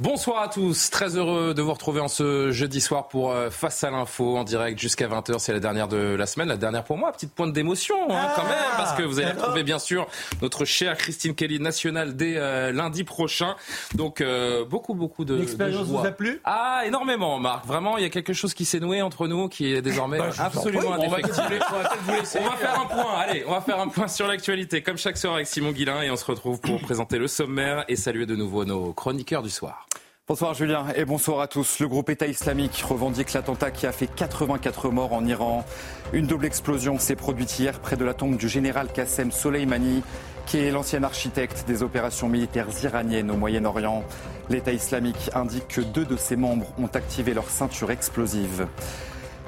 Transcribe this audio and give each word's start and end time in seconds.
Bonsoir 0.00 0.42
à 0.42 0.48
tous, 0.48 0.90
très 0.90 1.16
heureux 1.16 1.54
de 1.54 1.60
vous 1.60 1.72
retrouver 1.72 2.00
en 2.00 2.06
ce 2.06 2.52
jeudi 2.52 2.80
soir 2.80 3.08
pour 3.08 3.32
euh, 3.32 3.50
Face 3.50 3.82
à 3.82 3.90
l'info 3.90 4.36
en 4.36 4.44
direct 4.44 4.78
jusqu'à 4.78 5.08
20h. 5.08 5.40
C'est 5.40 5.52
la 5.52 5.58
dernière 5.58 5.88
de 5.88 5.96
la 5.96 6.26
semaine, 6.26 6.46
la 6.46 6.56
dernière 6.56 6.84
pour 6.84 6.96
moi. 6.96 7.10
Petite 7.10 7.32
pointe 7.34 7.52
d'émotion 7.52 7.96
hein, 8.08 8.28
quand 8.36 8.44
même, 8.44 8.52
parce 8.76 8.92
que 8.96 9.02
vous 9.02 9.18
allez 9.18 9.32
retrouver 9.32 9.64
bien 9.64 9.80
sûr 9.80 10.06
notre 10.40 10.64
chère 10.64 10.96
Christine 10.96 11.34
Kelly 11.34 11.58
nationale 11.58 12.14
dès 12.14 12.34
euh, 12.36 12.70
lundi 12.70 13.02
prochain. 13.02 13.56
Donc 13.96 14.20
euh, 14.20 14.64
beaucoup, 14.64 14.94
beaucoup 14.94 15.24
de. 15.24 15.34
L'expérience 15.34 15.88
vous 15.88 15.98
a 15.98 16.12
plu? 16.12 16.40
Ah, 16.44 16.82
énormément, 16.86 17.40
Marc. 17.40 17.66
Vraiment, 17.66 17.96
il 17.98 18.04
y 18.04 18.06
a 18.06 18.10
quelque 18.10 18.32
chose 18.34 18.54
qui 18.54 18.66
s'est 18.66 18.78
noué 18.78 19.02
entre 19.02 19.26
nous 19.26 19.48
qui 19.48 19.74
est 19.74 19.82
désormais 19.82 20.18
Bah, 20.18 20.30
absolument 20.38 20.92
indéfectible. 20.94 21.58
va. 21.58 21.90
On 22.38 22.44
va 22.44 22.56
faire 22.56 22.80
un 22.80 22.86
point. 22.86 23.18
Allez, 23.18 23.42
on 23.48 23.50
va 23.50 23.60
faire 23.62 23.80
un 23.80 23.88
point 23.88 24.06
sur 24.06 24.28
l'actualité, 24.28 24.80
comme 24.80 24.96
chaque 24.96 25.18
soir 25.18 25.34
avec 25.34 25.48
Simon 25.48 25.72
Guillain, 25.72 26.02
et 26.02 26.10
on 26.12 26.16
se 26.16 26.24
retrouve 26.24 26.60
pour 26.60 26.80
présenter 26.82 27.18
le 27.18 27.26
sommaire 27.26 27.84
et 27.88 27.96
saluer 27.96 28.26
de 28.26 28.36
nouveau 28.36 28.64
nos 28.64 28.92
chroniqueurs 28.92 29.42
du 29.42 29.50
soir. 29.50 29.87
Bonsoir 30.28 30.52
Julien 30.52 30.84
et 30.94 31.06
bonsoir 31.06 31.40
à 31.40 31.48
tous. 31.48 31.78
Le 31.78 31.88
groupe 31.88 32.10
État 32.10 32.26
islamique 32.26 32.84
revendique 32.86 33.32
l'attentat 33.32 33.70
qui 33.70 33.86
a 33.86 33.92
fait 33.92 34.06
84 34.06 34.90
morts 34.90 35.14
en 35.14 35.24
Iran. 35.24 35.64
Une 36.12 36.26
double 36.26 36.44
explosion 36.44 36.98
s'est 36.98 37.16
produite 37.16 37.58
hier 37.58 37.80
près 37.80 37.96
de 37.96 38.04
la 38.04 38.12
tombe 38.12 38.36
du 38.36 38.46
général 38.46 38.92
Qassem 38.92 39.32
Soleimani, 39.32 40.02
qui 40.44 40.58
est 40.58 40.70
l'ancien 40.70 41.02
architecte 41.02 41.64
des 41.66 41.82
opérations 41.82 42.28
militaires 42.28 42.68
iraniennes 42.84 43.30
au 43.30 43.38
Moyen-Orient. 43.38 44.04
L'État 44.50 44.72
islamique 44.72 45.30
indique 45.34 45.66
que 45.66 45.80
deux 45.80 46.04
de 46.04 46.18
ses 46.18 46.36
membres 46.36 46.74
ont 46.78 46.90
activé 46.92 47.32
leur 47.32 47.48
ceinture 47.48 47.90
explosive. 47.90 48.66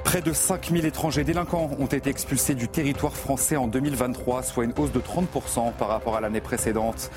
Près 0.03 0.21
de 0.21 0.33
5000 0.33 0.85
étrangers 0.85 1.23
délinquants 1.23 1.69
ont 1.79 1.85
été 1.85 2.09
expulsés 2.09 2.55
du 2.55 2.67
territoire 2.67 3.15
français 3.15 3.55
en 3.55 3.67
2023, 3.67 4.43
soit 4.43 4.65
une 4.65 4.73
hausse 4.77 4.91
de 4.91 4.99
30% 4.99 5.73
par 5.73 5.87
rapport 5.87 6.17
à 6.17 6.21
l'année 6.21 6.41
précédente. 6.41 7.11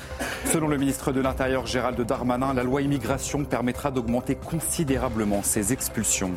Selon 0.45 0.67
le 0.67 0.77
ministre 0.77 1.11
de 1.11 1.19
l'Intérieur 1.19 1.65
Gérald 1.65 1.99
Darmanin, 1.99 2.53
la 2.53 2.63
loi 2.63 2.81
immigration 2.81 3.43
permettra 3.43 3.91
d'augmenter 3.91 4.35
considérablement 4.35 5.41
ces 5.43 5.73
expulsions. 5.73 6.33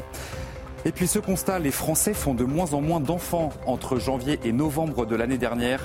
Et 0.85 0.91
puis 0.93 1.07
ce 1.07 1.19
constat, 1.19 1.59
les 1.59 1.71
Français 1.71 2.15
font 2.15 2.35
de 2.35 2.45
moins 2.45 2.73
en 2.73 2.81
moins 2.81 3.01
d'enfants 3.01 3.51
entre 3.67 3.99
janvier 3.99 4.41
et 4.45 4.53
novembre 4.53 5.07
de 5.07 5.17
l'année 5.17 5.39
dernière. 5.39 5.81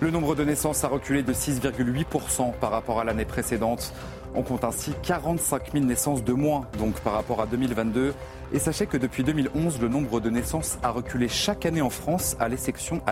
Le 0.00 0.10
nombre 0.10 0.34
de 0.34 0.44
naissances 0.44 0.84
a 0.84 0.88
reculé 0.88 1.22
de 1.22 1.32
6,8% 1.32 2.52
par 2.60 2.70
rapport 2.70 3.00
à 3.00 3.04
l'année 3.04 3.24
précédente. 3.24 3.92
On 4.34 4.42
compte 4.42 4.64
ainsi 4.64 4.92
45 5.02 5.72
000 5.72 5.84
naissances 5.84 6.22
de 6.22 6.32
moins 6.32 6.66
donc 6.78 7.00
par 7.00 7.14
rapport 7.14 7.40
à 7.40 7.46
2022. 7.46 8.12
Et 8.52 8.58
sachez 8.58 8.86
que 8.86 8.96
depuis 8.96 9.24
2011, 9.24 9.80
le 9.80 9.88
nombre 9.88 10.20
de 10.20 10.30
naissances 10.30 10.78
a 10.82 10.90
reculé 10.90 11.28
chaque 11.28 11.66
année 11.66 11.82
en 11.82 11.90
France 11.90 12.36
à 12.38 12.48
l'exception, 12.48 13.02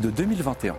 de 0.00 0.10
2021. 0.10 0.74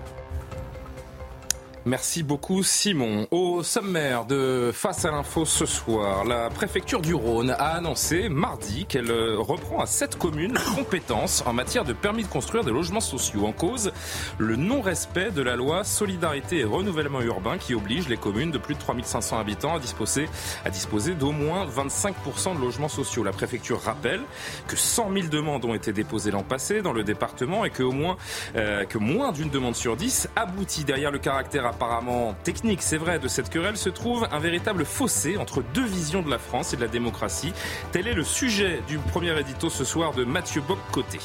Merci 1.87 2.23
beaucoup 2.23 2.63
Simon. 2.63 3.27
Au 3.29 3.61
sommaire 3.61 4.25
de 4.25 4.71
Face 4.73 5.05
à 5.05 5.11
l'info 5.11 5.45
ce 5.45 5.67
soir, 5.67 6.25
la 6.25 6.49
préfecture 6.49 6.99
du 6.99 7.13
Rhône 7.13 7.51
a 7.51 7.75
annoncé 7.75 8.27
mardi 8.27 8.87
qu'elle 8.87 9.11
reprend 9.11 9.83
à 9.83 9.85
sept 9.85 10.17
communes 10.17 10.53
la 10.53 10.61
compétence 10.61 11.43
en 11.45 11.53
matière 11.53 11.83
de 11.83 11.93
permis 11.93 12.23
de 12.23 12.27
construire 12.27 12.63
des 12.63 12.71
logements 12.71 13.01
sociaux. 13.01 13.45
En 13.45 13.51
cause, 13.51 13.91
le 14.39 14.55
non-respect 14.55 15.29
de 15.29 15.43
la 15.43 15.55
loi 15.55 15.83
Solidarité 15.83 16.61
et 16.61 16.63
Renouvellement 16.63 17.21
Urbain 17.21 17.59
qui 17.59 17.75
oblige 17.75 18.09
les 18.09 18.17
communes 18.17 18.49
de 18.49 18.57
plus 18.57 18.73
de 18.73 18.79
3500 18.79 19.37
habitants 19.37 19.75
à 19.75 19.79
disposer, 19.79 20.27
à 20.65 20.71
disposer 20.71 21.13
d'au 21.13 21.33
moins 21.33 21.67
25% 21.67 22.55
de 22.55 22.61
logements 22.61 22.89
sociaux. 22.89 23.23
La 23.23 23.31
préfecture 23.31 23.79
rappelle 23.79 24.21
que 24.67 24.75
100 24.75 25.13
000 25.13 25.27
demandes 25.27 25.63
ont 25.65 25.75
été 25.75 25.93
déposées 25.93 26.31
l'an 26.31 26.41
passé 26.41 26.81
dans 26.81 26.93
le 26.93 27.03
département 27.03 27.63
et 27.63 27.69
que, 27.69 27.83
au 27.83 27.91
moins, 27.91 28.17
euh, 28.55 28.85
que 28.85 28.97
moins 28.97 29.31
d'une 29.31 29.51
demande 29.51 29.75
sur 29.75 29.95
10 29.95 30.29
aboutit 30.35 30.83
derrière 30.83 31.11
le 31.11 31.19
caractère 31.19 31.74
apparemment 31.75 32.35
technique, 32.43 32.81
c'est 32.81 32.97
vrai, 32.97 33.19
de 33.19 33.27
cette 33.27 33.49
querelle 33.49 33.75
se 33.75 33.89
trouve 33.89 34.27
un 34.31 34.39
véritable 34.39 34.85
fossé 34.85 35.37
entre 35.37 35.61
deux 35.73 35.85
visions 35.85 36.21
de 36.21 36.29
la 36.29 36.39
France 36.39 36.73
et 36.73 36.77
de 36.77 36.81
la 36.81 36.87
démocratie. 36.87 37.53
Tel 37.91 38.07
est 38.07 38.13
le 38.13 38.23
sujet 38.23 38.81
du 38.87 38.97
premier 38.97 39.37
édito 39.37 39.69
ce 39.69 39.83
soir 39.83 40.13
de 40.13 40.23
Mathieu 40.23 40.61
Bock-Côté. 40.61 41.19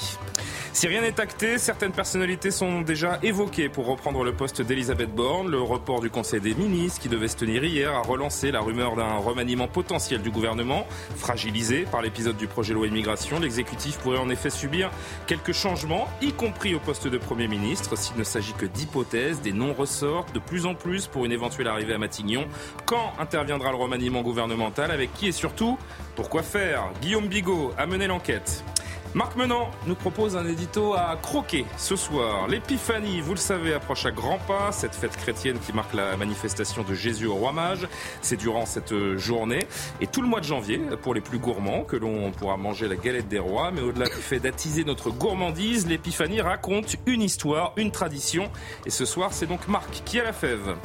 Si 0.72 0.86
rien 0.86 1.00
n'est 1.00 1.20
acté, 1.20 1.58
certaines 1.58 1.90
personnalités 1.90 2.52
sont 2.52 2.82
déjà 2.82 3.18
évoquées 3.24 3.68
pour 3.68 3.86
reprendre 3.86 4.22
le 4.22 4.32
poste 4.32 4.62
d'Elisabeth 4.62 5.12
Borne. 5.12 5.50
Le 5.50 5.60
report 5.60 6.00
du 6.00 6.10
Conseil 6.10 6.40
des 6.40 6.54
ministres 6.54 7.00
qui 7.00 7.08
devait 7.08 7.26
se 7.26 7.36
tenir 7.36 7.64
hier 7.64 7.92
a 7.92 8.02
relancé 8.02 8.52
la 8.52 8.60
rumeur 8.60 8.94
d'un 8.94 9.16
remaniement 9.16 9.66
potentiel 9.66 10.22
du 10.22 10.30
gouvernement. 10.30 10.86
Fragilisé 11.16 11.86
par 11.90 12.02
l'épisode 12.02 12.36
du 12.36 12.46
projet 12.46 12.72
loi 12.72 12.86
immigration, 12.86 13.40
l'exécutif 13.40 13.98
pourrait 13.98 14.18
en 14.18 14.30
effet 14.30 14.48
subir 14.48 14.90
quelques 15.26 15.52
changements, 15.52 16.06
y 16.22 16.32
compris 16.32 16.76
au 16.76 16.78
poste 16.78 17.08
de 17.08 17.18
Premier 17.18 17.48
ministre. 17.48 17.98
S'il 17.98 18.16
ne 18.16 18.24
s'agit 18.24 18.52
que 18.52 18.66
d'hypothèses, 18.66 19.40
des 19.40 19.52
noms 19.52 19.74
ressortent 19.74 20.32
plus 20.40 20.66
en 20.66 20.74
plus 20.74 21.06
pour 21.06 21.24
une 21.24 21.32
éventuelle 21.32 21.68
arrivée 21.68 21.94
à 21.94 21.98
Matignon. 21.98 22.46
Quand 22.84 23.12
interviendra 23.18 23.70
le 23.70 23.76
remaniement 23.76 24.22
gouvernemental? 24.22 24.90
Avec 24.90 25.12
qui 25.14 25.28
et 25.28 25.32
surtout 25.32 25.78
Pourquoi 26.16 26.42
faire? 26.42 26.84
Guillaume 27.00 27.28
Bigot 27.28 27.72
a 27.78 27.86
mené 27.86 28.06
l'enquête. 28.06 28.64
Marc 29.12 29.34
Menant 29.34 29.72
nous 29.88 29.96
propose 29.96 30.36
un 30.36 30.46
édito 30.46 30.94
à 30.94 31.18
croquer 31.20 31.66
ce 31.76 31.96
soir. 31.96 32.46
L'épiphanie, 32.46 33.20
vous 33.20 33.32
le 33.32 33.40
savez, 33.40 33.74
approche 33.74 34.06
à 34.06 34.12
grands 34.12 34.38
pas. 34.38 34.70
Cette 34.70 34.94
fête 34.94 35.16
chrétienne 35.16 35.58
qui 35.58 35.72
marque 35.72 35.94
la 35.94 36.16
manifestation 36.16 36.84
de 36.84 36.94
Jésus 36.94 37.26
au 37.26 37.34
roi 37.34 37.50
mage. 37.50 37.88
C'est 38.22 38.36
durant 38.36 38.66
cette 38.66 38.94
journée 39.16 39.66
et 40.00 40.06
tout 40.06 40.22
le 40.22 40.28
mois 40.28 40.38
de 40.38 40.44
janvier, 40.44 40.80
pour 41.02 41.12
les 41.12 41.20
plus 41.20 41.40
gourmands, 41.40 41.82
que 41.82 41.96
l'on 41.96 42.30
pourra 42.30 42.56
manger 42.56 42.86
la 42.86 42.94
galette 42.94 43.26
des 43.26 43.40
rois. 43.40 43.72
Mais 43.72 43.80
au-delà 43.80 44.06
du 44.06 44.12
fait 44.12 44.38
d'attiser 44.38 44.84
notre 44.84 45.10
gourmandise, 45.10 45.88
l'épiphanie 45.88 46.40
raconte 46.40 46.94
une 47.06 47.22
histoire, 47.22 47.72
une 47.76 47.90
tradition. 47.90 48.48
Et 48.86 48.90
ce 48.90 49.04
soir, 49.04 49.32
c'est 49.32 49.46
donc 49.46 49.66
Marc 49.66 50.02
qui 50.04 50.20
a 50.20 50.24
la 50.24 50.32
fève. 50.32 50.76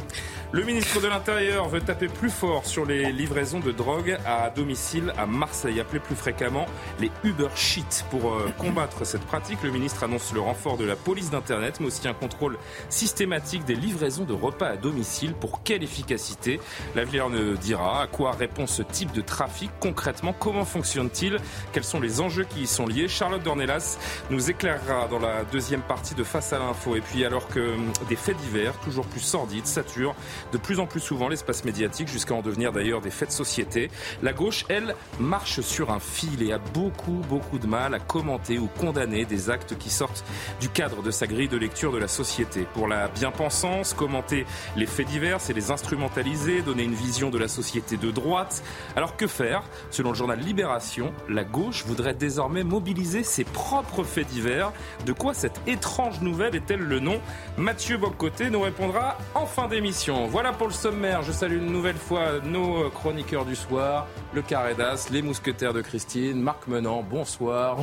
Le 0.52 0.64
ministre 0.64 1.02
de 1.02 1.08
l'Intérieur 1.08 1.68
veut 1.68 1.82
taper 1.82 2.08
plus 2.08 2.30
fort 2.30 2.66
sur 2.66 2.86
les 2.86 3.12
livraisons 3.12 3.60
de 3.60 3.72
drogue 3.72 4.18
à 4.26 4.50
domicile 4.50 5.14
à 5.18 5.26
Marseille, 5.26 5.80
appelées 5.80 6.00
plus 6.00 6.16
fréquemment 6.16 6.66
les 7.00 7.12
Uber 7.24 7.50
Sheet. 7.56 8.06
Pour 8.20 8.32
euh, 8.32 8.50
combattre 8.58 9.06
cette 9.06 9.26
pratique, 9.26 9.62
le 9.62 9.72
ministre 9.72 10.06
annonce 10.06 10.32
le 10.32 10.40
renfort 10.40 10.78
de 10.78 10.86
la 10.86 10.96
police 10.96 11.32
d'Internet, 11.32 11.82
mais 11.82 11.88
aussi 11.88 12.08
un 12.08 12.14
contrôle 12.14 12.58
systématique 12.88 13.66
des 13.66 13.76
livraisons 13.76 14.24
de 14.24 14.32
repas 14.32 14.68
à 14.68 14.78
domicile. 14.78 15.34
Pour 15.34 15.64
quelle 15.64 15.84
efficacité? 15.84 16.62
L'avenir 16.96 17.30
ne 17.30 17.58
dira. 17.58 18.04
À 18.04 18.08
quoi 18.08 18.32
répond 18.32 18.68
ce 18.68 18.84
type 18.84 19.12
de 19.12 19.20
trafic? 19.20 19.70
Concrètement 19.82 20.34
Comment 20.40 20.64
fonctionne-t-il? 20.64 21.40
Quels 21.74 21.84
sont 21.84 22.00
les 22.00 22.22
enjeux 22.22 22.46
qui 22.46 22.62
y 22.62 22.68
sont 22.68 22.88
liés? 22.88 23.10
Charlotte 23.10 23.44
Dornelas 23.44 23.98
nous 24.30 24.50
éclairera 24.50 25.10
dans 25.10 25.20
la 25.20 25.44
deuxième 25.52 25.82
partie 25.82 26.16
de 26.16 26.24
Face 26.24 26.54
à 26.54 26.60
l'info. 26.60 26.96
Et 26.96 27.02
puis 27.02 27.26
alors 27.26 27.50
que 27.50 27.60
hum, 27.60 27.92
des 28.08 28.16
faits 28.16 28.38
divers, 28.38 28.80
toujours 28.80 29.08
plus 29.08 29.20
sordides, 29.20 29.66
saturent 29.66 30.16
de 30.54 30.58
plus 30.58 30.80
en 30.80 30.88
plus 30.88 31.02
souvent 31.02 31.28
l'espace 31.28 31.66
médiatique 31.66 32.08
jusqu'à 32.08 32.34
en 32.34 32.42
devenir 32.42 32.72
d'ailleurs 32.72 33.02
des 33.02 33.12
faits 33.12 33.28
de 33.30 33.34
société. 33.34 33.92
La 34.24 34.32
gauche, 34.32 34.64
elle, 34.70 34.96
marche 35.20 35.60
sur 35.60 35.92
un 35.92 36.00
fil 36.00 36.42
et 36.44 36.54
a 36.54 36.60
beaucoup, 36.60 37.22
beaucoup 37.28 37.60
de 37.60 37.68
mal 37.68 37.94
à 37.94 38.05
commenter 38.08 38.58
ou 38.58 38.68
condamner 38.80 39.26
des 39.26 39.50
actes 39.50 39.78
qui 39.78 39.90
sortent 39.90 40.24
du 40.60 40.70
cadre 40.70 41.02
de 41.02 41.12
sa 41.12 41.28
grille 41.28 41.48
de 41.48 41.58
lecture 41.58 41.92
de 41.92 41.98
la 41.98 42.08
société. 42.08 42.68
Pour 42.74 42.88
la 42.88 43.08
bien-pensance, 43.08 43.94
commenter 43.94 44.46
les 44.76 44.86
faits 44.86 45.08
divers, 45.08 45.42
c'est 45.42 45.54
les 45.54 45.72
instrumentaliser, 45.72 46.62
donner 46.62 46.84
une 46.84 46.94
vision 46.94 47.30
de 47.30 47.38
la 47.38 47.48
société 47.48 47.98
de 47.98 48.12
droite. 48.12 48.64
Alors 48.96 49.16
que 49.18 49.28
faire? 49.28 49.64
Selon 49.92 50.10
le 50.10 50.16
journal 50.16 50.40
Libération, 50.40 51.14
la 51.30 51.44
gauche 51.44 51.86
voudrait 51.86 52.14
désormais 52.14 52.64
mobiliser 52.64 53.24
ses 53.24 53.44
propres 53.44 54.04
faits 54.04 54.28
divers. 54.28 54.72
De 55.06 55.14
quoi 55.14 55.34
cette 55.34 55.60
étrange 55.68 56.22
nouvelle 56.22 56.56
est-elle 56.56 56.82
le 56.82 57.00
nom? 57.00 57.20
Mathieu 57.58 57.98
Boccoté 57.98 58.50
nous 58.50 58.62
répondra 58.62 59.18
en 59.34 59.46
fin 59.46 59.68
d'émission. 59.68 60.28
Voilà 60.28 60.54
pour 60.54 60.68
le 60.68 60.74
sommaire. 60.74 61.24
Je 61.24 61.32
salue 61.32 61.58
une 61.58 61.72
nouvelle 61.72 61.98
fois 61.98 62.40
nos 62.44 62.90
chroniqueurs 62.90 63.46
du 63.46 63.56
soir, 63.56 64.08
le 64.34 64.42
Carré 64.42 64.76
d'As, 64.76 65.10
les 65.12 65.22
mousquetaires 65.22 65.74
de 65.74 65.82
Christine, 65.82 66.42
Marc 66.42 66.68
Menant. 66.68 67.04
Bonsoir, 67.04 67.78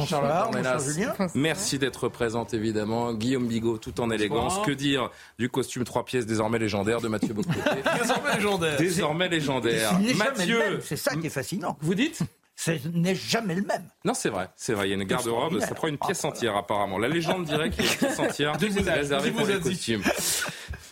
Julien. 0.78 1.14
Merci 1.34 1.78
d'être 1.78 2.08
présente 2.08 2.54
évidemment. 2.54 3.12
Guillaume 3.14 3.46
Bigot 3.46 3.78
tout 3.78 4.00
en 4.00 4.10
élégance. 4.10 4.58
Que 4.64 4.72
dire 4.72 5.10
du 5.38 5.48
costume 5.48 5.84
trois 5.84 6.04
pièces 6.04 6.26
désormais 6.26 6.58
légendaire 6.58 7.00
de 7.00 7.08
Mathieu 7.08 7.34
Boccoté 7.34 7.58
Désormais 8.00 8.34
légendaire. 8.36 8.76
Désormais 8.78 9.28
légendaire. 9.28 9.98
Mathieu, 10.16 10.80
C'est 10.82 10.96
ça 10.96 11.14
qui 11.16 11.26
est 11.26 11.30
fascinant. 11.30 11.76
vous 11.80 11.94
dites? 11.94 12.20
Ce 12.56 12.70
n'est 12.92 13.14
jamais 13.14 13.54
le 13.54 13.62
même. 13.62 13.88
Non, 14.04 14.14
c'est 14.14 14.28
vrai, 14.28 14.48
c'est 14.56 14.74
vrai. 14.74 14.86
Il 14.86 14.90
y 14.90 14.92
a 14.92 14.96
une 14.96 15.04
garde-robe, 15.04 15.58
ça 15.60 15.74
prend 15.74 15.88
une 15.88 15.98
pièce 15.98 16.24
entière 16.24 16.56
apparemment. 16.56 16.98
La 16.98 17.08
légende 17.08 17.44
dirait 17.44 17.70
qu'il 17.70 17.84
y 17.84 17.88
a 17.88 17.92
une 17.92 17.98
pièce 17.98 18.18
entière 18.18 18.56
réservée 18.86 19.30
pour 19.30 19.46
les 19.46 19.58
costumes. 19.58 20.02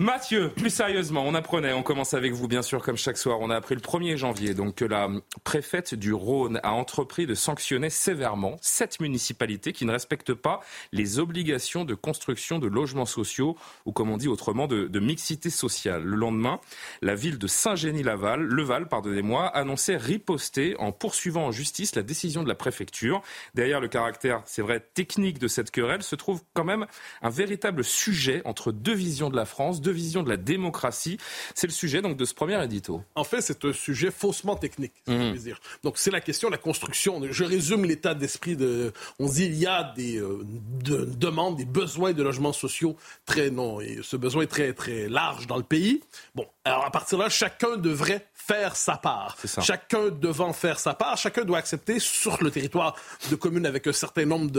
Mathieu, 0.00 0.48
plus 0.56 0.70
sérieusement, 0.70 1.24
on 1.26 1.34
apprenait, 1.34 1.74
on 1.74 1.82
commence 1.82 2.14
avec 2.14 2.32
vous 2.32 2.48
bien 2.48 2.62
sûr 2.62 2.82
comme 2.82 2.96
chaque 2.96 3.18
soir, 3.18 3.36
on 3.42 3.50
a 3.50 3.56
appris 3.56 3.74
le 3.74 3.82
1er 3.82 4.16
janvier 4.16 4.54
donc 4.54 4.76
que 4.76 4.86
la 4.86 5.10
préfète 5.44 5.94
du 5.94 6.14
Rhône 6.14 6.58
a 6.62 6.72
entrepris 6.72 7.26
de 7.26 7.34
sanctionner 7.34 7.90
sévèrement 7.90 8.56
sept 8.62 8.98
municipalités 9.00 9.74
qui 9.74 9.84
ne 9.84 9.92
respectent 9.92 10.32
pas 10.32 10.60
les 10.92 11.18
obligations 11.18 11.84
de 11.84 11.94
construction 11.94 12.58
de 12.58 12.66
logements 12.66 13.04
sociaux 13.04 13.58
ou 13.84 13.92
comme 13.92 14.08
on 14.08 14.16
dit 14.16 14.28
autrement 14.28 14.66
de, 14.66 14.86
de 14.86 15.00
mixité 15.00 15.50
sociale. 15.50 16.02
Le 16.02 16.16
lendemain, 16.16 16.60
la 17.02 17.14
ville 17.14 17.36
de 17.36 17.46
Saint-Génie-Laval, 17.46 18.40
Leval, 18.40 18.88
pardonnez-moi, 18.88 19.48
annonçait 19.48 19.98
riposter 19.98 20.76
en 20.78 20.92
poursuivant 20.92 21.49
en 21.50 21.52
justice 21.52 21.94
la 21.96 22.02
décision 22.02 22.42
de 22.42 22.48
la 22.48 22.54
préfecture. 22.54 23.22
Derrière 23.54 23.80
le 23.80 23.88
caractère, 23.88 24.42
c'est 24.46 24.62
vrai, 24.62 24.80
technique 24.94 25.38
de 25.38 25.48
cette 25.48 25.70
querelle 25.70 26.02
se 26.02 26.14
trouve 26.16 26.40
quand 26.54 26.64
même 26.64 26.86
un 27.22 27.30
véritable 27.30 27.82
sujet 27.84 28.40
entre 28.44 28.70
deux 28.72 28.94
visions 28.94 29.28
de 29.30 29.36
la 29.36 29.44
France, 29.44 29.80
deux 29.80 29.90
visions 29.90 30.22
de 30.22 30.28
la 30.28 30.36
démocratie. 30.36 31.18
C'est 31.54 31.66
le 31.66 31.72
sujet 31.72 32.00
donc 32.02 32.16
de 32.16 32.24
ce 32.24 32.34
premier 32.34 32.62
édito. 32.64 33.02
En 33.16 33.24
fait, 33.24 33.40
c'est 33.40 33.64
un 33.64 33.72
sujet 33.72 34.10
faussement 34.10 34.56
technique, 34.56 34.92
si 35.06 35.14
puis 35.32 35.40
dire. 35.40 35.60
Donc, 35.82 35.98
c'est 35.98 36.10
la 36.10 36.20
question 36.20 36.48
de 36.48 36.52
la 36.52 36.58
construction. 36.58 37.20
Je 37.30 37.44
résume 37.44 37.84
l'état 37.84 38.14
d'esprit 38.14 38.56
de. 38.56 38.92
On 39.18 39.26
dit 39.28 39.46
il 39.46 39.54
y 39.56 39.66
a 39.66 39.92
des 39.96 40.18
euh, 40.18 40.44
de- 40.84 41.04
demandes, 41.04 41.56
des 41.56 41.64
besoins 41.64 42.12
de 42.12 42.22
logements 42.22 42.52
sociaux 42.52 42.96
très 43.26 43.50
non, 43.50 43.80
et 43.80 43.98
ce 44.02 44.16
besoin 44.16 44.44
est 44.44 44.46
très 44.46 44.72
très 44.72 45.08
large 45.08 45.46
dans 45.46 45.56
le 45.56 45.62
pays. 45.62 46.00
Bon, 46.34 46.46
alors 46.70 46.86
à 46.86 46.90
partir 46.90 47.18
de 47.18 47.24
là, 47.24 47.28
chacun 47.28 47.76
devrait 47.76 48.26
faire 48.34 48.74
sa 48.74 48.96
part. 48.96 49.36
Chacun 49.62 50.08
devant 50.08 50.52
faire 50.52 50.78
sa 50.80 50.94
part, 50.94 51.16
chacun 51.16 51.44
doit 51.44 51.58
accepter 51.58 52.00
sur 52.00 52.42
le 52.42 52.50
territoire 52.50 52.96
de 53.30 53.36
communes 53.36 53.66
avec 53.66 53.86
un 53.86 53.92
certain 53.92 54.24
nombre 54.24 54.50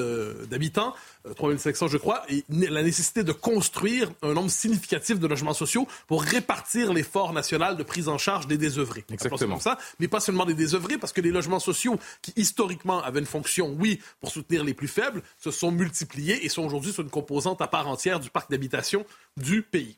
d'habitants, 0.46 0.94
euh, 1.26 1.34
3500 1.34 1.88
je 1.88 1.98
crois, 1.98 2.24
et 2.30 2.46
la 2.50 2.84
nécessité 2.84 3.24
de 3.24 3.32
construire 3.32 4.10
un 4.22 4.34
nombre 4.34 4.50
significatif 4.50 5.20
de 5.20 5.28
logements 5.28 5.54
sociaux 5.54 5.88
pour 6.08 6.24
répartir 6.24 6.94
l'effort 6.94 7.34
national 7.34 7.76
de 7.76 7.84
prise 7.84 8.08
en 8.08 8.18
charge 8.18 8.48
des 8.48 8.58
désœuvrés. 8.58 9.04
Exactement. 9.12 9.60
Ça, 9.60 9.78
mais 10.00 10.08
pas 10.08 10.20
seulement 10.20 10.46
des 10.46 10.54
désœuvrés, 10.54 10.98
parce 10.98 11.12
que 11.12 11.22
les 11.22 11.32
logements 11.32 11.60
sociaux 11.60 12.00
qui 12.22 12.34
historiquement 12.36 13.02
avaient 13.04 13.20
une 13.20 13.26
fonction, 13.26 13.76
oui, 13.78 14.00
pour 14.20 14.32
soutenir 14.32 14.64
les 14.64 14.74
plus 14.74 14.88
faibles, 14.88 15.22
se 15.38 15.52
sont 15.52 15.72
multipliés 15.72 16.46
et 16.46 16.50
sont 16.50 16.64
aujourd'hui 16.64 16.94
sur 16.94 17.04
une 17.04 17.10
composante 17.10 17.62
à 17.62 17.68
part 17.68 17.88
entière 17.88 18.20
du 18.20 18.30
parc 18.30 18.50
d'habitation 18.50 19.06
du 19.38 19.64
pays. 19.64 19.98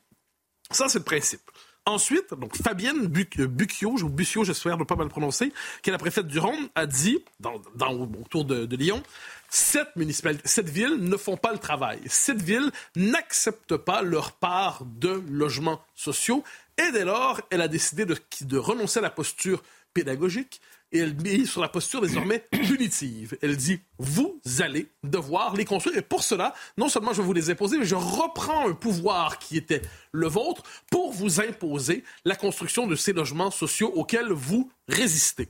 Ça, 0.70 0.88
c'est 0.88 0.98
le 0.98 1.04
principe. 1.04 1.42
Ensuite, 1.86 2.32
donc 2.32 2.56
Fabienne 2.56 3.06
Buc- 3.08 3.44
Bucchio, 3.46 3.90
ou 3.90 4.08
Bucchio, 4.08 4.42
j'espère 4.42 4.78
ne 4.78 4.84
pas 4.84 4.96
mal 4.96 5.08
prononcer, 5.08 5.52
qui 5.82 5.90
est 5.90 5.92
la 5.92 5.98
préfète 5.98 6.26
du 6.26 6.38
Rhône, 6.38 6.68
a 6.74 6.86
dit, 6.86 7.18
dans, 7.40 7.60
dans- 7.74 7.92
autour 8.22 8.46
de, 8.46 8.64
de 8.64 8.76
Lyon, 8.76 9.02
cette 9.50 9.94
municipalité, 9.94 10.42
cette 10.46 10.68
ville 10.70 10.96
ne 10.96 11.16
font 11.18 11.36
pas 11.36 11.52
le 11.52 11.58
travail. 11.58 12.00
Cette 12.06 12.40
ville 12.40 12.70
n'accepte 12.96 13.76
pas 13.76 14.00
leur 14.02 14.32
part 14.32 14.82
de 14.84 15.22
logements 15.30 15.84
sociaux. 15.94 16.42
Et 16.78 16.90
dès 16.92 17.04
lors, 17.04 17.40
elle 17.50 17.60
a 17.60 17.68
décidé 17.68 18.06
de, 18.06 18.16
de 18.40 18.56
renoncer 18.58 18.98
à 19.00 19.02
la 19.02 19.10
posture 19.10 19.62
pédagogique 19.92 20.60
et 20.94 20.98
elle 21.00 21.14
met 21.20 21.44
sur 21.44 21.60
la 21.60 21.68
posture 21.68 22.00
désormais 22.00 22.38
punitive. 22.50 23.36
Elle 23.42 23.56
dit, 23.56 23.80
vous 23.98 24.40
allez 24.60 24.86
devoir 25.02 25.54
les 25.54 25.64
construire. 25.64 25.98
Et 25.98 26.02
pour 26.02 26.22
cela, 26.22 26.54
non 26.78 26.88
seulement 26.88 27.12
je 27.12 27.20
vais 27.20 27.26
vous 27.26 27.32
les 27.32 27.50
imposer, 27.50 27.76
mais 27.76 27.84
je 27.84 27.96
reprends 27.96 28.68
un 28.68 28.74
pouvoir 28.74 29.38
qui 29.38 29.58
était 29.58 29.82
le 30.12 30.28
vôtre 30.28 30.62
pour 30.90 31.12
vous 31.12 31.40
imposer 31.40 32.04
la 32.24 32.36
construction 32.36 32.86
de 32.86 32.94
ces 32.94 33.12
logements 33.12 33.50
sociaux 33.50 33.92
auxquels 33.94 34.32
vous 34.32 34.70
résistez. 34.88 35.48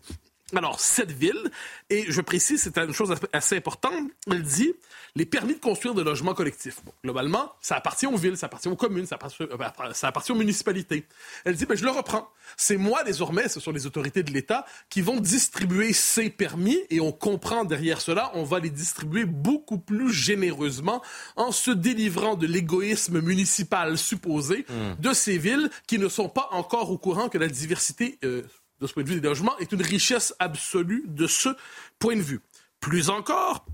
Alors, 0.56 0.80
cette 0.80 1.12
ville, 1.12 1.50
et 1.90 2.10
je 2.10 2.20
précise, 2.20 2.62
c'est 2.62 2.78
une 2.78 2.92
chose 2.92 3.14
assez 3.32 3.56
importante, 3.56 4.10
elle 4.30 4.42
dit 4.42 4.72
les 5.16 5.26
permis 5.26 5.54
de 5.54 5.60
construire 5.60 5.94
des 5.94 6.02
logements 6.02 6.34
collectifs. 6.34 6.80
Bon, 6.84 6.92
globalement, 7.02 7.52
ça 7.60 7.76
appartient 7.76 8.06
aux 8.06 8.16
villes, 8.16 8.36
ça 8.36 8.46
appartient 8.46 8.68
aux 8.68 8.76
communes, 8.76 9.06
ça 9.06 9.14
appartient, 9.14 9.42
euh, 9.42 9.92
ça 9.92 10.08
appartient 10.08 10.32
aux 10.32 10.36
municipalités. 10.36 11.06
Elle 11.44 11.54
dit, 11.54 11.66
ben, 11.66 11.76
je 11.76 11.84
le 11.84 11.90
reprends. 11.90 12.28
C'est 12.56 12.76
moi, 12.76 13.04
désormais, 13.04 13.48
ce 13.48 13.60
sont 13.60 13.70
les 13.70 13.86
autorités 13.86 14.22
de 14.22 14.32
l'État 14.32 14.66
qui 14.90 15.00
vont 15.00 15.20
distribuer 15.20 15.92
ces 15.92 16.30
permis, 16.30 16.78
et 16.90 17.00
on 17.00 17.12
comprend 17.12 17.64
derrière 17.64 18.00
cela, 18.00 18.30
on 18.34 18.44
va 18.44 18.58
les 18.58 18.70
distribuer 18.70 19.24
beaucoup 19.24 19.78
plus 19.78 20.12
généreusement 20.12 21.02
en 21.36 21.52
se 21.52 21.70
délivrant 21.70 22.34
de 22.34 22.46
l'égoïsme 22.46 23.20
municipal 23.20 23.96
supposé 23.98 24.66
de 24.98 25.12
ces 25.12 25.38
villes 25.38 25.70
qui 25.86 25.98
ne 25.98 26.08
sont 26.08 26.28
pas 26.28 26.48
encore 26.50 26.90
au 26.90 26.98
courant 26.98 27.28
que 27.28 27.38
la 27.38 27.48
diversité 27.48 28.18
euh, 28.24 28.42
de 28.80 28.86
ce 28.86 28.92
point 28.92 29.02
de 29.02 29.08
vue 29.08 29.20
des 29.20 29.28
logements, 29.28 29.56
est 29.58 29.72
une 29.72 29.82
richesse 29.82 30.34
absolue 30.38 31.04
de 31.06 31.26
ce 31.26 31.50
point 31.98 32.16
de 32.16 32.22
vue. 32.22 32.40
Plus 32.80 33.08
encore, 33.08 33.64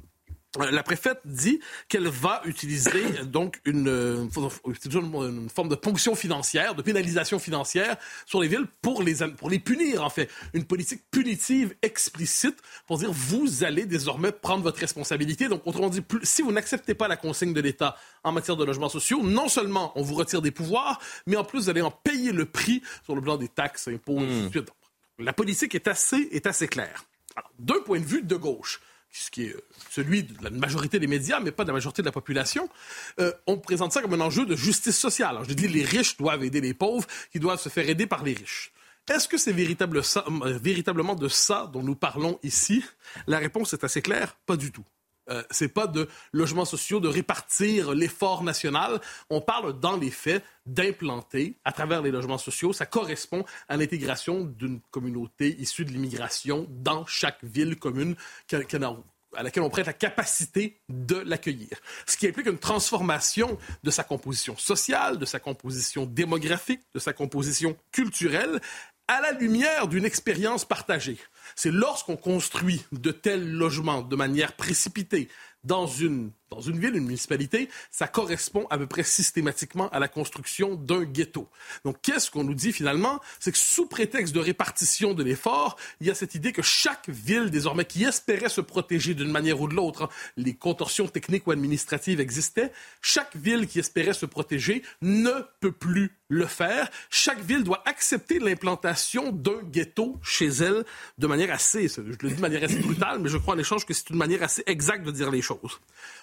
euh, 0.58 0.70
la 0.73 0.82
préfète 0.82 1.20
dit 1.25 1.61
qu'elle 1.88 2.08
va 2.08 2.43
utiliser 2.44 3.05
euh, 3.20 3.25
donc 3.25 3.61
une, 3.64 3.87
euh, 3.87 4.26
une 4.26 5.49
forme 5.49 5.69
de 5.69 5.76
ponction 5.76 6.17
financière, 6.17 6.75
de 6.75 6.82
pénalisation 6.82 7.38
financière 7.38 7.97
sur 8.26 8.41
les 8.41 8.49
villes 8.49 8.67
pour 8.82 9.05
les, 9.05 9.14
pour 9.37 9.49
les 9.49 9.61
punir, 9.61 10.02
en 10.02 10.11
fait. 10.11 10.29
Une 10.52 10.64
politique 10.64 11.03
punitive 11.12 11.76
explicite 11.82 12.56
pour 12.88 12.99
dire 12.99 13.12
vous 13.12 13.62
allez 13.62 13.87
désormais 13.87 14.32
prendre 14.32 14.64
votre 14.64 14.81
responsabilité. 14.81 15.46
Donc, 15.46 15.62
autrement 15.67 15.88
dit, 15.88 16.03
si 16.25 16.43
vous 16.43 16.50
n'acceptez 16.50 16.94
pas 16.94 17.06
la 17.06 17.17
consigne 17.17 17.53
de 17.53 17.61
l'État 17.61 17.96
en 18.25 18.32
matière 18.32 18.56
de 18.56 18.64
logements 18.64 18.88
sociaux, 18.88 19.23
non 19.23 19.49
seulement 19.49 19.93
on 19.94 20.03
vous 20.03 20.14
retire 20.14 20.43
des 20.43 20.50
pouvoirs, 20.50 21.00
mais 21.29 21.37
en 21.37 21.44
plus 21.44 21.61
vous 21.61 21.70
allez 21.70 21.82
en 21.82 21.93
payer 21.93 22.32
le 22.32 22.44
prix 22.44 22.82
sur 23.05 23.14
le 23.14 23.20
plan 23.20 23.37
des 23.37 23.49
taxes, 23.49 23.87
impôts, 23.87 24.19
et 24.19 24.26
ainsi 24.26 24.46
de 24.46 24.50
suite. 24.50 24.70
La 25.20 25.32
politique 25.34 25.75
est 25.75 25.87
assez, 25.87 26.69
claire. 26.69 27.05
D'un 27.58 27.81
point 27.84 28.00
de 28.00 28.05
vue 28.05 28.22
de 28.22 28.37
gauche, 28.37 28.81
ce 29.12 29.31
qui 29.31 29.44
est 29.44 29.55
euh, 29.55 29.61
celui 29.90 30.22
de 30.22 30.43
la 30.43 30.50
majorité 30.50 30.99
des 30.99 31.06
médias, 31.06 31.40
mais 31.40 31.52
pas 31.52 31.64
de 31.64 31.69
la 31.69 31.75
majorité 31.75 32.00
de 32.00 32.06
la 32.06 32.12
population, 32.12 32.69
euh, 33.20 33.32
on 33.46 33.58
présente 33.58 33.93
ça 33.93 34.00
comme 34.00 34.14
un 34.14 34.20
enjeu 34.20 34.46
de 34.46 34.56
justice 34.56 34.99
sociale. 34.99 35.38
Je 35.46 35.52
dis 35.52 35.69
les 35.69 35.84
riches 35.84 36.17
doivent 36.17 36.43
aider 36.43 36.61
les 36.61 36.75
pauvres, 36.75 37.06
qui 37.32 37.38
doivent 37.38 37.61
se 37.61 37.69
faire 37.69 37.88
aider 37.88 38.06
par 38.06 38.25
les 38.25 38.32
riches. 38.32 38.72
Est-ce 39.08 39.28
que 39.28 39.37
c'est 39.37 39.52
euh, 39.52 40.58
véritablement 40.62 41.14
de 41.14 41.28
ça 41.28 41.69
dont 41.72 41.82
nous 41.82 41.96
parlons 41.96 42.38
ici? 42.43 42.84
La 43.26 43.38
réponse 43.38 43.72
est 43.72 43.84
assez 43.84 44.02
claire, 44.02 44.37
pas 44.46 44.56
du 44.56 44.72
tout. 44.72 44.84
Euh, 45.28 45.43
c'est 45.50 45.69
pas 45.69 45.87
de 45.87 46.08
logements 46.32 46.64
sociaux, 46.64 47.00
de 47.00 47.08
répartir 47.08 47.93
l'effort 47.93 48.43
national. 48.43 49.00
On 49.28 49.40
parle 49.40 49.78
dans 49.78 49.96
les 49.96 50.11
faits 50.11 50.44
d'implanter 50.67 51.58
à 51.64 51.72
travers 51.72 52.02
les 52.02 52.11
logements 52.11 52.38
sociaux. 52.38 52.72
Ça 52.72 52.87
correspond 52.87 53.44
à 53.69 53.76
l'intégration 53.76 54.44
d'une 54.44 54.81
communauté 54.90 55.56
issue 55.61 55.84
de 55.84 55.90
l'immigration 55.90 56.67
dans 56.70 57.06
chaque 57.06 57.43
ville 57.44 57.78
commune 57.78 58.17
à 59.37 59.43
laquelle 59.43 59.62
on 59.62 59.70
prête 59.70 59.87
la 59.87 59.93
capacité 59.93 60.81
de 60.88 61.17
l'accueillir. 61.17 61.78
Ce 62.06 62.17
qui 62.17 62.26
implique 62.26 62.46
une 62.46 62.58
transformation 62.58 63.58
de 63.82 63.90
sa 63.90 64.02
composition 64.02 64.56
sociale, 64.56 65.19
de 65.19 65.25
sa 65.25 65.38
composition 65.38 66.06
démographique, 66.06 66.81
de 66.94 66.99
sa 66.99 67.12
composition 67.12 67.76
culturelle, 67.93 68.61
à 69.10 69.20
la 69.20 69.32
lumière 69.32 69.88
d'une 69.88 70.05
expérience 70.05 70.64
partagée. 70.64 71.19
C'est 71.56 71.72
lorsqu'on 71.72 72.17
construit 72.17 72.84
de 72.93 73.10
tels 73.10 73.50
logements 73.50 74.02
de 74.02 74.14
manière 74.14 74.52
précipitée 74.52 75.29
dans 75.64 75.88
une, 75.88 76.31
dans 76.48 76.60
une 76.60 76.79
ville, 76.79 76.94
une 76.94 77.06
municipalité, 77.06 77.69
ça 77.90 78.06
correspond 78.06 78.69
à 78.70 78.79
peu 78.79 78.86
près 78.86 79.02
systématiquement 79.02 79.88
à 79.90 79.98
la 79.98 80.06
construction 80.06 80.76
d'un 80.76 81.02
ghetto. 81.02 81.48
Donc, 81.84 81.96
qu'est-ce 82.02 82.31
qu'on 82.31 82.44
nous 82.44 82.55
dit 82.55 82.72
finalement? 82.72 83.20
C'est 83.40 83.50
que 83.50 83.58
sous 83.58 83.86
prétexte 83.86 84.32
de 84.32 84.38
répartition 84.38 85.12
de 85.12 85.24
l'effort, 85.24 85.76
il 86.00 86.06
y 86.06 86.10
a 86.10 86.14
cette 86.14 86.36
idée 86.36 86.52
que 86.52 86.62
chaque 86.62 87.08
ville, 87.08 87.50
désormais, 87.50 87.86
qui 87.86 88.05
espérait 88.05 88.48
se 88.48 88.60
protéger 88.60 89.14
d'une 89.14 89.32
manière 89.32 89.60
ou 89.60 89.67
de 89.67 89.74
l'autre, 89.74 90.08
les 90.36 90.55
contorsions 90.55 91.08
techniques 91.08 91.48
ou 91.48 91.50
administratives 91.50 92.20
existaient, 92.20 92.72
chaque 93.02 93.34
ville 93.34 93.67
qui 93.67 93.81
espérait 93.81 94.14
se 94.14 94.24
protéger 94.24 94.84
ne 95.02 95.32
peut 95.58 95.72
plus 95.72 96.19
le 96.31 96.46
faire. 96.46 96.89
Chaque 97.10 97.41
ville 97.41 97.63
doit 97.63 97.82
accepter 97.84 98.39
l'implantation 98.39 99.32
d'un 99.32 99.60
ghetto 99.65 100.19
chez 100.22 100.46
elle 100.46 100.84
de 101.19 101.27
manière 101.27 101.53
assez, 101.53 101.89
je 101.89 102.01
le 102.01 102.17
dis 102.17 102.34
de 102.34 102.41
manière 102.41 102.65
assez 102.65 102.79
brutale, 102.79 103.19
mais 103.19 103.29
je 103.29 103.37
crois 103.37 103.55
en 103.55 103.58
échange 103.58 103.84
que 103.84 103.93
c'est 103.93 104.08
une 104.08 104.17
manière 104.17 104.43
assez 104.43 104.63
exacte 104.67 105.05
de 105.05 105.10
dire 105.10 105.31
les 105.31 105.43
choses. 105.43 105.79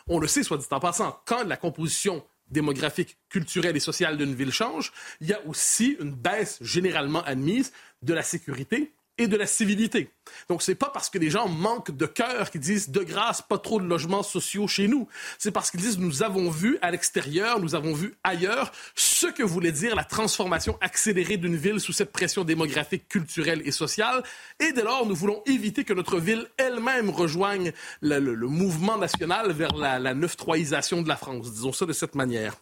On 0.08 0.20
le 0.20 0.28
sait, 0.28 0.42
soit 0.42 0.58
dit 0.58 0.66
en 0.72 0.80
passant, 0.80 1.22
quand 1.26 1.44
la 1.44 1.58
composition 1.58 2.26
démographique, 2.50 3.18
culturelle 3.30 3.76
et 3.76 3.82
sociale 3.82 4.18
d'une 4.18 4.34
ville 4.34 4.54
change, 4.54 4.94
il 5.20 5.28
y 5.28 5.34
a 5.34 5.46
aussi 5.46 5.98
une 6.00 6.12
baisse 6.12 6.58
généralement 6.62 7.22
admise 7.24 7.74
de 8.02 8.14
la 8.14 8.24
sécurité 8.24 8.94
et 9.18 9.28
de 9.28 9.38
la 9.38 9.48
civilité. 9.48 10.12
Donc, 10.50 10.62
c'est 10.62 10.76
pas 10.76 10.90
parce 10.94 11.10
que 11.10 11.18
les 11.18 11.30
gens 11.30 11.48
manquent 11.48 11.96
de 11.96 12.06
cœur 12.06 12.52
qu'ils 12.52 12.62
disent 12.62 12.90
de 12.90 13.02
grâce, 13.02 13.42
pas 13.42 13.58
trop 13.58 13.80
de 13.80 13.88
logements 13.88 14.24
sociaux 14.24 14.68
chez 14.68 14.88
nous. 14.88 15.08
C'est 15.38 15.52
parce 15.52 15.72
qu'ils 15.72 15.82
disent 15.82 15.98
nous 15.98 16.24
avons 16.24 16.50
vu 16.50 16.78
à 16.82 16.92
l'extérieur, 16.92 17.60
nous 17.60 17.76
avons 17.76 17.94
vu 17.94 18.16
ailleurs 18.24 18.72
ce 18.96 19.28
que 19.28 19.44
voulait 19.44 19.72
dire 19.72 19.96
la 19.96 20.04
transformation 20.04 20.78
accélérée 20.82 21.38
d'une 21.38 21.56
ville 21.56 21.80
sous 21.80 21.94
cette 21.94 22.12
pression 22.12 22.44
démographique, 22.44 23.08
culturelle 23.08 23.62
et 23.66 23.72
sociale. 23.72 24.24
Et 24.60 24.72
dès 24.74 24.84
lors, 24.84 25.06
nous 25.06 25.16
voulons 25.16 25.42
éviter 25.46 25.84
que 25.84 25.94
notre 25.94 26.20
ville 26.20 26.48
elle-même 26.58 27.10
rejoigne 27.10 27.72
le, 28.02 28.20
mouvement 28.48 28.98
national 28.98 29.52
vers 29.52 29.76
la, 29.76 30.00
la 30.00 30.14
neuf-troisation 30.14 31.02
de 31.02 31.08
la 31.08 31.16
France. 31.16 31.52
Disons 31.52 31.74
ça 31.74 31.86
de 31.86 31.94
cette 31.94 32.16
manière. 32.16 32.56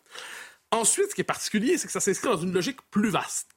Ensuite, 0.72 1.12
ce 1.12 1.16
qui 1.16 1.22
est 1.22 1.26
particulier, 1.26 1.78
c'est 1.78 1.88
que 1.88 1.94
ça 1.94 2.00
s'inscrit 2.00 2.28
dans 2.28 2.38
une 2.38 2.54
logique 2.54 2.80
plus 2.90 3.10
vaste. 3.10 3.55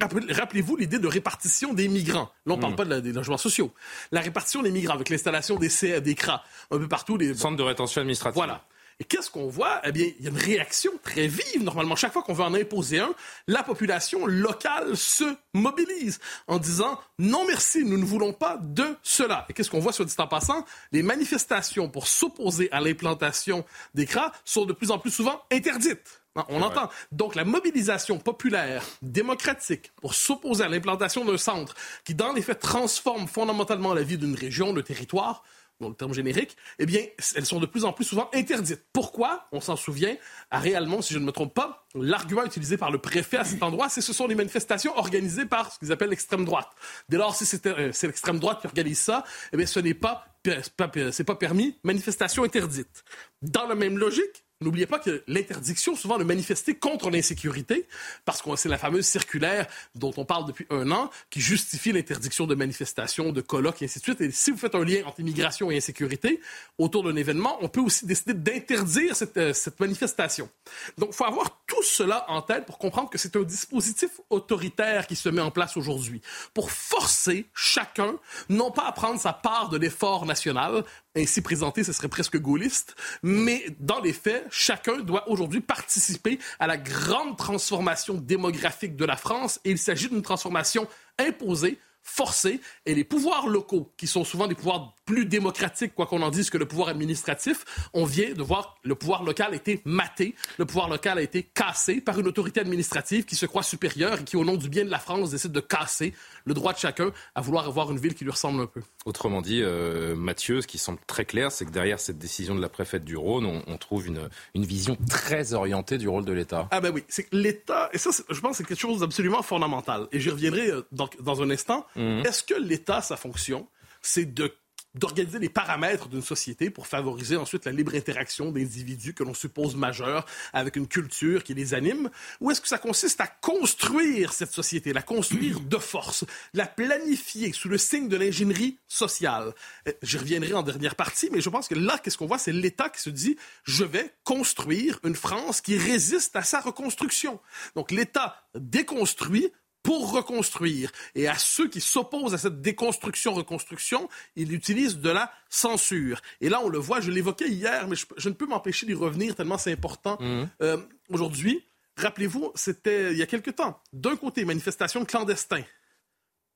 Rappel- 0.00 0.32
Rappelez-vous 0.32 0.76
l'idée 0.76 0.98
de 0.98 1.06
répartition 1.08 1.72
des 1.74 1.88
migrants. 1.88 2.30
Là, 2.46 2.54
on 2.54 2.56
ne 2.56 2.60
parle 2.60 2.76
pas 2.76 2.84
de 2.84 2.90
la- 2.90 3.00
des 3.00 3.12
logements 3.12 3.36
sociaux. 3.38 3.72
La 4.12 4.20
répartition 4.20 4.62
des 4.62 4.70
migrants 4.70 4.94
avec 4.94 5.08
l'installation 5.08 5.56
des 5.56 5.68
CA, 5.68 6.00
des 6.00 6.14
CRA, 6.14 6.42
un 6.70 6.78
peu 6.78 6.88
partout. 6.88 7.16
Les... 7.16 7.34
Centre 7.34 7.56
de 7.56 7.62
rétention 7.62 8.00
administrative. 8.00 8.34
Voilà. 8.36 8.64
Et 8.98 9.04
qu'est-ce 9.04 9.30
qu'on 9.30 9.48
voit? 9.48 9.82
Eh 9.84 9.92
bien, 9.92 10.10
il 10.18 10.24
y 10.24 10.26
a 10.26 10.30
une 10.30 10.38
réaction 10.38 10.90
très 11.02 11.26
vive. 11.28 11.62
Normalement, 11.62 11.96
chaque 11.96 12.14
fois 12.14 12.22
qu'on 12.22 12.32
veut 12.32 12.44
en 12.44 12.54
imposer 12.54 12.98
un, 12.98 13.10
la 13.46 13.62
population 13.62 14.24
locale 14.24 14.96
se 14.96 15.36
mobilise 15.52 16.18
en 16.46 16.58
disant 16.58 16.98
non 17.18 17.44
merci, 17.46 17.84
nous 17.84 17.98
ne 17.98 18.04
voulons 18.06 18.32
pas 18.32 18.56
de 18.58 18.96
cela. 19.02 19.44
Et 19.50 19.52
qu'est-ce 19.52 19.68
qu'on 19.70 19.80
voit, 19.80 19.92
soit 19.92 20.06
dit 20.06 20.14
en 20.16 20.26
passant? 20.26 20.64
Les 20.92 21.02
manifestations 21.02 21.90
pour 21.90 22.06
s'opposer 22.08 22.72
à 22.72 22.80
l'implantation 22.80 23.66
des 23.94 24.06
CRA 24.06 24.32
sont 24.46 24.64
de 24.64 24.72
plus 24.72 24.90
en 24.90 24.98
plus 24.98 25.10
souvent 25.10 25.42
interdites. 25.52 26.22
Hein, 26.36 26.44
On 26.48 26.62
entend. 26.62 26.90
Donc, 27.12 27.34
la 27.34 27.44
mobilisation 27.44 28.18
populaire, 28.18 28.84
démocratique, 29.02 29.92
pour 29.96 30.14
s'opposer 30.14 30.64
à 30.64 30.68
l'implantation 30.68 31.24
d'un 31.24 31.38
centre 31.38 31.74
qui, 32.04 32.14
dans 32.14 32.32
les 32.32 32.42
faits, 32.42 32.60
transforme 32.60 33.26
fondamentalement 33.26 33.94
la 33.94 34.02
vie 34.02 34.18
d'une 34.18 34.34
région, 34.34 34.72
le 34.72 34.82
territoire, 34.82 35.42
dans 35.80 35.88
le 35.88 35.94
terme 35.94 36.14
générique, 36.14 36.56
eh 36.78 36.86
bien, 36.86 37.02
elles 37.34 37.44
sont 37.44 37.60
de 37.60 37.66
plus 37.66 37.84
en 37.84 37.92
plus 37.92 38.04
souvent 38.04 38.30
interdites. 38.32 38.82
Pourquoi? 38.92 39.46
On 39.52 39.60
s'en 39.60 39.76
souvient, 39.76 40.16
à 40.50 40.58
réellement, 40.58 41.02
si 41.02 41.12
je 41.12 41.18
ne 41.18 41.24
me 41.24 41.32
trompe 41.32 41.52
pas, 41.52 41.86
l'argument 41.94 42.44
utilisé 42.44 42.78
par 42.78 42.90
le 42.90 42.98
préfet 42.98 43.36
à 43.36 43.44
cet 43.44 43.62
endroit, 43.62 43.88
c'est 43.88 44.00
que 44.00 44.06
ce 44.06 44.12
sont 44.14 44.26
des 44.26 44.34
manifestations 44.34 44.96
organisées 44.96 45.44
par 45.44 45.72
ce 45.72 45.78
qu'ils 45.78 45.92
appellent 45.92 46.08
l'extrême 46.08 46.44
droite. 46.44 46.70
Dès 47.08 47.18
lors, 47.18 47.36
si 47.36 47.44
c'est 47.44 47.66
euh, 47.66 47.92
l'extrême 48.02 48.38
droite 48.38 48.60
qui 48.60 48.66
organise 48.66 49.00
ça, 49.00 49.24
eh 49.52 49.56
bien, 49.58 49.66
ce 49.66 49.80
n'est 49.80 49.94
pas, 49.94 50.26
c'est 50.44 50.72
pas, 50.74 50.90
c'est 51.12 51.24
pas 51.24 51.36
permis, 51.36 51.78
manifestation 51.82 52.44
interdite. 52.44 53.04
Dans 53.42 53.66
la 53.66 53.74
même 53.74 53.98
logique, 53.98 54.45
N'oubliez 54.62 54.86
pas 54.86 54.98
que 54.98 55.22
l'interdiction, 55.26 55.94
souvent, 55.94 56.16
de 56.16 56.24
manifester 56.24 56.74
contre 56.74 57.10
l'insécurité, 57.10 57.86
parce 58.24 58.40
que 58.40 58.56
c'est 58.56 58.70
la 58.70 58.78
fameuse 58.78 59.04
circulaire 59.04 59.66
dont 59.94 60.14
on 60.16 60.24
parle 60.24 60.46
depuis 60.46 60.66
un 60.70 60.90
an, 60.92 61.10
qui 61.28 61.42
justifie 61.42 61.92
l'interdiction 61.92 62.46
de 62.46 62.54
manifestations, 62.54 63.32
de 63.32 63.42
colloques, 63.42 63.82
et 63.82 63.84
ainsi 63.84 63.98
de 63.98 64.04
suite. 64.04 64.20
Et 64.22 64.30
si 64.30 64.50
vous 64.50 64.56
faites 64.56 64.74
un 64.74 64.82
lien 64.82 65.02
entre 65.04 65.20
immigration 65.20 65.70
et 65.70 65.76
insécurité 65.76 66.40
autour 66.78 67.02
d'un 67.02 67.16
événement, 67.16 67.58
on 67.60 67.68
peut 67.68 67.82
aussi 67.82 68.06
décider 68.06 68.32
d'interdire 68.32 69.14
cette, 69.14 69.36
euh, 69.36 69.52
cette 69.52 69.78
manifestation. 69.78 70.48
Donc, 70.96 71.10
il 71.12 71.16
faut 71.16 71.26
avoir 71.26 71.60
tout 71.66 71.82
cela 71.82 72.24
en 72.30 72.40
tête 72.40 72.64
pour 72.64 72.78
comprendre 72.78 73.10
que 73.10 73.18
c'est 73.18 73.36
un 73.36 73.42
dispositif 73.42 74.22
autoritaire 74.30 75.06
qui 75.06 75.16
se 75.16 75.28
met 75.28 75.42
en 75.42 75.50
place 75.50 75.76
aujourd'hui, 75.76 76.22
pour 76.54 76.70
forcer 76.70 77.44
chacun, 77.52 78.16
non 78.48 78.70
pas 78.70 78.86
à 78.86 78.92
prendre 78.92 79.20
sa 79.20 79.34
part 79.34 79.68
de 79.68 79.76
l'effort 79.76 80.24
national, 80.24 80.82
ainsi 81.16 81.40
présenté, 81.40 81.82
ce 81.82 81.92
serait 81.92 82.08
presque 82.08 82.38
gaulliste, 82.38 82.94
mais 83.22 83.64
dans 83.80 84.00
les 84.00 84.12
faits, 84.12 84.46
chacun 84.50 84.98
doit 84.98 85.28
aujourd'hui 85.28 85.60
participer 85.60 86.38
à 86.58 86.66
la 86.66 86.76
grande 86.76 87.36
transformation 87.36 88.14
démographique 88.14 88.96
de 88.96 89.04
la 89.04 89.16
France. 89.16 89.60
Et 89.64 89.70
il 89.70 89.78
s'agit 89.78 90.08
d'une 90.08 90.22
transformation 90.22 90.86
imposée 91.18 91.78
forcée 92.06 92.60
et 92.86 92.94
les 92.94 93.04
pouvoirs 93.04 93.48
locaux, 93.48 93.92
qui 93.96 94.06
sont 94.06 94.24
souvent 94.24 94.46
des 94.46 94.54
pouvoirs 94.54 94.94
plus 95.04 95.26
démocratiques, 95.26 95.94
quoi 95.94 96.06
qu'on 96.06 96.22
en 96.22 96.30
dise, 96.30 96.50
que 96.50 96.56
le 96.56 96.66
pouvoir 96.66 96.88
administratif, 96.88 97.64
on 97.92 98.04
vient 98.04 98.32
de 98.32 98.42
voir 98.42 98.76
le 98.84 98.94
pouvoir 98.94 99.22
local 99.22 99.52
a 99.52 99.56
été 99.56 99.82
maté, 99.84 100.34
le 100.58 100.64
pouvoir 100.64 100.88
local 100.88 101.18
a 101.18 101.22
été 101.22 101.42
cassé 101.42 102.00
par 102.00 102.18
une 102.18 102.26
autorité 102.26 102.60
administrative 102.60 103.24
qui 103.24 103.36
se 103.36 103.44
croit 103.44 103.62
supérieure 103.62 104.20
et 104.20 104.24
qui, 104.24 104.36
au 104.36 104.44
nom 104.44 104.56
du 104.56 104.68
bien 104.68 104.84
de 104.84 104.90
la 104.90 104.98
France, 104.98 105.30
décide 105.30 105.52
de 105.52 105.60
casser 105.60 106.14
le 106.44 106.54
droit 106.54 106.72
de 106.72 106.78
chacun 106.78 107.12
à 107.34 107.40
vouloir 107.40 107.66
avoir 107.66 107.90
une 107.90 107.98
ville 107.98 108.14
qui 108.14 108.24
lui 108.24 108.30
ressemble 108.30 108.62
un 108.62 108.66
peu. 108.66 108.80
Autrement 109.04 109.42
dit, 109.42 109.62
euh, 109.62 110.14
Mathieu, 110.14 110.60
ce 110.60 110.66
qui 110.66 110.78
semble 110.78 110.98
très 111.06 111.24
clair, 111.24 111.50
c'est 111.50 111.64
que 111.64 111.70
derrière 111.70 112.00
cette 112.00 112.18
décision 112.18 112.54
de 112.54 112.60
la 112.60 112.68
préfète 112.68 113.04
du 113.04 113.16
Rhône, 113.16 113.46
on, 113.46 113.62
on 113.66 113.76
trouve 113.78 114.06
une, 114.06 114.28
une 114.54 114.64
vision 114.64 114.96
très 115.08 115.52
orientée 115.54 115.98
du 115.98 116.08
rôle 116.08 116.24
de 116.24 116.32
l'État. 116.32 116.68
Ah 116.70 116.80
ben 116.80 116.92
oui, 116.94 117.04
c'est 117.08 117.24
que 117.24 117.36
l'État, 117.36 117.90
et 117.92 117.98
ça, 117.98 118.10
je 118.28 118.40
pense 118.40 118.52
que 118.52 118.56
c'est 118.58 118.64
quelque 118.64 118.80
chose 118.80 119.00
d'absolument 119.00 119.42
fondamental, 119.42 120.08
et 120.12 120.20
j'y 120.20 120.30
reviendrai 120.30 120.70
euh, 120.70 120.82
dans, 120.92 121.08
dans 121.20 121.42
un 121.42 121.50
instant. 121.50 121.86
Est-ce 121.96 122.42
que 122.42 122.54
l'État, 122.54 123.00
sa 123.02 123.16
fonction, 123.16 123.68
c'est 124.02 124.26
de 124.26 124.52
d'organiser 124.96 125.38
les 125.38 125.48
paramètres 125.48 126.08
d'une 126.08 126.22
société 126.22 126.70
pour 126.70 126.86
favoriser 126.86 127.36
ensuite 127.36 127.64
la 127.64 127.72
libre 127.72 127.94
interaction 127.94 128.50
d'individus 128.50 129.14
que 129.14 129.22
l'on 129.22 129.34
suppose 129.34 129.76
majeurs 129.76 130.24
avec 130.52 130.76
une 130.76 130.88
culture 130.88 131.44
qui 131.44 131.54
les 131.54 131.74
anime, 131.74 132.10
ou 132.40 132.50
est-ce 132.50 132.60
que 132.60 132.68
ça 132.68 132.78
consiste 132.78 133.20
à 133.20 133.26
construire 133.26 134.32
cette 134.32 134.52
société, 134.52 134.92
la 134.92 135.02
construire 135.02 135.60
de 135.60 135.76
force, 135.78 136.24
la 136.54 136.66
planifier 136.66 137.52
sous 137.52 137.68
le 137.68 137.78
signe 137.78 138.08
de 138.08 138.16
l'ingénierie 138.16 138.78
sociale? 138.88 139.52
Euh, 139.86 139.92
J'y 140.02 140.18
reviendrai 140.18 140.54
en 140.54 140.62
dernière 140.62 140.94
partie, 140.94 141.28
mais 141.30 141.40
je 141.40 141.50
pense 141.50 141.68
que 141.68 141.74
là, 141.74 141.98
qu'est-ce 141.98 142.16
qu'on 142.16 142.26
voit? 142.26 142.38
C'est 142.38 142.52
l'État 142.52 142.88
qui 142.88 143.00
se 143.00 143.10
dit, 143.10 143.36
je 143.64 143.84
vais 143.84 144.14
construire 144.24 144.98
une 145.04 145.14
France 145.14 145.60
qui 145.60 145.76
résiste 145.76 146.34
à 146.36 146.42
sa 146.42 146.60
reconstruction. 146.60 147.40
Donc 147.74 147.90
l'État 147.90 148.36
déconstruit 148.54 149.52
pour 149.86 150.10
reconstruire. 150.12 150.90
Et 151.14 151.28
à 151.28 151.38
ceux 151.38 151.68
qui 151.68 151.80
s'opposent 151.80 152.34
à 152.34 152.38
cette 152.38 152.60
déconstruction-reconstruction, 152.60 154.08
il 154.34 154.52
utilise 154.52 154.98
de 154.98 155.10
la 155.10 155.30
censure. 155.48 156.20
Et 156.40 156.48
là, 156.48 156.60
on 156.64 156.68
le 156.68 156.78
voit, 156.78 157.00
je 157.00 157.12
l'évoquais 157.12 157.48
hier, 157.48 157.86
mais 157.86 157.94
je, 157.94 158.04
je 158.16 158.28
ne 158.28 158.34
peux 158.34 158.46
m'empêcher 158.46 158.84
d'y 158.84 158.94
revenir 158.94 159.36
tellement 159.36 159.58
c'est 159.58 159.70
important. 159.70 160.18
Euh, 160.60 160.78
Aujourd'hui, 161.08 161.64
rappelez-vous, 161.96 162.50
c'était 162.56 163.12
il 163.12 163.18
y 163.18 163.22
a 163.22 163.26
quelque 163.26 163.52
temps. 163.52 163.80
D'un 163.92 164.16
côté, 164.16 164.44
manifestation 164.44 165.04
clandestine 165.04 165.64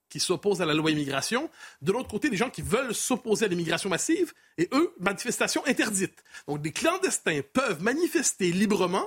qui 0.08 0.18
s'opposent 0.18 0.60
à 0.60 0.66
la 0.66 0.74
loi 0.74 0.90
immigration. 0.90 1.48
De 1.82 1.92
l'autre 1.92 2.08
côté, 2.08 2.30
des 2.30 2.36
gens 2.36 2.50
qui 2.50 2.62
veulent 2.62 2.92
s'opposer 2.92 3.44
à 3.44 3.48
l'immigration 3.48 3.88
massive. 3.88 4.32
Et 4.58 4.68
eux, 4.72 4.92
manifestation 4.98 5.64
interdite. 5.66 6.24
Donc, 6.48 6.62
des 6.62 6.72
clandestins 6.72 7.42
peuvent 7.52 7.80
manifester 7.80 8.50
librement. 8.50 9.06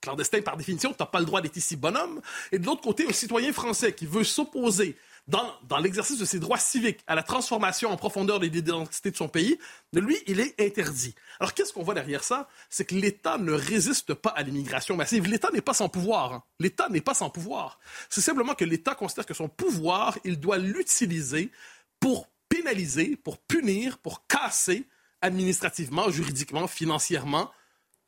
Clandestin, 0.00 0.42
par 0.42 0.56
définition, 0.56 0.90
tu 0.90 0.96
n'as 1.00 1.06
pas 1.06 1.20
le 1.20 1.26
droit 1.26 1.40
d'être 1.40 1.56
ici 1.56 1.76
bonhomme. 1.76 2.20
Et 2.52 2.58
de 2.58 2.66
l'autre 2.66 2.82
côté, 2.82 3.06
un 3.08 3.12
citoyen 3.12 3.52
français 3.52 3.92
qui 3.94 4.06
veut 4.06 4.24
s'opposer 4.24 4.96
dans, 5.28 5.52
dans 5.68 5.78
l'exercice 5.78 6.18
de 6.18 6.24
ses 6.24 6.38
droits 6.40 6.58
civiques 6.58 7.00
à 7.06 7.14
la 7.14 7.22
transformation 7.22 7.90
en 7.90 7.96
profondeur 7.96 8.40
de 8.40 8.46
l'identité 8.46 9.10
de 9.10 9.16
son 9.16 9.28
pays, 9.28 9.58
de 9.92 10.00
lui, 10.00 10.16
il 10.26 10.40
est 10.40 10.58
interdit. 10.60 11.14
Alors, 11.38 11.54
qu'est-ce 11.54 11.72
qu'on 11.72 11.82
voit 11.82 11.94
derrière 11.94 12.24
ça? 12.24 12.48
C'est 12.68 12.84
que 12.84 12.94
l'État 12.94 13.38
ne 13.38 13.52
résiste 13.52 14.14
pas 14.14 14.30
à 14.30 14.42
l'immigration 14.42 14.96
massive. 14.96 15.28
L'État 15.28 15.50
n'est 15.52 15.60
pas 15.60 15.74
sans 15.74 15.88
pouvoir. 15.88 16.32
hein. 16.32 16.42
L'État 16.58 16.88
n'est 16.88 17.00
pas 17.00 17.14
sans 17.14 17.30
pouvoir. 17.30 17.78
C'est 18.08 18.22
simplement 18.22 18.54
que 18.54 18.64
l'État 18.64 18.94
considère 18.94 19.26
que 19.26 19.34
son 19.34 19.48
pouvoir, 19.48 20.18
il 20.24 20.40
doit 20.40 20.58
l'utiliser 20.58 21.50
pour 22.00 22.26
pénaliser, 22.48 23.16
pour 23.16 23.38
punir, 23.38 23.98
pour 23.98 24.26
casser 24.26 24.86
administrativement, 25.20 26.10
juridiquement, 26.10 26.66
financièrement 26.66 27.52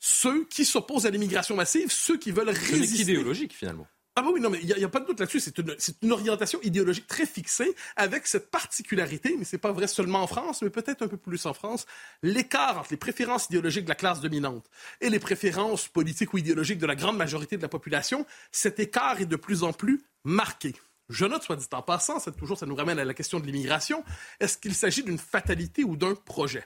ceux 0.04 0.44
qui 0.47 0.64
s'opposent 0.64 1.06
à 1.06 1.11
l'immigration 1.11 1.54
massive, 1.54 1.92
ceux 1.92 2.18
qui 2.18 2.32
veulent 2.32 2.50
résister. 2.50 2.97
qu'idéologique 2.97 3.54
finalement. 3.54 3.87
Ah 4.16 4.21
bah 4.21 4.28
oui, 4.32 4.40
non, 4.40 4.50
mais 4.50 4.59
il 4.61 4.66
n'y 4.66 4.85
a, 4.85 4.88
pas 4.88 4.99
de 4.99 5.06
doute 5.06 5.21
là-dessus. 5.21 5.38
C'est 5.38 5.56
une, 5.59 5.75
c'est 5.78 6.02
une 6.02 6.11
orientation 6.11 6.61
idéologique 6.62 7.06
très 7.06 7.25
fixée 7.25 7.73
avec 7.94 8.26
cette 8.26 8.50
particularité, 8.50 9.37
mais 9.38 9.44
c'est 9.44 9.59
pas 9.59 9.71
vrai 9.71 9.87
seulement 9.87 10.23
en 10.23 10.26
France, 10.26 10.61
mais 10.61 10.71
peut-être 10.71 11.02
un 11.02 11.09
peu 11.09 11.16
plus 11.16 11.47
en 11.47 11.54
France, 11.54 11.87
l'écart 12.23 12.78
entre 12.78 12.88
les 12.90 12.97
préférences 12.97 13.47
idéologiques 13.47 13.85
de 13.85 13.88
la 13.88 13.94
classe 13.94 14.21
dominante 14.21 14.68
et 15.00 15.09
les 15.09 15.21
préférences 15.21 15.87
politiques 15.87 16.35
ou 16.35 16.38
idéologiques 16.38 16.80
de 16.80 16.87
la 16.87 16.97
grande 16.97 17.16
majorité 17.16 17.56
de 17.56 17.62
la 17.62 17.68
population, 17.68 18.26
cet 18.50 18.80
écart 18.80 19.21
est 19.21 19.26
de 19.26 19.37
plus 19.37 19.62
en 19.62 19.73
plus 19.73 20.02
marqué. 20.25 20.75
Je 21.09 21.25
note, 21.25 21.44
soit 21.44 21.56
dit 21.56 21.66
en 21.73 21.82
passant, 21.82 22.18
ça, 22.18 22.32
toujours 22.32 22.59
ça 22.59 22.66
nous 22.66 22.75
ramène 22.75 22.99
à 22.99 23.04
la 23.04 23.14
question 23.14 23.38
de 23.38 23.47
l'immigration, 23.47 24.04
est-ce 24.40 24.59
qu'il 24.59 24.75
s'agit 24.75 25.04
d'une 25.04 25.18
fatalité 25.18 25.85
ou 25.85 25.97
d'un 25.97 26.16
projet? 26.16 26.64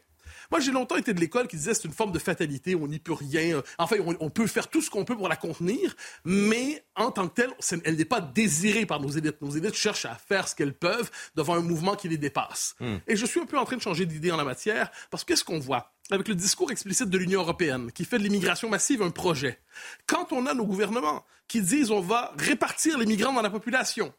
Moi, 0.51 0.61
j'ai 0.61 0.73
longtemps 0.73 0.97
été 0.97 1.13
de 1.15 1.21
l'école 1.21 1.49
qui 1.49 1.57
disait 1.57 1.75
c'est 1.75 1.85
une 1.85 1.93
forme 1.93 2.13
de 2.13 2.19
fatalité, 2.19 2.75
on 2.75 2.89
n'y 2.89 2.99
peut 2.99 3.13
rien. 3.13 3.63
Enfin, 3.79 3.97
on, 4.05 4.17
on 4.21 4.31
peut 4.31 4.47
faire 4.47 4.69
tout 4.69 4.81
ce 4.83 4.91
qu'on 4.91 5.05
peut 5.05 5.17
pour 5.17 5.29
la 5.29 5.37
contenir, 5.37 5.95
mais 6.25 6.85
en 6.95 7.11
tant 7.11 7.29
que 7.29 7.35
telle, 7.35 7.51
elle 7.85 7.97
n'est 7.97 8.05
pas 8.05 8.21
désirée 8.21 8.87
par 8.87 9.01
nos 9.01 9.11
élites. 9.11 9.41
Nos 9.43 9.51
élites 9.51 9.75
cherchent 9.75 10.07
à 10.07 10.15
faire 10.15 10.49
ce 10.49 10.55
qu'elles 10.55 10.75
peuvent 10.75 11.11
devant 11.35 11.55
un 11.55 11.61
mouvement 11.61 11.95
qui 11.97 12.09
les 12.09 12.19
dépasse. 12.19 12.75
Et 13.07 13.17
je 13.17 13.27
suis 13.27 13.41
un 13.41 13.47
peu 13.47 13.59
en 13.59 13.65
train 13.65 13.77
de 13.77 13.83
changer 13.83 14.07
d'idée 14.07 14.31
en 14.31 14.37
la 14.37 14.45
matière, 14.45 14.91
parce 15.11 15.25
que 15.25 15.33
qu'est-ce 15.33 15.45
qu'on 15.45 15.59
voit 15.59 15.93
avec 16.11 16.29
le 16.29 16.35
discours 16.35 16.71
explicite 16.71 17.11
de 17.11 17.19
l'Union 17.19 17.41
européenne, 17.41 17.91
qui 17.93 18.05
fait 18.05 18.19
de 18.19 18.23
l'immigration 18.23 18.69
massive 18.69 19.03
un 19.03 19.11
projet. 19.11 19.59
Quand 20.07 20.33
on 20.33 20.47
a 20.47 20.55
nos 20.55 20.65
gouvernements 20.65 21.25
qui 21.49 21.61
disent 21.61 21.91
on 21.91 22.01
va 22.01 22.33
répartir 22.39 22.99
les 22.99 23.07
migrants 23.07 23.33
dans 23.33 23.43
la 23.43 23.51
population, 23.51 24.13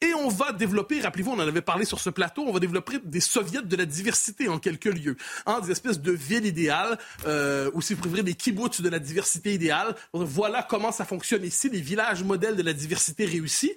et 0.00 0.14
on 0.14 0.28
va 0.28 0.52
développer, 0.52 1.00
rappelez-vous, 1.00 1.32
on 1.32 1.38
en 1.38 1.40
avait 1.40 1.62
parlé 1.62 1.84
sur 1.84 2.00
ce 2.00 2.10
plateau, 2.10 2.44
on 2.46 2.52
va 2.52 2.60
développer 2.60 2.98
des 3.04 3.20
soviets 3.20 3.62
de 3.62 3.76
la 3.76 3.86
diversité 3.86 4.48
en 4.48 4.58
quelques 4.58 4.84
lieux, 4.84 5.16
hein, 5.46 5.60
des 5.60 5.70
espèces 5.70 6.00
de 6.00 6.12
villes 6.12 6.46
idéales, 6.46 6.98
euh, 7.26 7.70
ou 7.74 7.82
si 7.82 7.94
vous 7.94 8.00
préférez 8.00 8.22
des 8.22 8.34
kibbutz 8.34 8.80
de 8.80 8.88
la 8.88 8.98
diversité 8.98 9.54
idéale. 9.54 9.94
Voilà 10.12 10.62
comment 10.62 10.92
ça 10.92 11.04
fonctionne 11.04 11.44
ici, 11.44 11.68
les 11.68 11.80
villages 11.80 12.22
modèles 12.22 12.56
de 12.56 12.62
la 12.62 12.72
diversité 12.72 13.24
réussis. 13.24 13.72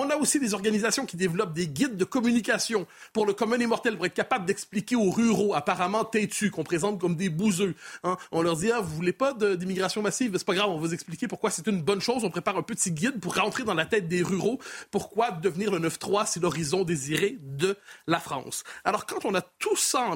On 0.00 0.10
a 0.10 0.16
aussi 0.16 0.38
des 0.38 0.54
organisations 0.54 1.06
qui 1.06 1.16
développent 1.16 1.52
des 1.52 1.66
guides 1.66 1.96
de 1.96 2.04
communication 2.04 2.86
pour 3.12 3.26
le 3.26 3.32
commun 3.32 3.58
des 3.58 3.66
mortels, 3.66 3.96
pour 3.96 4.06
être 4.06 4.14
capable 4.14 4.44
d'expliquer 4.44 4.94
aux 4.94 5.10
ruraux 5.10 5.54
apparemment 5.54 6.04
têtus, 6.04 6.52
qu'on 6.52 6.62
présente 6.62 7.00
comme 7.00 7.16
des 7.16 7.28
bouseux. 7.28 7.74
hein. 8.04 8.16
On 8.30 8.40
leur 8.40 8.56
dit, 8.56 8.70
ah, 8.70 8.80
vous 8.80 8.94
voulez 8.94 9.12
pas 9.12 9.32
d'immigration 9.34 10.00
massive? 10.00 10.36
C'est 10.38 10.46
pas 10.46 10.54
grave, 10.54 10.68
on 10.70 10.74
va 10.74 10.86
vous 10.86 10.94
expliquer 10.94 11.26
pourquoi 11.26 11.50
c'est 11.50 11.66
une 11.66 11.82
bonne 11.82 12.00
chose. 12.00 12.22
On 12.22 12.30
prépare 12.30 12.56
un 12.56 12.62
petit 12.62 12.92
guide 12.92 13.18
pour 13.18 13.34
rentrer 13.34 13.64
dans 13.64 13.74
la 13.74 13.86
tête 13.86 14.06
des 14.06 14.22
ruraux. 14.22 14.60
Pourquoi 14.92 15.32
devenir 15.32 15.72
le 15.72 15.80
9-3, 15.88 16.26
c'est 16.26 16.40
l'horizon 16.40 16.84
désiré 16.84 17.36
de 17.40 17.76
la 18.06 18.20
France? 18.20 18.62
Alors, 18.84 19.04
quand 19.04 19.24
on 19.24 19.34
a 19.34 19.40
tout 19.40 19.76
ça 19.76 20.08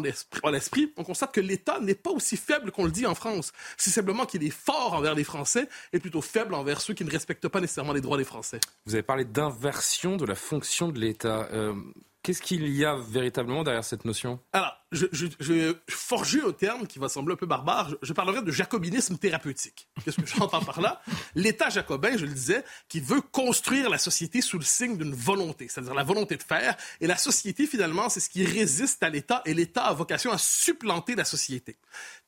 en 0.44 0.50
l'esprit, 0.50 0.92
on 0.96 1.02
constate 1.02 1.32
que 1.32 1.40
l'État 1.40 1.80
n'est 1.80 1.96
pas 1.96 2.10
aussi 2.10 2.36
faible 2.36 2.70
qu'on 2.70 2.84
le 2.84 2.92
dit 2.92 3.04
en 3.04 3.16
France. 3.16 3.52
C'est 3.76 3.90
simplement 3.90 4.26
qu'il 4.26 4.44
est 4.44 4.50
fort 4.50 4.94
envers 4.94 5.16
les 5.16 5.24
Français 5.24 5.68
et 5.92 5.98
plutôt 5.98 6.22
faible 6.22 6.54
envers 6.54 6.80
ceux 6.80 6.94
qui 6.94 7.04
ne 7.04 7.10
respectent 7.10 7.48
pas 7.48 7.60
nécessairement 7.60 7.92
les 7.92 8.00
droits 8.00 8.18
des 8.18 8.24
Français. 8.24 8.60
Vous 8.86 8.94
avez 8.94 9.02
parlé 9.02 9.24
d'inversion 9.24 9.71
de 10.16 10.24
la 10.24 10.34
fonction 10.34 10.88
de 10.88 10.98
l'État. 10.98 11.48
Euh, 11.52 11.74
Qu'est-ce 12.22 12.40
qu'il 12.42 12.68
y 12.68 12.84
a 12.84 12.94
véritablement 12.94 13.64
derrière 13.64 13.82
cette 13.84 14.04
notion? 14.04 14.38
Alors, 14.52 14.81
je, 14.92 15.06
je, 15.40 15.74
forger 15.88 16.40
un 16.46 16.52
terme 16.52 16.86
qui 16.86 16.98
va 16.98 17.08
sembler 17.08 17.32
un 17.32 17.36
peu 17.36 17.46
barbare. 17.46 17.90
Je, 17.90 17.96
je 18.02 18.12
parlerai 18.12 18.42
de 18.42 18.50
jacobinisme 18.50 19.16
thérapeutique. 19.16 19.88
Qu'est-ce 20.04 20.20
que 20.20 20.26
j'entends 20.26 20.62
par 20.62 20.80
là? 20.80 21.00
L'État 21.34 21.70
jacobin, 21.70 22.16
je 22.16 22.26
le 22.26 22.32
disais, 22.32 22.64
qui 22.88 23.00
veut 23.00 23.20
construire 23.20 23.88
la 23.88 23.98
société 23.98 24.42
sous 24.42 24.58
le 24.58 24.64
signe 24.64 24.98
d'une 24.98 25.14
volonté, 25.14 25.68
c'est-à-dire 25.68 25.94
la 25.94 26.04
volonté 26.04 26.36
de 26.36 26.42
faire. 26.42 26.76
Et 27.00 27.06
la 27.06 27.16
société, 27.16 27.66
finalement, 27.66 28.08
c'est 28.08 28.20
ce 28.20 28.28
qui 28.28 28.44
résiste 28.44 29.02
à 29.02 29.08
l'État 29.08 29.42
et 29.46 29.54
l'État 29.54 29.84
a 29.84 29.94
vocation 29.94 30.30
à 30.30 30.38
supplanter 30.38 31.14
la 31.14 31.24
société. 31.24 31.78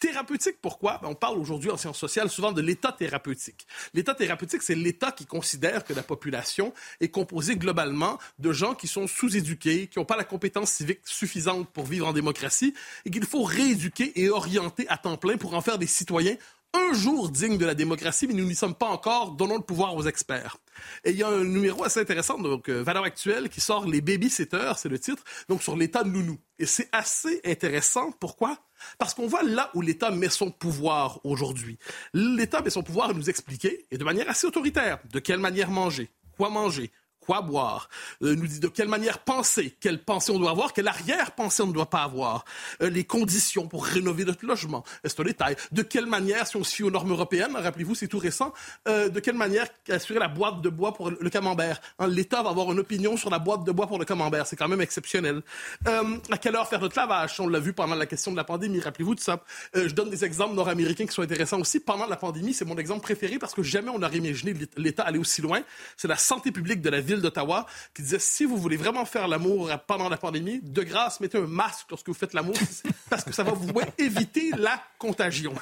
Thérapeutique, 0.00 0.56
pourquoi? 0.62 0.98
Ben, 1.02 1.08
on 1.08 1.14
parle 1.14 1.38
aujourd'hui 1.38 1.70
en 1.70 1.76
sciences 1.76 1.98
sociales 1.98 2.30
souvent 2.30 2.52
de 2.52 2.62
l'État 2.62 2.92
thérapeutique. 2.92 3.66
L'État 3.92 4.14
thérapeutique, 4.14 4.62
c'est 4.62 4.74
l'État 4.74 5.12
qui 5.12 5.26
considère 5.26 5.84
que 5.84 5.92
la 5.92 6.02
population 6.02 6.72
est 7.00 7.08
composée 7.08 7.56
globalement 7.56 8.18
de 8.38 8.52
gens 8.52 8.74
qui 8.74 8.88
sont 8.88 9.06
sous-éduqués, 9.06 9.88
qui 9.88 9.98
n'ont 9.98 10.04
pas 10.04 10.16
la 10.16 10.24
compétence 10.24 10.70
civique 10.70 11.00
suffisante 11.04 11.68
pour 11.70 11.84
vivre 11.84 12.06
en 12.06 12.12
démocratie 12.12 12.53
et 12.62 13.10
qu'il 13.10 13.24
faut 13.26 13.42
rééduquer 13.42 14.12
et 14.20 14.30
orienter 14.30 14.86
à 14.88 14.98
temps 14.98 15.16
plein 15.16 15.36
pour 15.36 15.54
en 15.54 15.60
faire 15.60 15.78
des 15.78 15.86
citoyens 15.86 16.36
un 16.74 16.92
jour 16.92 17.30
dignes 17.30 17.56
de 17.56 17.64
la 17.64 17.74
démocratie, 17.74 18.26
mais 18.26 18.34
nous 18.34 18.44
n'y 18.44 18.54
sommes 18.54 18.74
pas 18.74 18.86
encore. 18.88 19.32
Donnons 19.32 19.56
le 19.56 19.62
pouvoir 19.62 19.94
aux 19.94 20.02
experts. 20.04 20.56
Et 21.04 21.10
il 21.10 21.16
y 21.16 21.22
a 21.22 21.28
un 21.28 21.44
numéro 21.44 21.84
assez 21.84 22.00
intéressant, 22.00 22.38
donc 22.38 22.68
euh, 22.68 22.82
Valeur 22.82 23.04
Actuelle, 23.04 23.48
qui 23.48 23.60
sort 23.60 23.86
Les 23.86 24.00
Babysitters, 24.00 24.76
c'est 24.76 24.88
le 24.88 24.98
titre, 24.98 25.22
donc 25.48 25.62
sur 25.62 25.76
l'état 25.76 26.02
de 26.02 26.08
nounou. 26.08 26.36
Et 26.58 26.66
c'est 26.66 26.88
assez 26.90 27.40
intéressant. 27.44 28.10
Pourquoi? 28.18 28.58
Parce 28.98 29.14
qu'on 29.14 29.28
voit 29.28 29.44
là 29.44 29.70
où 29.74 29.82
l'État 29.82 30.10
met 30.10 30.28
son 30.28 30.50
pouvoir 30.50 31.20
aujourd'hui. 31.22 31.78
L'État 32.12 32.60
met 32.60 32.70
son 32.70 32.82
pouvoir 32.82 33.10
à 33.10 33.12
nous 33.12 33.30
expliquer, 33.30 33.86
et 33.92 33.98
de 33.98 34.04
manière 34.04 34.28
assez 34.28 34.46
autoritaire, 34.46 34.98
de 35.12 35.20
quelle 35.20 35.38
manière 35.38 35.70
manger, 35.70 36.10
quoi 36.36 36.50
manger, 36.50 36.90
quoi 37.24 37.42
boire, 37.42 37.88
euh, 38.22 38.34
nous 38.34 38.46
dit 38.46 38.60
de 38.60 38.68
quelle 38.68 38.88
manière 38.88 39.18
penser, 39.18 39.74
quelle 39.80 40.02
pensée 40.02 40.32
on 40.32 40.38
doit 40.38 40.50
avoir, 40.50 40.72
quelle 40.72 40.88
arrière-pensée 40.88 41.62
on 41.62 41.68
ne 41.68 41.72
doit 41.72 41.90
pas 41.90 42.02
avoir, 42.02 42.44
euh, 42.82 42.90
les 42.90 43.04
conditions 43.04 43.66
pour 43.66 43.84
rénover 43.84 44.24
notre 44.24 44.44
logement, 44.44 44.84
c'est 45.04 45.18
un 45.20 45.24
détail, 45.24 45.56
de 45.72 45.82
quelle 45.82 46.06
manière, 46.06 46.46
si 46.46 46.56
on 46.56 46.64
fie 46.64 46.82
aux 46.82 46.90
normes 46.90 47.10
européennes, 47.10 47.56
rappelez-vous, 47.56 47.94
c'est 47.94 48.08
tout 48.08 48.18
récent, 48.18 48.52
euh, 48.88 49.08
de 49.08 49.20
quelle 49.20 49.36
manière 49.36 49.66
assurer 49.88 50.18
la 50.18 50.28
boîte 50.28 50.60
de 50.60 50.68
bois 50.68 50.94
pour 50.94 51.10
le 51.10 51.30
camembert? 51.30 51.80
Hein, 51.98 52.08
L'État 52.08 52.42
va 52.42 52.50
avoir 52.50 52.70
une 52.72 52.78
opinion 52.78 53.16
sur 53.16 53.30
la 53.30 53.38
boîte 53.38 53.64
de 53.64 53.72
bois 53.72 53.86
pour 53.86 53.98
le 53.98 54.04
camembert, 54.04 54.46
c'est 54.46 54.56
quand 54.56 54.68
même 54.68 54.80
exceptionnel. 54.80 55.42
À 55.86 56.38
quelle 56.38 56.56
heure 56.56 56.68
faire 56.68 56.80
notre 56.80 56.98
lavage, 56.98 57.38
on 57.40 57.48
l'a 57.48 57.58
vu 57.58 57.72
pendant 57.72 57.94
la 57.94 58.06
question 58.06 58.32
de 58.32 58.36
la 58.36 58.44
pandémie, 58.44 58.80
rappelez-vous 58.80 59.14
de 59.14 59.20
ça. 59.20 59.42
Je 59.74 59.92
donne 59.94 60.10
des 60.10 60.24
exemples 60.24 60.54
nord-américains 60.54 61.06
qui 61.06 61.12
sont 61.12 61.22
intéressants 61.22 61.60
aussi. 61.60 61.80
Pendant 61.80 62.06
la 62.06 62.16
pandémie, 62.16 62.54
c'est 62.54 62.64
mon 62.64 62.76
exemple 62.76 63.02
préféré 63.02 63.38
parce 63.38 63.54
que 63.54 63.62
jamais 63.62 63.90
on 63.90 63.98
n'aurait 63.98 64.18
imaginé 64.18 64.54
l'État 64.76 65.04
aller 65.04 65.18
aussi 65.18 65.42
loin. 65.42 65.62
C'est 65.96 66.08
la 66.08 66.16
santé 66.16 66.52
publique 66.52 66.80
de 66.80 66.90
la 66.90 67.00
ville 67.00 67.13
d'Ottawa 67.20 67.66
qui 67.94 68.02
disait 68.02 68.18
si 68.18 68.44
vous 68.44 68.56
voulez 68.56 68.76
vraiment 68.76 69.04
faire 69.04 69.28
l'amour 69.28 69.70
pendant 69.86 70.08
la 70.08 70.16
pandémie, 70.16 70.60
de 70.62 70.82
grâce, 70.82 71.20
mettez 71.20 71.38
un 71.38 71.46
masque 71.46 71.86
lorsque 71.90 72.08
vous 72.08 72.14
faites 72.14 72.34
l'amour 72.34 72.56
parce 73.10 73.24
que 73.24 73.32
ça 73.32 73.42
va 73.42 73.52
vous 73.52 73.72
éviter 73.98 74.50
la 74.56 74.82
contagion. 74.98 75.54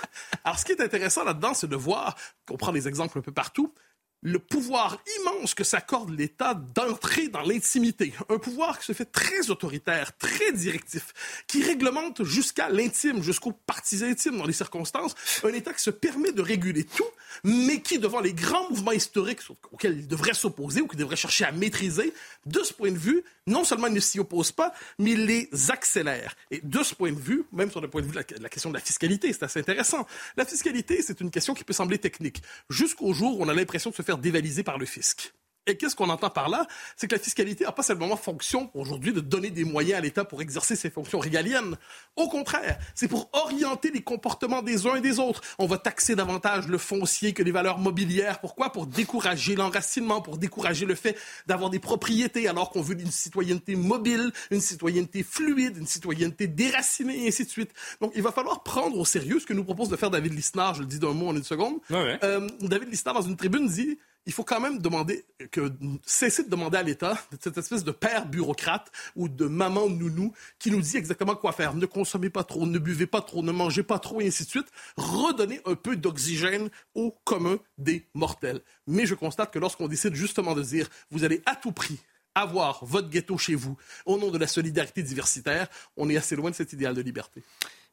Alors, 0.44 0.58
ce 0.58 0.64
qui 0.64 0.72
est 0.72 0.80
intéressant 0.80 1.24
là-dedans, 1.24 1.54
c'est 1.54 1.68
de 1.68 1.76
voir, 1.76 2.16
qu'on 2.46 2.56
prend 2.56 2.72
des 2.72 2.88
exemples 2.88 3.18
un 3.18 3.22
peu 3.22 3.32
partout, 3.32 3.72
le 4.22 4.38
pouvoir 4.38 5.02
immense 5.18 5.54
que 5.54 5.64
s'accorde 5.64 6.10
l'État 6.16 6.54
d'entrer 6.54 7.28
dans 7.28 7.42
l'intimité. 7.42 8.14
Un 8.28 8.38
pouvoir 8.38 8.78
qui 8.78 8.86
se 8.86 8.92
fait 8.92 9.04
très 9.04 9.50
autoritaire, 9.50 10.16
très 10.16 10.52
directif, 10.52 11.12
qui 11.48 11.62
réglemente 11.62 12.22
jusqu'à 12.22 12.68
l'intime, 12.68 13.22
jusqu'aux 13.22 13.52
parties 13.52 14.04
intimes 14.04 14.38
dans 14.38 14.46
les 14.46 14.52
circonstances. 14.52 15.14
Un 15.42 15.52
État 15.52 15.72
qui 15.72 15.82
se 15.82 15.90
permet 15.90 16.32
de 16.32 16.40
réguler 16.40 16.84
tout, 16.84 17.04
mais 17.42 17.80
qui, 17.80 17.98
devant 17.98 18.20
les 18.20 18.32
grands 18.32 18.70
mouvements 18.70 18.92
historiques 18.92 19.40
auxquels 19.72 19.98
il 19.98 20.08
devrait 20.08 20.34
s'opposer 20.34 20.80
ou 20.80 20.86
qu'il 20.86 21.00
devrait 21.00 21.16
chercher 21.16 21.44
à 21.44 21.52
maîtriser, 21.52 22.14
de 22.46 22.62
ce 22.62 22.72
point 22.72 22.92
de 22.92 22.98
vue, 22.98 23.24
non 23.48 23.64
seulement 23.64 23.88
il 23.88 23.94
ne 23.94 24.00
s'y 24.00 24.20
oppose 24.20 24.52
pas, 24.52 24.72
mais 24.98 25.12
il 25.12 25.26
les 25.26 25.50
accélère. 25.70 26.36
Et 26.52 26.60
de 26.62 26.82
ce 26.84 26.94
point 26.94 27.10
de 27.10 27.18
vue, 27.18 27.44
même 27.52 27.72
sur 27.72 27.80
le 27.80 27.88
point 27.88 28.02
de 28.02 28.06
vue 28.06 28.12
de 28.12 28.18
la, 28.18 28.24
la 28.40 28.48
question 28.48 28.70
de 28.70 28.74
la 28.74 28.80
fiscalité, 28.80 29.32
c'est 29.32 29.42
assez 29.42 29.58
intéressant. 29.58 30.06
La 30.36 30.44
fiscalité, 30.44 31.02
c'est 31.02 31.20
une 31.20 31.30
question 31.30 31.54
qui 31.54 31.64
peut 31.64 31.72
sembler 31.72 31.98
technique, 31.98 32.40
jusqu'au 32.70 33.12
jour 33.12 33.40
où 33.40 33.44
on 33.44 33.48
a 33.48 33.54
l'impression 33.54 33.90
de 33.90 33.96
se 33.96 34.02
faire 34.02 34.11
dévalisé 34.18 34.62
par 34.62 34.78
le 34.78 34.86
fisc. 34.86 35.34
Et 35.66 35.76
qu'est-ce 35.76 35.94
qu'on 35.94 36.10
entend 36.10 36.30
par 36.30 36.48
là? 36.48 36.66
C'est 36.96 37.06
que 37.06 37.14
la 37.14 37.20
fiscalité 37.20 37.64
n'a 37.64 37.72
pas 37.72 37.84
seulement 37.84 38.16
fonction 38.16 38.70
aujourd'hui 38.74 39.12
de 39.12 39.20
donner 39.20 39.50
des 39.50 39.64
moyens 39.64 39.98
à 39.98 40.00
l'État 40.00 40.24
pour 40.24 40.42
exercer 40.42 40.74
ses 40.74 40.90
fonctions 40.90 41.20
régaliennes. 41.20 41.76
Au 42.16 42.28
contraire, 42.28 42.78
c'est 42.96 43.06
pour 43.06 43.30
orienter 43.32 43.92
les 43.92 44.02
comportements 44.02 44.62
des 44.62 44.86
uns 44.86 44.96
et 44.96 45.00
des 45.00 45.20
autres. 45.20 45.40
On 45.58 45.66
va 45.66 45.78
taxer 45.78 46.16
davantage 46.16 46.66
le 46.66 46.78
foncier 46.78 47.32
que 47.32 47.44
les 47.44 47.52
valeurs 47.52 47.78
mobilières. 47.78 48.40
Pourquoi? 48.40 48.72
Pour 48.72 48.86
décourager 48.86 49.54
l'enracinement, 49.54 50.20
pour 50.20 50.36
décourager 50.36 50.84
le 50.84 50.96
fait 50.96 51.16
d'avoir 51.46 51.70
des 51.70 51.78
propriétés 51.78 52.48
alors 52.48 52.70
qu'on 52.70 52.82
veut 52.82 53.00
une 53.00 53.12
citoyenneté 53.12 53.76
mobile, 53.76 54.32
une 54.50 54.60
citoyenneté 54.60 55.22
fluide, 55.22 55.76
une 55.76 55.86
citoyenneté 55.86 56.48
déracinée 56.48 57.24
et 57.24 57.28
ainsi 57.28 57.44
de 57.44 57.50
suite. 57.50 57.70
Donc, 58.00 58.12
il 58.16 58.22
va 58.22 58.32
falloir 58.32 58.64
prendre 58.64 58.98
au 58.98 59.04
sérieux 59.04 59.38
ce 59.38 59.46
que 59.46 59.54
nous 59.54 59.64
propose 59.64 59.88
de 59.88 59.96
faire 59.96 60.10
David 60.10 60.34
Lisnard. 60.34 60.74
Je 60.74 60.80
le 60.80 60.86
dis 60.86 60.98
d'un 60.98 61.12
mot 61.12 61.28
en 61.28 61.36
une 61.36 61.44
seconde. 61.44 61.76
Ouais, 61.88 62.02
ouais. 62.02 62.18
Euh, 62.24 62.48
David 62.60 62.88
Lisnard, 62.90 63.14
dans 63.14 63.22
une 63.22 63.36
tribune, 63.36 63.68
dit 63.68 63.98
il 64.26 64.32
faut 64.32 64.44
quand 64.44 64.60
même 64.60 64.78
demander 64.78 65.24
que 65.50 65.72
cesser 66.04 66.44
de 66.44 66.48
demander 66.48 66.78
à 66.78 66.82
l'État 66.82 67.18
cette 67.40 67.58
espèce 67.58 67.84
de 67.84 67.90
père 67.90 68.26
bureaucrate 68.26 68.90
ou 69.16 69.28
de 69.28 69.46
maman 69.46 69.88
nounou 69.88 70.32
qui 70.58 70.70
nous 70.70 70.80
dit 70.80 70.96
exactement 70.96 71.34
quoi 71.34 71.52
faire. 71.52 71.74
Ne 71.74 71.86
consommez 71.86 72.30
pas 72.30 72.44
trop, 72.44 72.66
ne 72.66 72.78
buvez 72.78 73.06
pas 73.06 73.20
trop, 73.20 73.42
ne 73.42 73.52
mangez 73.52 73.82
pas 73.82 73.98
trop 73.98 74.20
et 74.20 74.26
ainsi 74.26 74.44
de 74.44 74.48
suite. 74.48 74.68
Redonner 74.96 75.60
un 75.64 75.74
peu 75.74 75.96
d'oxygène 75.96 76.70
au 76.94 77.14
commun 77.24 77.58
des 77.78 78.06
mortels. 78.14 78.60
Mais 78.86 79.06
je 79.06 79.14
constate 79.14 79.52
que 79.52 79.58
lorsqu'on 79.58 79.88
décide 79.88 80.14
justement 80.14 80.54
de 80.54 80.62
dire 80.62 80.88
vous 81.10 81.24
allez 81.24 81.42
à 81.46 81.56
tout 81.56 81.72
prix 81.72 81.98
avoir 82.34 82.84
votre 82.84 83.10
ghetto 83.10 83.36
chez 83.36 83.54
vous 83.54 83.76
au 84.06 84.18
nom 84.18 84.30
de 84.30 84.38
la 84.38 84.46
solidarité 84.46 85.02
diversitaire, 85.02 85.68
on 85.96 86.08
est 86.08 86.16
assez 86.16 86.36
loin 86.36 86.50
de 86.50 86.54
cet 86.54 86.72
idéal 86.72 86.94
de 86.94 87.02
liberté. 87.02 87.42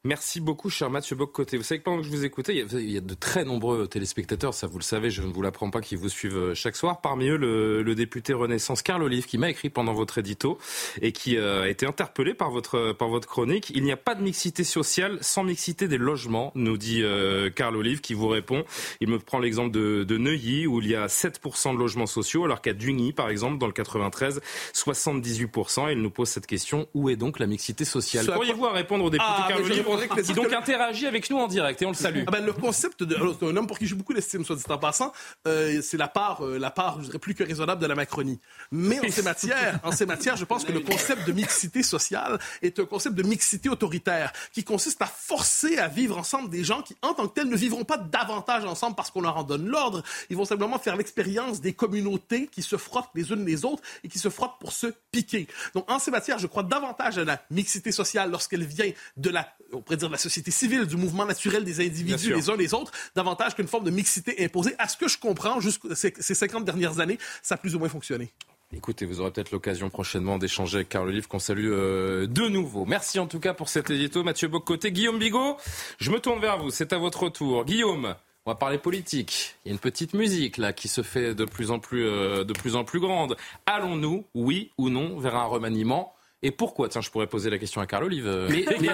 Merci 0.02 0.40
beaucoup, 0.40 0.70
cher 0.70 0.88
Mathieu 0.88 1.14
Boccoté. 1.14 1.58
Vous 1.58 1.62
savez 1.62 1.80
que 1.80 1.84
pendant 1.84 1.98
que 1.98 2.04
je 2.04 2.08
vous 2.08 2.24
écoutais, 2.24 2.54
il 2.54 2.58
y, 2.58 2.62
a, 2.62 2.80
il 2.80 2.90
y, 2.90 2.96
a, 2.96 3.02
de 3.02 3.12
très 3.12 3.44
nombreux 3.44 3.86
téléspectateurs, 3.86 4.54
ça 4.54 4.66
vous 4.66 4.78
le 4.78 4.82
savez, 4.82 5.10
je 5.10 5.20
ne 5.20 5.30
vous 5.30 5.42
l'apprends 5.42 5.68
pas, 5.68 5.82
qui 5.82 5.94
vous 5.94 6.08
suivent 6.08 6.38
euh, 6.38 6.54
chaque 6.54 6.74
soir. 6.76 7.02
Parmi 7.02 7.28
eux, 7.28 7.36
le, 7.36 7.82
le 7.82 7.94
député 7.94 8.32
Renaissance 8.32 8.80
Carl 8.80 9.02
Olive, 9.02 9.26
qui 9.26 9.36
m'a 9.36 9.50
écrit 9.50 9.68
pendant 9.68 9.92
votre 9.92 10.16
édito 10.16 10.56
et 11.02 11.12
qui 11.12 11.36
euh, 11.36 11.64
a 11.64 11.68
été 11.68 11.84
interpellé 11.84 12.32
par 12.32 12.50
votre, 12.50 12.92
par 12.92 13.08
votre 13.08 13.28
chronique. 13.28 13.72
Il 13.74 13.82
n'y 13.82 13.92
a 13.92 13.98
pas 13.98 14.14
de 14.14 14.22
mixité 14.22 14.64
sociale 14.64 15.18
sans 15.20 15.44
mixité 15.44 15.86
des 15.86 15.98
logements, 15.98 16.50
nous 16.54 16.78
dit 16.78 17.02
euh, 17.02 17.50
Carl 17.50 17.76
Olive, 17.76 18.00
qui 18.00 18.14
vous 18.14 18.28
répond. 18.28 18.64
Il 19.02 19.08
me 19.08 19.18
prend 19.18 19.38
l'exemple 19.38 19.70
de, 19.70 20.04
de 20.04 20.16
Neuilly, 20.16 20.66
où 20.66 20.80
il 20.80 20.88
y 20.88 20.96
a 20.96 21.08
7% 21.08 21.74
de 21.74 21.78
logements 21.78 22.06
sociaux, 22.06 22.46
alors 22.46 22.62
qu'à 22.62 22.72
Dugny, 22.72 23.12
par 23.12 23.28
exemple, 23.28 23.58
dans 23.58 23.66
le 23.66 23.74
93, 23.74 24.40
78%. 24.72 25.90
Et 25.90 25.92
il 25.92 26.00
nous 26.00 26.08
pose 26.08 26.30
cette 26.30 26.46
question, 26.46 26.88
où 26.94 27.10
est 27.10 27.16
donc 27.16 27.38
la 27.38 27.46
mixité 27.46 27.84
sociale? 27.84 28.24
Pourriez-vous 28.24 28.66
répondre 28.66 29.04
au 29.04 29.10
député 29.10 29.28
Ah, 29.28 29.44
Carl 29.46 29.62
Olive? 29.62 29.89
Répondrai 29.96 30.22
que 30.22 30.26
qui 30.26 30.34
donc 30.34 30.52
interagit 30.52 31.06
avec 31.06 31.30
nous 31.30 31.38
en 31.38 31.48
direct 31.48 31.80
et 31.82 31.86
on 31.86 31.90
le 31.90 31.94
salue. 31.94 32.24
Ah 32.26 32.30
ben, 32.30 32.44
le 32.44 32.52
concept 32.52 33.02
de 33.02 33.14
alors, 33.14 33.36
c'est 33.38 33.46
un 33.46 33.56
homme 33.56 33.66
pour 33.66 33.78
qui 33.78 33.86
j'ai 33.86 33.94
beaucoup 33.94 34.14
d'estime, 34.14 34.44
soit 34.44 34.56
dit 34.56 34.62
en 34.68 34.78
passant, 34.78 35.12
euh, 35.46 35.80
c'est 35.82 35.96
la 35.96 36.08
part, 36.08 36.44
euh, 36.44 36.58
la 36.58 36.70
part, 36.70 36.98
je 37.00 37.06
dirais 37.06 37.18
plus 37.18 37.34
que 37.34 37.44
raisonnable 37.44 37.80
de 37.80 37.86
la 37.86 37.94
Macronie. 37.94 38.40
Mais 38.70 39.00
en 39.00 39.10
ces 39.10 39.22
matières, 39.22 39.80
en 39.82 39.92
ces 39.92 40.06
matières, 40.06 40.36
je 40.36 40.44
pense 40.44 40.64
que 40.64 40.72
le 40.72 40.80
concept 40.80 41.26
de 41.26 41.32
mixité 41.32 41.82
sociale 41.82 42.38
est 42.62 42.78
un 42.78 42.84
concept 42.84 43.14
de 43.14 43.22
mixité 43.22 43.68
autoritaire 43.68 44.32
qui 44.52 44.64
consiste 44.64 45.02
à 45.02 45.06
forcer 45.06 45.78
à 45.78 45.88
vivre 45.88 46.18
ensemble 46.18 46.50
des 46.50 46.64
gens 46.64 46.82
qui, 46.82 46.96
en 47.02 47.14
tant 47.14 47.28
que 47.28 47.34
tels, 47.34 47.48
ne 47.48 47.56
vivront 47.56 47.84
pas 47.84 47.98
davantage 47.98 48.64
ensemble 48.64 48.96
parce 48.96 49.10
qu'on 49.10 49.20
leur 49.20 49.36
en 49.36 49.44
donne 49.44 49.66
l'ordre. 49.66 50.02
Ils 50.30 50.36
vont 50.36 50.44
simplement 50.44 50.78
faire 50.78 50.96
l'expérience 50.96 51.60
des 51.60 51.72
communautés 51.72 52.46
qui 52.46 52.62
se 52.62 52.76
frottent 52.76 53.10
les 53.14 53.30
unes 53.32 53.44
les 53.44 53.64
autres 53.64 53.82
et 54.04 54.08
qui 54.08 54.18
se 54.18 54.28
frottent 54.28 54.58
pour 54.60 54.72
se 54.72 54.88
piquer. 55.12 55.46
Donc, 55.74 55.90
en 55.90 55.98
ces 55.98 56.10
matières, 56.10 56.38
je 56.38 56.46
crois 56.46 56.62
davantage 56.62 57.18
à 57.18 57.24
la 57.24 57.42
mixité 57.50 57.92
sociale 57.92 58.30
lorsqu'elle 58.30 58.64
vient 58.64 58.90
de 59.16 59.30
la, 59.30 59.48
on 59.80 59.82
pourrait 59.82 59.96
dire, 59.96 60.08
de 60.08 60.12
la 60.12 60.18
société 60.18 60.50
civile, 60.50 60.84
du 60.84 60.96
mouvement 60.96 61.24
naturel 61.24 61.64
des 61.64 61.80
individus 61.80 62.34
les 62.34 62.50
uns 62.50 62.56
les 62.56 62.74
autres, 62.74 62.92
davantage 63.16 63.54
qu'une 63.54 63.66
forme 63.66 63.84
de 63.84 63.90
mixité 63.90 64.44
imposée. 64.44 64.74
À 64.78 64.88
ce 64.88 64.98
que 64.98 65.08
je 65.08 65.18
comprends, 65.18 65.58
jusqu'à 65.58 65.94
ces, 65.94 66.12
ces 66.18 66.34
50 66.34 66.64
dernières 66.64 67.00
années, 67.00 67.18
ça 67.42 67.54
a 67.54 67.58
plus 67.58 67.74
ou 67.74 67.78
moins 67.78 67.88
fonctionné. 67.88 68.30
Écoutez, 68.76 69.06
vous 69.06 69.20
aurez 69.20 69.32
peut-être 69.32 69.50
l'occasion 69.50 69.90
prochainement 69.90 70.38
d'échanger 70.38 70.76
avec 70.76 70.90
Carl 70.90 71.08
Olive, 71.08 71.26
qu'on 71.26 71.40
salue 71.40 71.70
euh, 71.72 72.26
de 72.26 72.46
nouveau. 72.46 72.84
Merci 72.84 73.18
en 73.18 73.26
tout 73.26 73.40
cas 73.40 73.54
pour 73.54 73.68
cet 73.68 73.90
édito, 73.90 74.22
Mathieu 74.22 74.48
Bocoté. 74.48 74.92
Guillaume 74.92 75.18
Bigot, 75.18 75.56
je 75.98 76.10
me 76.10 76.20
tourne 76.20 76.40
vers 76.40 76.58
vous, 76.58 76.70
c'est 76.70 76.92
à 76.92 76.98
votre 76.98 77.30
tour. 77.30 77.64
Guillaume, 77.64 78.14
on 78.46 78.50
va 78.52 78.54
parler 78.54 78.78
politique. 78.78 79.56
Il 79.64 79.68
y 79.68 79.70
a 79.70 79.74
une 79.74 79.80
petite 79.80 80.14
musique 80.14 80.56
là 80.56 80.72
qui 80.72 80.86
se 80.86 81.02
fait 81.02 81.34
de 81.34 81.44
plus 81.44 81.72
en 81.72 81.80
plus, 81.80 82.06
euh, 82.06 82.44
de 82.44 82.52
plus 82.52 82.76
en 82.76 82.84
plus 82.84 83.00
grande. 83.00 83.36
Allons-nous, 83.66 84.24
oui 84.34 84.70
ou 84.78 84.88
non, 84.88 85.18
vers 85.18 85.34
un 85.34 85.46
remaniement 85.46 86.14
et 86.42 86.50
pourquoi? 86.50 86.88
Tiens, 86.88 87.02
je 87.02 87.10
pourrais 87.10 87.26
poser 87.26 87.50
la 87.50 87.58
question 87.58 87.82
à 87.82 87.86
Carl 87.86 88.04
Olive. 88.04 88.26
euh, 88.26 88.48
Mais, 88.50 88.64
mais, 88.80 88.88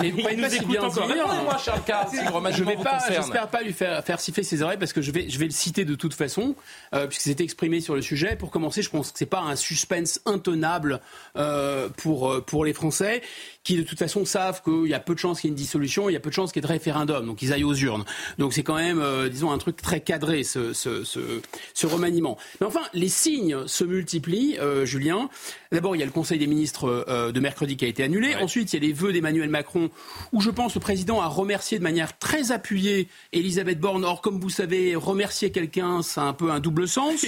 mais 0.00 0.08
il 0.08 0.22
pas 0.24 0.32
nous 0.32 0.48
si 0.48 0.56
écoute 0.56 0.68
bien 0.68 0.82
encore. 0.82 1.06
Répondez-moi, 1.06 1.56
Charles 1.58 1.82
Carl, 1.86 2.08
si 2.08 2.16
le 2.16 2.52
Je 2.52 2.64
vais 2.64 2.76
pas, 2.76 2.98
j'espère 3.08 3.48
pas 3.48 3.62
lui 3.62 3.72
faire, 3.72 4.04
faire 4.04 4.18
siffler 4.18 4.42
ses 4.42 4.62
oreilles 4.62 4.78
parce 4.78 4.92
que 4.92 5.00
je 5.00 5.12
vais, 5.12 5.28
je 5.28 5.38
vais 5.38 5.44
le 5.44 5.52
citer 5.52 5.84
de 5.84 5.94
toute 5.94 6.14
façon, 6.14 6.56
euh, 6.92 7.06
puisque 7.06 7.22
c'est 7.22 7.40
exprimé 7.40 7.80
sur 7.80 7.94
le 7.94 8.02
sujet. 8.02 8.34
Pour 8.34 8.50
commencer, 8.50 8.82
je 8.82 8.90
pense 8.90 9.12
que 9.12 9.18
c'est 9.18 9.26
pas 9.26 9.40
un 9.40 9.54
suspense 9.54 10.20
intenable 10.26 11.00
euh, 11.36 11.88
pour, 11.96 12.32
euh, 12.32 12.40
pour 12.40 12.64
les 12.64 12.72
Français. 12.72 13.22
Qui 13.64 13.76
de 13.76 13.82
toute 13.82 13.98
façon 13.98 14.24
savent 14.24 14.62
qu'il 14.62 14.86
y 14.86 14.94
a 14.94 15.00
peu 15.00 15.14
de 15.14 15.18
chances 15.18 15.40
qu'il 15.40 15.48
y 15.48 15.50
ait 15.50 15.54
une 15.54 15.56
dissolution, 15.56 16.10
il 16.10 16.12
y 16.12 16.16
a 16.16 16.20
peu 16.20 16.28
de 16.28 16.34
chances 16.34 16.52
qu'il 16.52 16.62
y 16.62 16.64
ait 16.64 16.68
de 16.68 16.72
référendum, 16.72 17.26
donc 17.26 17.40
ils 17.42 17.52
aillent 17.52 17.64
aux 17.64 17.74
urnes. 17.74 18.04
Donc 18.38 18.52
c'est 18.52 18.62
quand 18.62 18.76
même, 18.76 19.00
euh, 19.00 19.28
disons, 19.28 19.50
un 19.50 19.58
truc 19.58 19.80
très 19.80 20.00
cadré, 20.00 20.44
ce, 20.44 20.74
ce, 20.74 21.02
ce, 21.02 21.40
ce 21.72 21.86
remaniement. 21.86 22.36
Mais 22.60 22.66
enfin, 22.66 22.82
les 22.92 23.08
signes 23.08 23.66
se 23.66 23.84
multiplient, 23.84 24.58
euh, 24.60 24.84
Julien. 24.84 25.30
D'abord, 25.72 25.96
il 25.96 26.00
y 26.00 26.02
a 26.02 26.06
le 26.06 26.12
Conseil 26.12 26.38
des 26.38 26.46
ministres 26.46 27.04
euh, 27.08 27.32
de 27.32 27.40
mercredi 27.40 27.76
qui 27.76 27.86
a 27.86 27.88
été 27.88 28.02
annulé. 28.02 28.34
Ensuite, 28.36 28.72
il 28.72 28.76
y 28.76 28.84
a 28.84 28.86
les 28.86 28.92
vœux 28.92 29.12
d'Emmanuel 29.12 29.48
Macron, 29.48 29.90
où 30.32 30.40
je 30.40 30.50
pense 30.50 30.74
le 30.74 30.80
président 30.80 31.22
a 31.22 31.26
remercié 31.26 31.78
de 31.78 31.82
manière 31.82 32.18
très 32.18 32.52
appuyée 32.52 33.08
Elisabeth 33.32 33.80
Borne. 33.80 34.04
Or, 34.04 34.20
comme 34.20 34.38
vous 34.38 34.50
savez, 34.50 34.94
remercier 34.94 35.50
quelqu'un, 35.50 36.02
c'est 36.02 36.20
un 36.20 36.34
peu 36.34 36.50
un 36.50 36.60
double 36.60 36.86
sens. 36.86 37.24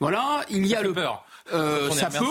Voilà. 0.00 0.44
Il 0.50 0.66
y 0.66 0.74
a 0.74 0.82
le 0.82 0.92
peur. 0.92 1.24
Euh, 1.52 1.90
ça 1.90 2.10
peut, 2.10 2.24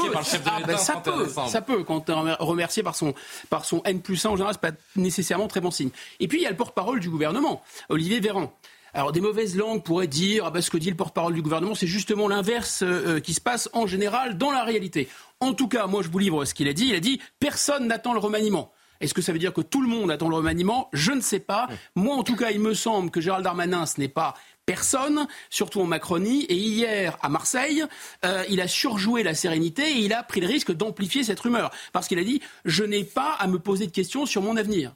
Ah, 0.46 0.60
ben, 0.66 0.78
ça 0.78 0.94
31 0.94 1.12
peut, 1.14 1.30
ça 1.48 1.62
peut. 1.62 1.84
Quand 1.84 2.10
on 2.10 2.28
est 2.28 2.34
remercié 2.40 2.84
par 2.84 2.96
son 2.96 3.14
par 3.50 3.66
son 3.66 3.82
N 3.84 4.02
plus 4.02 4.26
1 4.26 4.30
en 4.30 4.36
général, 4.36 4.54
c'est 4.54 4.72
pas 4.72 4.78
nécessairement 4.96 5.48
très 5.48 5.62
bon 5.62 5.72
signe. 5.72 5.90
Et 6.20 6.28
puis 6.28 6.40
il 6.40 6.44
y 6.44 6.48
a 6.48 6.50
le 6.50 6.56
porte-parole 6.56 7.00
du 7.00 7.10
gouvernement, 7.10 7.64
Olivier 7.90 8.20
Véran. 8.20 8.54
Alors 8.94 9.12
des 9.12 9.22
mauvaises 9.22 9.56
langues 9.56 9.84
pourraient 9.84 10.08
dire 10.08 10.46
ah 10.46 10.52
ben, 10.52 10.62
ce 10.62 10.70
que 10.70 10.78
dit 10.78 10.90
le 10.90 10.96
porte-parole 10.96 11.34
du 11.34 11.42
gouvernement, 11.42 11.76
c'est 11.76 11.88
justement 11.88 12.28
l'inverse 12.28 12.84
euh, 12.84 13.20
qui 13.20 13.34
se 13.34 13.42
passe 13.42 13.70
en 13.74 13.86
général 13.86 14.38
dans 14.38 14.52
la 14.52 14.64
réalité. 14.64 15.08
En 15.40 15.54
tout 15.54 15.68
cas, 15.68 15.88
moi 15.88 16.02
je 16.02 16.10
vous 16.10 16.20
livre 16.20 16.46
ce 16.46 16.54
qu'il 16.54 16.68
a 16.68 16.74
dit. 16.74 16.88
Il 16.88 16.96
a 16.96 17.00
dit 17.00 17.22
personne 17.40 17.88
n'attend 17.88 18.14
le 18.14 18.20
remaniement. 18.20 18.72
Est-ce 19.00 19.14
que 19.14 19.22
ça 19.22 19.32
veut 19.32 19.40
dire 19.40 19.54
que 19.54 19.62
tout 19.62 19.82
le 19.82 19.88
monde 19.88 20.10
attend 20.10 20.30
le 20.30 20.36
remaniement? 20.36 20.90
Je 20.94 21.12
ne 21.12 21.22
sais 21.22 21.40
pas. 21.40 21.68
Moi, 21.96 22.16
en 22.16 22.24
tout 22.24 22.36
cas, 22.36 22.52
il 22.52 22.60
me 22.60 22.74
semble 22.74 23.12
que 23.12 23.22
Gérald 23.22 23.44
Darmanin, 23.44 23.86
ce 23.86 24.00
n'est 24.00 24.08
pas 24.08 24.34
personne, 24.78 25.26
surtout 25.50 25.82
en 25.82 25.86
Macronie. 25.86 26.44
Et 26.50 26.56
hier, 26.56 27.18
à 27.24 27.30
Marseille, 27.30 27.84
euh, 28.24 28.44
il 28.50 28.62
a 28.62 28.68
surjoué 28.68 29.24
la 29.24 29.34
sérénité 29.34 29.84
et 29.90 29.98
il 30.02 30.14
a 30.14 30.22
pris 30.22 30.42
le 30.42 30.46
risque 30.48 30.72
d'amplifier 30.72 31.24
cette 31.24 31.40
rumeur. 31.40 31.72
Parce 31.94 32.08
qu'il 32.08 32.20
a 32.20 32.24
dit 32.24 32.42
Je 32.66 32.84
n'ai 32.84 33.04
pas 33.04 33.34
à 33.40 33.48
me 33.48 33.58
poser 33.58 33.88
de 33.88 33.92
questions 33.92 34.28
sur 34.28 34.44
mon 34.44 34.56
avenir. 34.58 34.94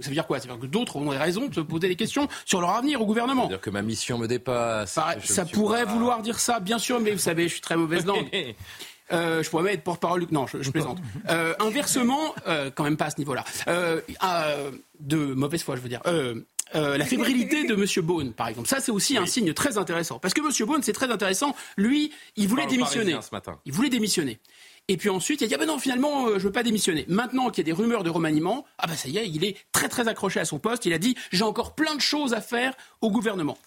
Ça 0.00 0.08
veut 0.08 0.14
dire 0.14 0.26
quoi? 0.26 0.40
Ça 0.40 0.48
veut 0.48 0.52
dire 0.54 0.60
que 0.60 0.66
d'autres 0.66 0.96
ont 0.96 1.08
raison 1.08 1.46
de 1.46 1.54
se 1.54 1.60
poser 1.60 1.86
des 1.88 1.94
questions 1.94 2.26
sur 2.44 2.60
leur 2.60 2.70
avenir 2.70 3.00
au 3.00 3.06
gouvernement. 3.06 3.42
C'est-à-dire 3.42 3.60
que 3.60 3.70
ma 3.70 3.82
mission 3.82 4.18
me 4.18 4.26
dépasse. 4.26 4.98
Je 5.20 5.32
ça 5.32 5.44
pourrait 5.46 5.84
pas- 5.84 5.92
vouloir 5.92 6.22
dire 6.22 6.40
ça, 6.40 6.58
bien 6.58 6.78
sûr, 6.80 6.98
mais 7.00 7.12
vous 7.12 7.18
savez, 7.18 7.44
je 7.44 7.52
suis 7.52 7.60
très 7.60 7.76
mauvaise 7.76 8.04
langue. 8.06 8.28
Euh, 9.12 9.44
je 9.44 9.48
pourrais 9.48 9.62
même 9.62 9.74
être 9.74 9.84
porte-parole. 9.84 10.26
Non, 10.32 10.48
je, 10.48 10.60
je 10.60 10.70
plaisante. 10.72 10.98
Euh, 11.30 11.54
inversement, 11.60 12.34
euh, 12.48 12.72
quand 12.74 12.82
même 12.82 12.96
pas 12.96 13.04
à 13.04 13.10
ce 13.10 13.18
niveau-là. 13.18 13.44
De 14.98 15.16
mauvaise 15.34 15.62
foi, 15.62 15.76
je 15.76 15.80
veux 15.82 15.88
dire. 15.88 16.00
Euh, 16.74 16.98
la 16.98 17.04
fébrilité 17.04 17.64
de 17.64 17.74
Monsieur 17.74 18.02
Beaune, 18.02 18.32
par 18.32 18.48
exemple. 18.48 18.68
Ça, 18.68 18.80
c'est 18.80 18.90
aussi 18.90 19.16
un 19.16 19.26
signe 19.26 19.52
très 19.52 19.78
intéressant. 19.78 20.18
Parce 20.18 20.34
que 20.34 20.40
Monsieur 20.40 20.66
Beaune, 20.66 20.82
c'est 20.82 20.92
très 20.92 21.10
intéressant. 21.10 21.54
Lui, 21.76 22.12
il 22.36 22.48
voulait 22.48 22.66
démissionner. 22.66 23.16
Ce 23.22 23.28
matin. 23.32 23.58
Il 23.64 23.72
voulait 23.72 23.88
démissionner. 23.88 24.40
Et 24.88 24.96
puis 24.96 25.08
ensuite, 25.08 25.40
il 25.40 25.44
a 25.44 25.46
dit 25.48 25.54
ah 25.54 25.58
ben 25.58 25.66
non, 25.66 25.78
finalement, 25.78 26.28
euh, 26.28 26.38
je 26.38 26.44
veux 26.44 26.52
pas 26.52 26.62
démissionner. 26.62 27.04
Maintenant 27.08 27.50
qu'il 27.50 27.66
y 27.66 27.70
a 27.70 27.72
des 27.72 27.80
rumeurs 27.80 28.04
de 28.04 28.10
remaniement, 28.10 28.64
ah 28.78 28.86
ben 28.86 28.94
ça 28.94 29.08
y 29.08 29.18
est, 29.18 29.28
il 29.28 29.44
est 29.44 29.56
très 29.72 29.88
très 29.88 30.06
accroché 30.06 30.38
à 30.38 30.44
son 30.44 30.58
poste. 30.58 30.86
Il 30.86 30.92
a 30.92 30.98
dit 30.98 31.16
j'ai 31.32 31.42
encore 31.42 31.74
plein 31.74 31.94
de 31.96 32.00
choses 32.00 32.34
à 32.34 32.40
faire 32.40 32.74
au 33.00 33.10
gouvernement. 33.10 33.58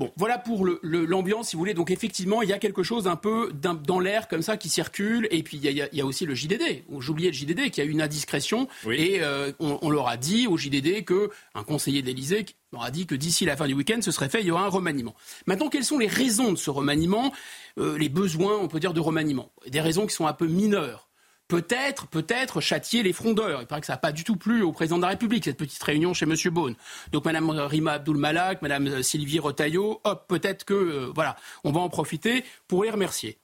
Bon, 0.00 0.10
voilà 0.16 0.38
pour 0.38 0.66
l'ambiance, 0.82 1.50
si 1.50 1.56
vous 1.56 1.60
voulez. 1.60 1.74
Donc 1.74 1.90
effectivement, 1.90 2.40
il 2.40 2.48
y 2.48 2.54
a 2.54 2.58
quelque 2.58 2.82
chose 2.82 3.06
un 3.06 3.16
peu 3.16 3.52
dans 3.52 4.00
l'air 4.00 4.28
comme 4.28 4.40
ça 4.40 4.56
qui 4.56 4.70
circule. 4.70 5.28
Et 5.30 5.42
puis 5.42 5.58
il 5.58 5.70
y 5.70 5.82
a, 5.82 5.88
il 5.92 5.98
y 5.98 6.02
aussi 6.02 6.24
le 6.24 6.34
JDD. 6.34 6.84
J'oubliais 7.00 7.28
le 7.28 7.34
JDD 7.34 7.70
qui 7.70 7.82
a 7.82 7.84
eu 7.84 7.90
une 7.90 8.00
indiscrétion. 8.00 8.66
Oui. 8.86 8.96
Et 8.96 9.22
euh, 9.22 9.52
on, 9.60 9.78
on 9.82 9.90
leur 9.90 10.08
a 10.08 10.16
dit 10.16 10.46
au 10.46 10.56
JDD 10.56 11.04
que 11.04 11.28
un 11.54 11.64
conseiller 11.64 12.00
de 12.00 12.06
l'Élysée 12.06 12.46
leur 12.72 12.84
a 12.84 12.90
dit 12.90 13.04
que 13.04 13.14
d'ici 13.14 13.44
la 13.44 13.58
fin 13.58 13.66
du 13.66 13.74
week-end, 13.74 13.98
ce 14.00 14.10
serait 14.10 14.30
fait. 14.30 14.40
Il 14.40 14.46
y 14.46 14.50
aura 14.50 14.64
un 14.64 14.68
remaniement. 14.68 15.14
Maintenant, 15.46 15.68
quelles 15.68 15.84
sont 15.84 15.98
les 15.98 16.06
raisons 16.06 16.52
de 16.52 16.56
ce 16.56 16.70
remaniement? 16.70 17.30
Euh, 17.78 17.98
Les 17.98 18.08
besoins, 18.08 18.56
on 18.56 18.68
peut 18.68 18.80
dire, 18.80 18.94
de 18.94 19.00
remaniement. 19.00 19.52
Des 19.68 19.82
raisons 19.82 20.06
qui 20.06 20.14
sont 20.14 20.26
un 20.26 20.32
peu 20.32 20.46
mineures. 20.46 21.09
Peut-être, 21.50 22.06
peut-être 22.06 22.60
châtier 22.60 23.02
les 23.02 23.12
frondeurs. 23.12 23.60
Il 23.60 23.66
paraît 23.66 23.80
que 23.80 23.86
ça 23.88 23.94
n'a 23.94 23.98
pas 23.98 24.12
du 24.12 24.22
tout 24.22 24.36
plu 24.36 24.62
au 24.62 24.70
président 24.70 24.98
de 24.98 25.02
la 25.02 25.08
République, 25.08 25.44
cette 25.44 25.56
petite 25.56 25.82
réunion 25.82 26.14
chez 26.14 26.24
M. 26.24 26.34
Beaune. 26.52 26.76
Donc 27.10 27.24
Mme 27.24 27.50
Rima 27.50 27.94
Abdul-Malak, 27.94 28.62
Mme 28.62 29.02
Sylvie 29.02 29.40
Retailleau, 29.40 30.00
hop, 30.04 30.26
peut-être 30.28 30.64
que, 30.64 30.74
euh, 30.74 31.12
voilà, 31.12 31.34
on 31.64 31.72
va 31.72 31.80
en 31.80 31.88
profiter 31.88 32.44
pour 32.68 32.84
les 32.84 32.90
remercier. 32.90 33.36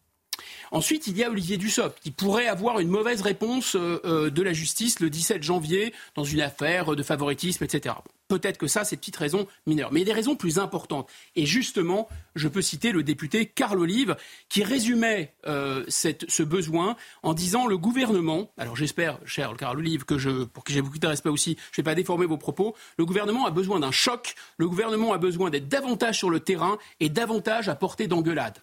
Ensuite, 0.70 1.08
il 1.08 1.16
y 1.16 1.24
a 1.24 1.30
Olivier 1.30 1.56
Dussopt, 1.56 1.98
qui 2.00 2.12
pourrait 2.12 2.46
avoir 2.46 2.78
une 2.78 2.88
mauvaise 2.88 3.22
réponse 3.22 3.74
euh, 3.74 4.00
euh, 4.04 4.30
de 4.30 4.42
la 4.42 4.52
justice 4.52 5.00
le 5.00 5.10
17 5.10 5.42
janvier 5.42 5.92
dans 6.14 6.24
une 6.24 6.40
affaire 6.40 6.94
de 6.94 7.02
favoritisme, 7.02 7.64
etc. 7.64 7.96
Peut-être 8.28 8.58
que 8.58 8.66
ça, 8.66 8.84
c'est 8.84 8.96
une 8.96 9.00
petite 9.00 9.16
raison 9.16 9.46
mineure. 9.66 9.92
Mais 9.92 10.00
il 10.00 10.02
y 10.02 10.10
a 10.10 10.12
des 10.12 10.16
raisons 10.16 10.36
plus 10.36 10.58
importantes. 10.58 11.08
Et 11.36 11.46
justement, 11.46 12.08
je 12.34 12.48
peux 12.48 12.62
citer 12.62 12.92
le 12.92 13.02
député 13.02 13.46
Carl 13.46 13.78
Olive, 13.78 14.16
qui 14.48 14.64
résumait 14.64 15.34
euh, 15.46 15.84
ce 15.88 16.42
besoin 16.42 16.96
en 17.22 17.34
disant 17.34 17.66
le 17.66 17.78
gouvernement, 17.78 18.50
alors 18.58 18.76
j'espère, 18.76 19.18
cher 19.24 19.54
Carl 19.56 19.78
Olive, 19.78 20.04
que 20.04 20.18
je, 20.18 20.44
pour 20.44 20.64
que 20.64 20.72
j'ai 20.72 20.82
beaucoup 20.82 20.98
de 20.98 21.06
respect 21.06 21.28
aussi, 21.28 21.56
je 21.72 21.80
ne 21.80 21.84
vais 21.84 21.90
pas 21.90 21.94
déformer 21.94 22.26
vos 22.26 22.38
propos, 22.38 22.74
le 22.98 23.04
gouvernement 23.04 23.46
a 23.46 23.50
besoin 23.50 23.80
d'un 23.80 23.92
choc, 23.92 24.34
le 24.56 24.68
gouvernement 24.68 25.12
a 25.12 25.18
besoin 25.18 25.50
d'être 25.50 25.68
davantage 25.68 26.18
sur 26.18 26.30
le 26.30 26.40
terrain 26.40 26.78
et 27.00 27.08
davantage 27.08 27.68
à 27.68 27.74
portée 27.74 28.08
d'engueulade. 28.08 28.58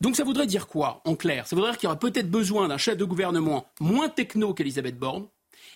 Donc 0.00 0.16
ça 0.16 0.24
voudrait 0.24 0.46
dire 0.46 0.66
quoi, 0.66 1.00
en 1.04 1.14
clair? 1.14 1.46
Ça 1.46 1.54
voudrait 1.54 1.72
dire 1.72 1.78
qu'il 1.78 1.86
y 1.86 1.90
aura 1.90 1.98
peut-être 1.98 2.30
besoin 2.30 2.68
d'un 2.68 2.78
chef 2.78 2.96
de 2.96 3.04
gouvernement 3.04 3.66
moins 3.80 4.08
techno 4.08 4.54
qu'Elisabeth 4.54 4.98
Borne 4.98 5.26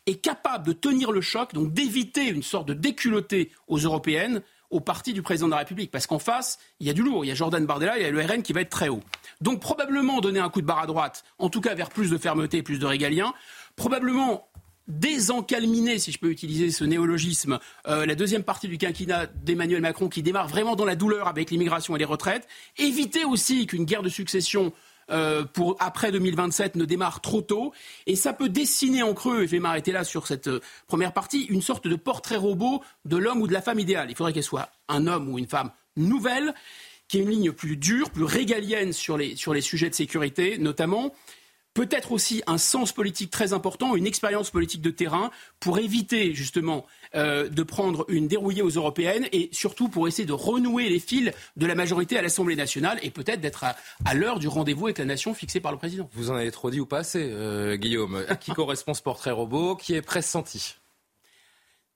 et 0.06 0.16
capable 0.16 0.66
de 0.66 0.72
tenir 0.72 1.12
le 1.12 1.20
choc, 1.20 1.52
donc 1.52 1.72
d'éviter 1.72 2.28
une 2.28 2.42
sorte 2.42 2.68
de 2.68 2.74
déculotté 2.74 3.50
aux 3.66 3.78
européennes 3.78 4.42
au 4.70 4.80
parti 4.80 5.12
du 5.12 5.22
président 5.22 5.46
de 5.46 5.52
la 5.52 5.58
République. 5.58 5.90
Parce 5.90 6.06
qu'en 6.06 6.18
face, 6.18 6.58
il 6.80 6.86
y 6.86 6.90
a 6.90 6.92
du 6.92 7.02
lourd. 7.02 7.24
Il 7.24 7.28
y 7.28 7.30
a 7.30 7.34
Jordan 7.34 7.64
Bardella, 7.66 7.98
il 7.98 8.02
y 8.02 8.06
a 8.06 8.10
le 8.10 8.20
RN 8.20 8.42
qui 8.42 8.52
va 8.52 8.60
être 8.60 8.70
très 8.70 8.88
haut. 8.88 9.00
Donc 9.40 9.60
probablement 9.60 10.20
donner 10.20 10.40
un 10.40 10.48
coup 10.48 10.60
de 10.60 10.66
barre 10.66 10.80
à 10.80 10.86
droite, 10.86 11.24
en 11.38 11.48
tout 11.48 11.60
cas 11.60 11.74
vers 11.74 11.90
plus 11.90 12.10
de 12.10 12.18
fermeté, 12.18 12.62
plus 12.62 12.78
de 12.78 12.86
régalien. 12.86 13.34
Probablement 13.76 14.48
désencalminer, 14.88 15.98
si 15.98 16.12
je 16.12 16.18
peux 16.18 16.30
utiliser 16.30 16.70
ce 16.70 16.84
néologisme, 16.84 17.58
euh, 17.88 18.06
la 18.06 18.14
deuxième 18.14 18.44
partie 18.44 18.68
du 18.68 18.78
quinquennat 18.78 19.26
d'Emmanuel 19.26 19.80
Macron 19.80 20.08
qui 20.08 20.22
démarre 20.22 20.48
vraiment 20.48 20.76
dans 20.76 20.84
la 20.84 20.94
douleur 20.94 21.26
avec 21.26 21.50
l'immigration 21.50 21.96
et 21.96 21.98
les 21.98 22.04
retraites. 22.04 22.46
Éviter 22.78 23.24
aussi 23.24 23.66
qu'une 23.66 23.84
guerre 23.84 24.02
de 24.02 24.08
succession 24.08 24.72
euh, 25.10 25.44
pour 25.44 25.76
après 25.78 26.10
2027 26.12 26.76
ne 26.76 26.84
démarre 26.84 27.20
trop 27.20 27.42
tôt. 27.42 27.72
Et 28.06 28.16
ça 28.16 28.32
peut 28.32 28.48
dessiner 28.48 29.02
en 29.02 29.14
creux, 29.14 29.42
et 29.42 29.46
je 29.46 29.52
vais 29.52 29.58
m'arrêter 29.58 29.92
là 29.92 30.04
sur 30.04 30.26
cette 30.26 30.48
euh, 30.48 30.60
première 30.86 31.12
partie, 31.12 31.44
une 31.44 31.62
sorte 31.62 31.86
de 31.86 31.96
portrait 31.96 32.36
robot 32.36 32.82
de 33.04 33.16
l'homme 33.16 33.40
ou 33.40 33.46
de 33.46 33.52
la 33.52 33.62
femme 33.62 33.78
idéale. 33.78 34.10
Il 34.10 34.16
faudrait 34.16 34.32
qu'elle 34.32 34.42
soit 34.42 34.70
un 34.88 35.06
homme 35.06 35.28
ou 35.28 35.38
une 35.38 35.46
femme 35.46 35.70
nouvelle, 35.96 36.54
qui 37.08 37.18
ait 37.18 37.22
une 37.22 37.30
ligne 37.30 37.52
plus 37.52 37.76
dure, 37.76 38.10
plus 38.10 38.24
régalienne 38.24 38.92
sur 38.92 39.16
les, 39.16 39.36
sur 39.36 39.54
les 39.54 39.60
sujets 39.60 39.90
de 39.90 39.94
sécurité 39.94 40.58
notamment. 40.58 41.12
Peut-être 41.76 42.12
aussi 42.12 42.42
un 42.46 42.56
sens 42.56 42.90
politique 42.90 43.30
très 43.30 43.52
important, 43.52 43.96
une 43.96 44.06
expérience 44.06 44.48
politique 44.48 44.80
de 44.80 44.88
terrain 44.88 45.30
pour 45.60 45.78
éviter 45.78 46.34
justement 46.34 46.86
euh, 47.14 47.50
de 47.50 47.62
prendre 47.62 48.06
une 48.08 48.28
dérouillée 48.28 48.62
aux 48.62 48.70
européennes 48.70 49.26
et 49.30 49.50
surtout 49.52 49.90
pour 49.90 50.08
essayer 50.08 50.24
de 50.24 50.32
renouer 50.32 50.88
les 50.88 50.98
fils 50.98 51.32
de 51.58 51.66
la 51.66 51.74
majorité 51.74 52.16
à 52.16 52.22
l'Assemblée 52.22 52.56
nationale 52.56 52.98
et 53.02 53.10
peut-être 53.10 53.42
d'être 53.42 53.66
à, 54.06 54.14
l'heure 54.14 54.38
du 54.38 54.48
rendez-vous 54.48 54.86
avec 54.86 54.96
la 54.96 55.04
nation 55.04 55.34
fixé 55.34 55.60
par 55.60 55.70
le 55.70 55.76
président. 55.76 56.08
Vous 56.14 56.30
en 56.30 56.36
avez 56.36 56.50
trop 56.50 56.70
dit 56.70 56.80
ou 56.80 56.86
pas 56.86 57.00
assez, 57.00 57.28
euh, 57.30 57.76
Guillaume? 57.76 58.24
Qui 58.40 58.52
correspond 58.52 58.94
ce 58.94 59.02
portrait 59.02 59.32
robot? 59.32 59.76
Qui 59.76 59.92
est 59.96 60.02
pressenti? 60.02 60.76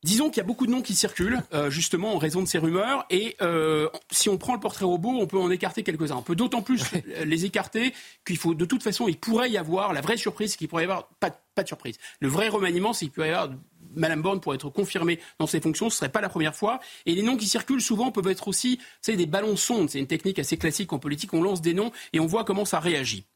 Disons 0.03 0.31
qu'il 0.31 0.39
y 0.39 0.41
a 0.41 0.45
beaucoup 0.45 0.67
de 0.67 0.71
noms 0.71 0.81
qui 0.81 0.95
circulent, 0.95 1.43
euh, 1.53 1.69
justement 1.69 2.15
en 2.15 2.19
raison 2.19 2.41
de 2.41 2.49
ces 2.49 2.57
rumeurs, 2.57 3.05
et 3.11 3.37
euh, 3.43 3.87
si 4.11 4.31
on 4.31 4.39
prend 4.39 4.55
le 4.55 4.61
portrait 4.61 4.87
robot, 4.87 5.11
on 5.21 5.27
peut 5.27 5.39
en 5.39 5.51
écarter 5.51 5.83
quelques-uns. 5.83 6.17
On 6.17 6.23
peut 6.23 6.35
d'autant 6.37 6.63
plus 6.63 6.83
les 7.25 7.45
écarter 7.45 7.93
qu'il 8.27 8.39
faut, 8.39 8.55
de 8.55 8.65
toute 8.65 8.83
façon, 8.83 9.09
il 9.09 9.19
pourrait 9.19 9.51
y 9.51 9.59
avoir, 9.59 9.93
la 9.93 10.01
vraie 10.01 10.17
surprise, 10.17 10.53
c'est 10.53 10.57
qu'il 10.57 10.69
pourrait 10.69 10.85
y 10.85 10.85
avoir, 10.85 11.09
pas, 11.21 11.29
de- 11.29 11.35
pas 11.55 11.63
de 11.63 11.69
surprise, 11.69 11.99
le 12.21 12.29
vrai 12.29 12.49
remaniement, 12.49 12.95
c'est 12.95 13.05
qu'il 13.05 13.13
pourrait 13.13 13.29
y 13.29 13.33
avoir, 13.33 13.51
Madame 13.95 14.23
Borne 14.23 14.41
pourrait 14.41 14.55
être 14.57 14.71
confirmée 14.71 15.19
dans 15.39 15.47
ses 15.47 15.61
fonctions, 15.61 15.91
ce 15.91 15.99
serait 15.99 16.09
pas 16.09 16.23
la 16.23 16.31
première 16.31 16.55
fois, 16.55 16.81
et 17.05 17.15
les 17.15 17.23
noms 17.23 17.37
qui 17.37 17.47
circulent 17.47 17.83
souvent 17.83 18.11
peuvent 18.11 18.29
être 18.29 18.49
aussi, 18.49 18.77
vous 18.77 18.83
savez, 19.03 19.19
des 19.19 19.27
ballons 19.27 19.57
sondes, 19.57 19.91
c'est 19.91 19.99
une 19.99 20.07
technique 20.07 20.39
assez 20.39 20.57
classique 20.57 20.93
en 20.95 20.99
politique, 20.99 21.35
on 21.35 21.43
lance 21.43 21.61
des 21.61 21.75
noms 21.75 21.93
et 22.15 22.21
on 22.21 22.27
voit 22.27 22.45
comment 22.45 22.65
ça 22.65 22.81
réagit. 22.81 23.27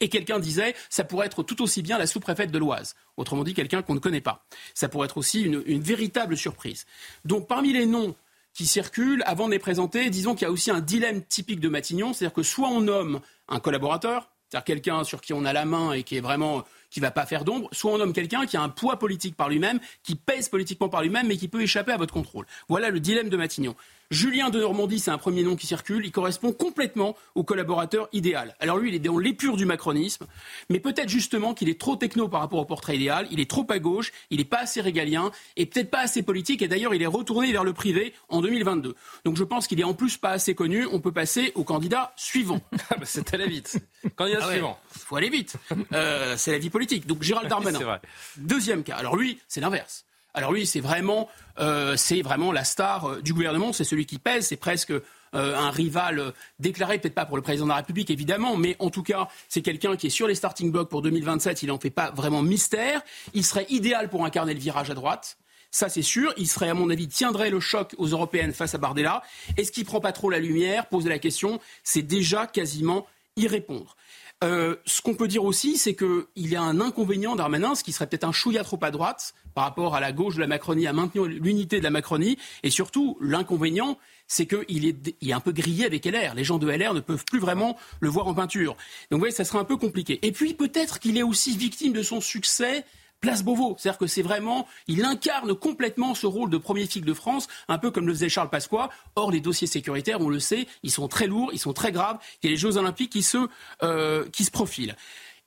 Et 0.00 0.08
quelqu'un 0.08 0.38
disait, 0.38 0.74
ça 0.90 1.04
pourrait 1.04 1.26
être 1.26 1.42
tout 1.42 1.62
aussi 1.62 1.82
bien 1.82 1.98
la 1.98 2.06
sous-préfète 2.06 2.50
de 2.50 2.58
l'Oise. 2.58 2.94
Autrement 3.16 3.44
dit, 3.44 3.54
quelqu'un 3.54 3.82
qu'on 3.82 3.94
ne 3.94 4.00
connaît 4.00 4.20
pas. 4.20 4.44
Ça 4.74 4.88
pourrait 4.88 5.06
être 5.06 5.18
aussi 5.18 5.42
une, 5.42 5.62
une 5.66 5.82
véritable 5.82 6.36
surprise. 6.36 6.86
Donc, 7.24 7.46
parmi 7.46 7.72
les 7.72 7.86
noms 7.86 8.14
qui 8.54 8.66
circulent, 8.66 9.22
avant 9.26 9.46
de 9.46 9.52
les 9.52 9.58
présenter, 9.58 10.10
disons 10.10 10.34
qu'il 10.34 10.42
y 10.42 10.48
a 10.48 10.52
aussi 10.52 10.70
un 10.70 10.80
dilemme 10.80 11.22
typique 11.22 11.60
de 11.60 11.68
Matignon, 11.68 12.12
c'est-à-dire 12.12 12.34
que 12.34 12.42
soit 12.42 12.68
on 12.68 12.80
nomme 12.80 13.20
un 13.48 13.60
collaborateur, 13.60 14.30
c'est-à-dire 14.48 14.64
quelqu'un 14.64 15.04
sur 15.04 15.20
qui 15.20 15.32
on 15.32 15.44
a 15.44 15.52
la 15.52 15.64
main 15.64 15.92
et 15.92 16.02
qui 16.02 16.16
est 16.16 16.20
vraiment 16.20 16.64
qui 16.90 17.00
va 17.00 17.10
pas 17.10 17.24
faire 17.24 17.44
d'ombre, 17.44 17.70
soit 17.72 17.90
on 17.90 17.96
nomme 17.96 18.12
quelqu'un 18.12 18.44
qui 18.44 18.58
a 18.58 18.60
un 18.60 18.68
poids 18.68 18.98
politique 18.98 19.34
par 19.34 19.48
lui-même, 19.48 19.80
qui 20.02 20.14
pèse 20.14 20.50
politiquement 20.50 20.90
par 20.90 21.00
lui-même, 21.00 21.26
mais 21.26 21.38
qui 21.38 21.48
peut 21.48 21.62
échapper 21.62 21.92
à 21.92 21.96
votre 21.96 22.12
contrôle. 22.12 22.44
Voilà 22.68 22.90
le 22.90 23.00
dilemme 23.00 23.30
de 23.30 23.36
Matignon. 23.38 23.74
Julien 24.12 24.50
de 24.50 24.60
Normandie, 24.60 24.98
c'est 25.00 25.10
un 25.10 25.16
premier 25.16 25.42
nom 25.42 25.56
qui 25.56 25.66
circule. 25.66 26.04
Il 26.04 26.12
correspond 26.12 26.52
complètement 26.52 27.16
au 27.34 27.44
collaborateur 27.44 28.10
idéal. 28.12 28.54
Alors 28.60 28.76
lui, 28.76 28.90
il 28.90 28.94
est 28.94 28.98
dans 28.98 29.16
l'épure 29.16 29.56
du 29.56 29.64
macronisme, 29.64 30.26
mais 30.68 30.80
peut-être 30.80 31.08
justement 31.08 31.54
qu'il 31.54 31.70
est 31.70 31.80
trop 31.80 31.96
techno 31.96 32.28
par 32.28 32.40
rapport 32.40 32.58
au 32.58 32.66
portrait 32.66 32.96
idéal. 32.96 33.26
Il 33.30 33.40
est 33.40 33.48
trop 33.48 33.66
à 33.70 33.78
gauche, 33.78 34.12
il 34.28 34.36
n'est 34.36 34.44
pas 34.44 34.58
assez 34.60 34.82
régalien 34.82 35.30
et 35.56 35.64
peut-être 35.64 35.90
pas 35.90 36.00
assez 36.00 36.22
politique. 36.22 36.60
Et 36.60 36.68
d'ailleurs, 36.68 36.94
il 36.94 37.00
est 37.00 37.06
retourné 37.06 37.50
vers 37.52 37.64
le 37.64 37.72
privé 37.72 38.12
en 38.28 38.42
2022. 38.42 38.94
Donc 39.24 39.36
je 39.38 39.44
pense 39.44 39.66
qu'il 39.66 39.80
est 39.80 39.84
en 39.84 39.94
plus 39.94 40.18
pas 40.18 40.32
assez 40.32 40.54
connu. 40.54 40.86
On 40.92 41.00
peut 41.00 41.12
passer 41.12 41.52
au 41.54 41.64
candidat 41.64 42.12
suivant. 42.16 42.60
Ah 42.90 42.96
bah, 42.98 43.06
c'est 43.06 43.32
allé 43.32 43.48
vite. 43.48 43.78
Candidat 44.16 44.40
Ah 44.42 44.46
ouais, 44.48 44.52
suivant. 44.54 44.78
faut 44.90 45.16
aller 45.16 45.30
vite. 45.30 45.54
Euh, 45.94 46.34
c'est 46.36 46.52
la 46.52 46.58
vie 46.58 46.68
politique. 46.68 47.06
Donc 47.06 47.22
Gérald 47.22 47.48
Darmanin. 47.48 47.98
Deuxième 48.36 48.82
cas. 48.82 48.96
Alors 48.96 49.16
lui, 49.16 49.38
c'est 49.48 49.62
l'inverse. 49.62 50.04
Alors 50.34 50.52
lui, 50.52 50.66
c'est 50.66 50.80
vraiment, 50.80 51.28
euh, 51.58 51.96
c'est 51.96 52.22
vraiment 52.22 52.52
la 52.52 52.64
star 52.64 53.04
euh, 53.06 53.20
du 53.20 53.34
gouvernement. 53.34 53.72
C'est 53.72 53.84
celui 53.84 54.06
qui 54.06 54.18
pèse. 54.18 54.46
C'est 54.46 54.56
presque 54.56 54.90
euh, 54.90 55.02
un 55.32 55.70
rival 55.70 56.32
déclaré, 56.58 56.98
peut-être 56.98 57.14
pas 57.14 57.26
pour 57.26 57.36
le 57.36 57.42
président 57.42 57.66
de 57.66 57.70
la 57.70 57.76
République 57.76 58.10
évidemment, 58.10 58.56
mais 58.56 58.76
en 58.78 58.90
tout 58.90 59.02
cas, 59.02 59.28
c'est 59.48 59.62
quelqu'un 59.62 59.96
qui 59.96 60.08
est 60.08 60.10
sur 60.10 60.26
les 60.26 60.34
starting 60.34 60.70
blocks 60.70 60.88
pour 60.88 61.02
2027. 61.02 61.62
Il 61.62 61.68
n'en 61.68 61.78
fait 61.78 61.90
pas 61.90 62.10
vraiment 62.10 62.42
mystère. 62.42 63.02
Il 63.34 63.44
serait 63.44 63.66
idéal 63.68 64.08
pour 64.08 64.24
incarner 64.24 64.54
le 64.54 64.60
virage 64.60 64.90
à 64.90 64.94
droite. 64.94 65.38
Ça, 65.70 65.88
c'est 65.88 66.02
sûr. 66.02 66.34
Il 66.36 66.48
serait, 66.48 66.68
à 66.68 66.74
mon 66.74 66.90
avis, 66.90 67.08
tiendrait 67.08 67.48
le 67.48 67.60
choc 67.60 67.94
aux 67.96 68.06
européennes 68.06 68.52
face 68.52 68.74
à 68.74 68.78
Bardella. 68.78 69.22
Est-ce 69.56 69.72
qu'il 69.72 69.86
prend 69.86 70.00
pas 70.00 70.12
trop 70.12 70.28
la 70.28 70.38
lumière? 70.38 70.86
Poser 70.86 71.08
la 71.08 71.18
question, 71.18 71.60
c'est 71.82 72.02
déjà 72.02 72.46
quasiment 72.46 73.06
y 73.36 73.48
répondre. 73.48 73.96
Euh, 74.42 74.74
ce 74.86 75.00
qu'on 75.02 75.14
peut 75.14 75.28
dire 75.28 75.44
aussi, 75.44 75.76
c'est 75.76 75.94
qu'il 75.94 76.26
y 76.36 76.56
a 76.56 76.62
un 76.62 76.80
inconvénient 76.80 77.36
Darmanin, 77.36 77.74
ce 77.74 77.84
qui 77.84 77.92
serait 77.92 78.08
peut-être 78.08 78.24
un 78.24 78.32
chouïa 78.32 78.64
trop 78.64 78.78
à 78.82 78.90
droite 78.90 79.34
par 79.54 79.64
rapport 79.64 79.94
à 79.94 80.00
la 80.00 80.12
gauche 80.12 80.34
de 80.34 80.40
la 80.40 80.46
Macronie, 80.46 80.86
à 80.86 80.92
maintenir 80.92 81.24
l'unité 81.24 81.78
de 81.78 81.84
la 81.84 81.90
Macronie. 81.90 82.38
Et 82.62 82.70
surtout, 82.70 83.16
l'inconvénient, 83.20 83.98
c'est 84.26 84.46
qu'il 84.46 84.86
est, 84.86 85.14
il 85.20 85.30
est 85.30 85.32
un 85.32 85.40
peu 85.40 85.52
grillé 85.52 85.84
avec 85.84 86.04
LR. 86.04 86.34
Les 86.34 86.44
gens 86.44 86.58
de 86.58 86.68
LR 86.68 86.94
ne 86.94 87.00
peuvent 87.00 87.24
plus 87.24 87.38
vraiment 87.38 87.76
le 88.00 88.08
voir 88.08 88.26
en 88.26 88.34
peinture. 88.34 88.72
Donc, 89.10 89.18
vous 89.18 89.18
voyez, 89.18 89.34
ça 89.34 89.44
serait 89.44 89.58
un 89.58 89.64
peu 89.64 89.76
compliqué. 89.76 90.18
Et 90.22 90.32
puis, 90.32 90.54
peut-être 90.54 90.98
qu'il 90.98 91.16
est 91.18 91.22
aussi 91.22 91.56
victime 91.56 91.92
de 91.92 92.02
son 92.02 92.20
succès 92.20 92.84
Place 93.22 93.42
Beauvau. 93.42 93.76
C'est-à-dire 93.78 93.98
que 93.98 94.06
c'est 94.06 94.20
vraiment, 94.20 94.66
il 94.88 95.04
incarne 95.04 95.54
complètement 95.54 96.14
ce 96.14 96.26
rôle 96.26 96.50
de 96.50 96.58
premier 96.58 96.86
flic 96.86 97.04
de 97.04 97.14
France, 97.14 97.48
un 97.68 97.78
peu 97.78 97.90
comme 97.90 98.06
le 98.06 98.12
faisait 98.12 98.28
Charles 98.28 98.50
Pasqua. 98.50 98.90
Or, 99.14 99.30
les 99.30 99.40
dossiers 99.40 99.68
sécuritaires, 99.68 100.20
on 100.20 100.28
le 100.28 100.40
sait, 100.40 100.66
ils 100.82 100.90
sont 100.90 101.08
très 101.08 101.28
lourds, 101.28 101.50
ils 101.52 101.60
sont 101.60 101.72
très 101.72 101.92
graves. 101.92 102.18
Il 102.42 102.46
y 102.46 102.48
a 102.48 102.50
les 102.50 102.58
Jeux 102.58 102.76
Olympiques 102.76 103.12
qui 103.12 103.22
se, 103.22 103.38
euh, 103.82 104.28
qui 104.32 104.44
se 104.44 104.50
profilent. 104.50 104.96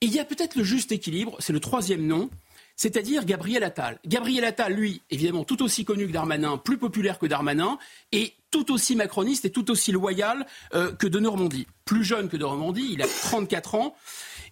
Et 0.02 0.08
il 0.08 0.14
y 0.14 0.20
a 0.20 0.26
peut-être 0.26 0.56
le 0.56 0.64
juste 0.64 0.92
équilibre, 0.92 1.36
c'est 1.40 1.54
le 1.54 1.60
troisième 1.60 2.08
nom, 2.08 2.30
c'est-à-dire 2.78 3.26
Gabriel 3.26 3.64
Attal. 3.64 4.00
Gabriel 4.06 4.44
Attal, 4.44 4.74
lui, 4.74 5.02
évidemment, 5.10 5.44
tout 5.44 5.62
aussi 5.62 5.86
connu 5.86 6.08
que 6.08 6.12
Darmanin, 6.12 6.58
plus 6.58 6.78
populaire 6.78 7.20
que 7.20 7.26
Darmanin, 7.26 7.78
et 8.12 8.34
tout 8.52 8.72
aussi 8.72 8.96
macroniste 8.96 9.46
et 9.46 9.50
tout 9.50 9.70
aussi 9.72 9.92
loyal 9.92 10.46
euh, 10.74 10.94
que 10.94 11.08
de 11.08 11.20
Normandie. 11.20 11.68
Plus 11.84 12.04
jeune 12.04 12.30
que 12.30 12.38
de 12.38 12.42
Normandie, 12.42 12.90
il 12.92 13.02
a 13.02 13.08
34 13.08 13.76
ans. 13.76 13.96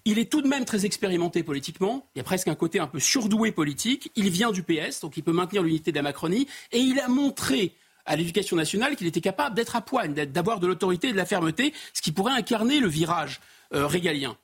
Il 0.06 0.20
est 0.20 0.30
tout 0.30 0.42
de 0.42 0.50
même 0.50 0.66
très 0.66 0.86
expérimenté 0.86 1.44
politiquement. 1.44 2.06
Il 2.14 2.20
y 2.20 2.22
a 2.22 2.26
presque 2.26 2.50
un 2.50 2.56
côté 2.56 2.80
un 2.80 2.88
peu 2.88 3.00
surdoué 3.00 3.54
politique. 3.54 4.12
Il 4.16 4.30
vient 4.30 4.52
du 4.52 4.62
PS, 4.62 5.00
donc 5.00 5.16
il 5.16 5.24
peut 5.24 5.32
maintenir 5.32 5.64
l'unité 5.64 5.92
de 5.92 5.96
la 5.96 6.02
Macronie. 6.02 6.48
Et 6.74 6.80
il 6.80 7.00
a 7.00 7.08
montré 7.08 7.74
à 8.06 8.18
l'éducation 8.18 8.58
nationale 8.58 8.98
qu'il 8.98 9.08
était 9.08 9.22
capable 9.22 9.56
d'être 9.56 9.78
à 9.78 9.82
poigne, 9.82 10.14
d'avoir 10.14 10.60
de 10.60 10.68
l'autorité 10.68 11.08
et 11.08 11.12
de 11.14 11.18
la 11.18 11.26
fermeté, 11.26 11.74
ce 11.94 12.02
qui 12.02 12.12
pourrait 12.12 12.34
incarner 12.34 12.82
le 12.82 12.90
virage 12.90 13.40
euh, 13.74 13.88
régalien. 13.88 14.36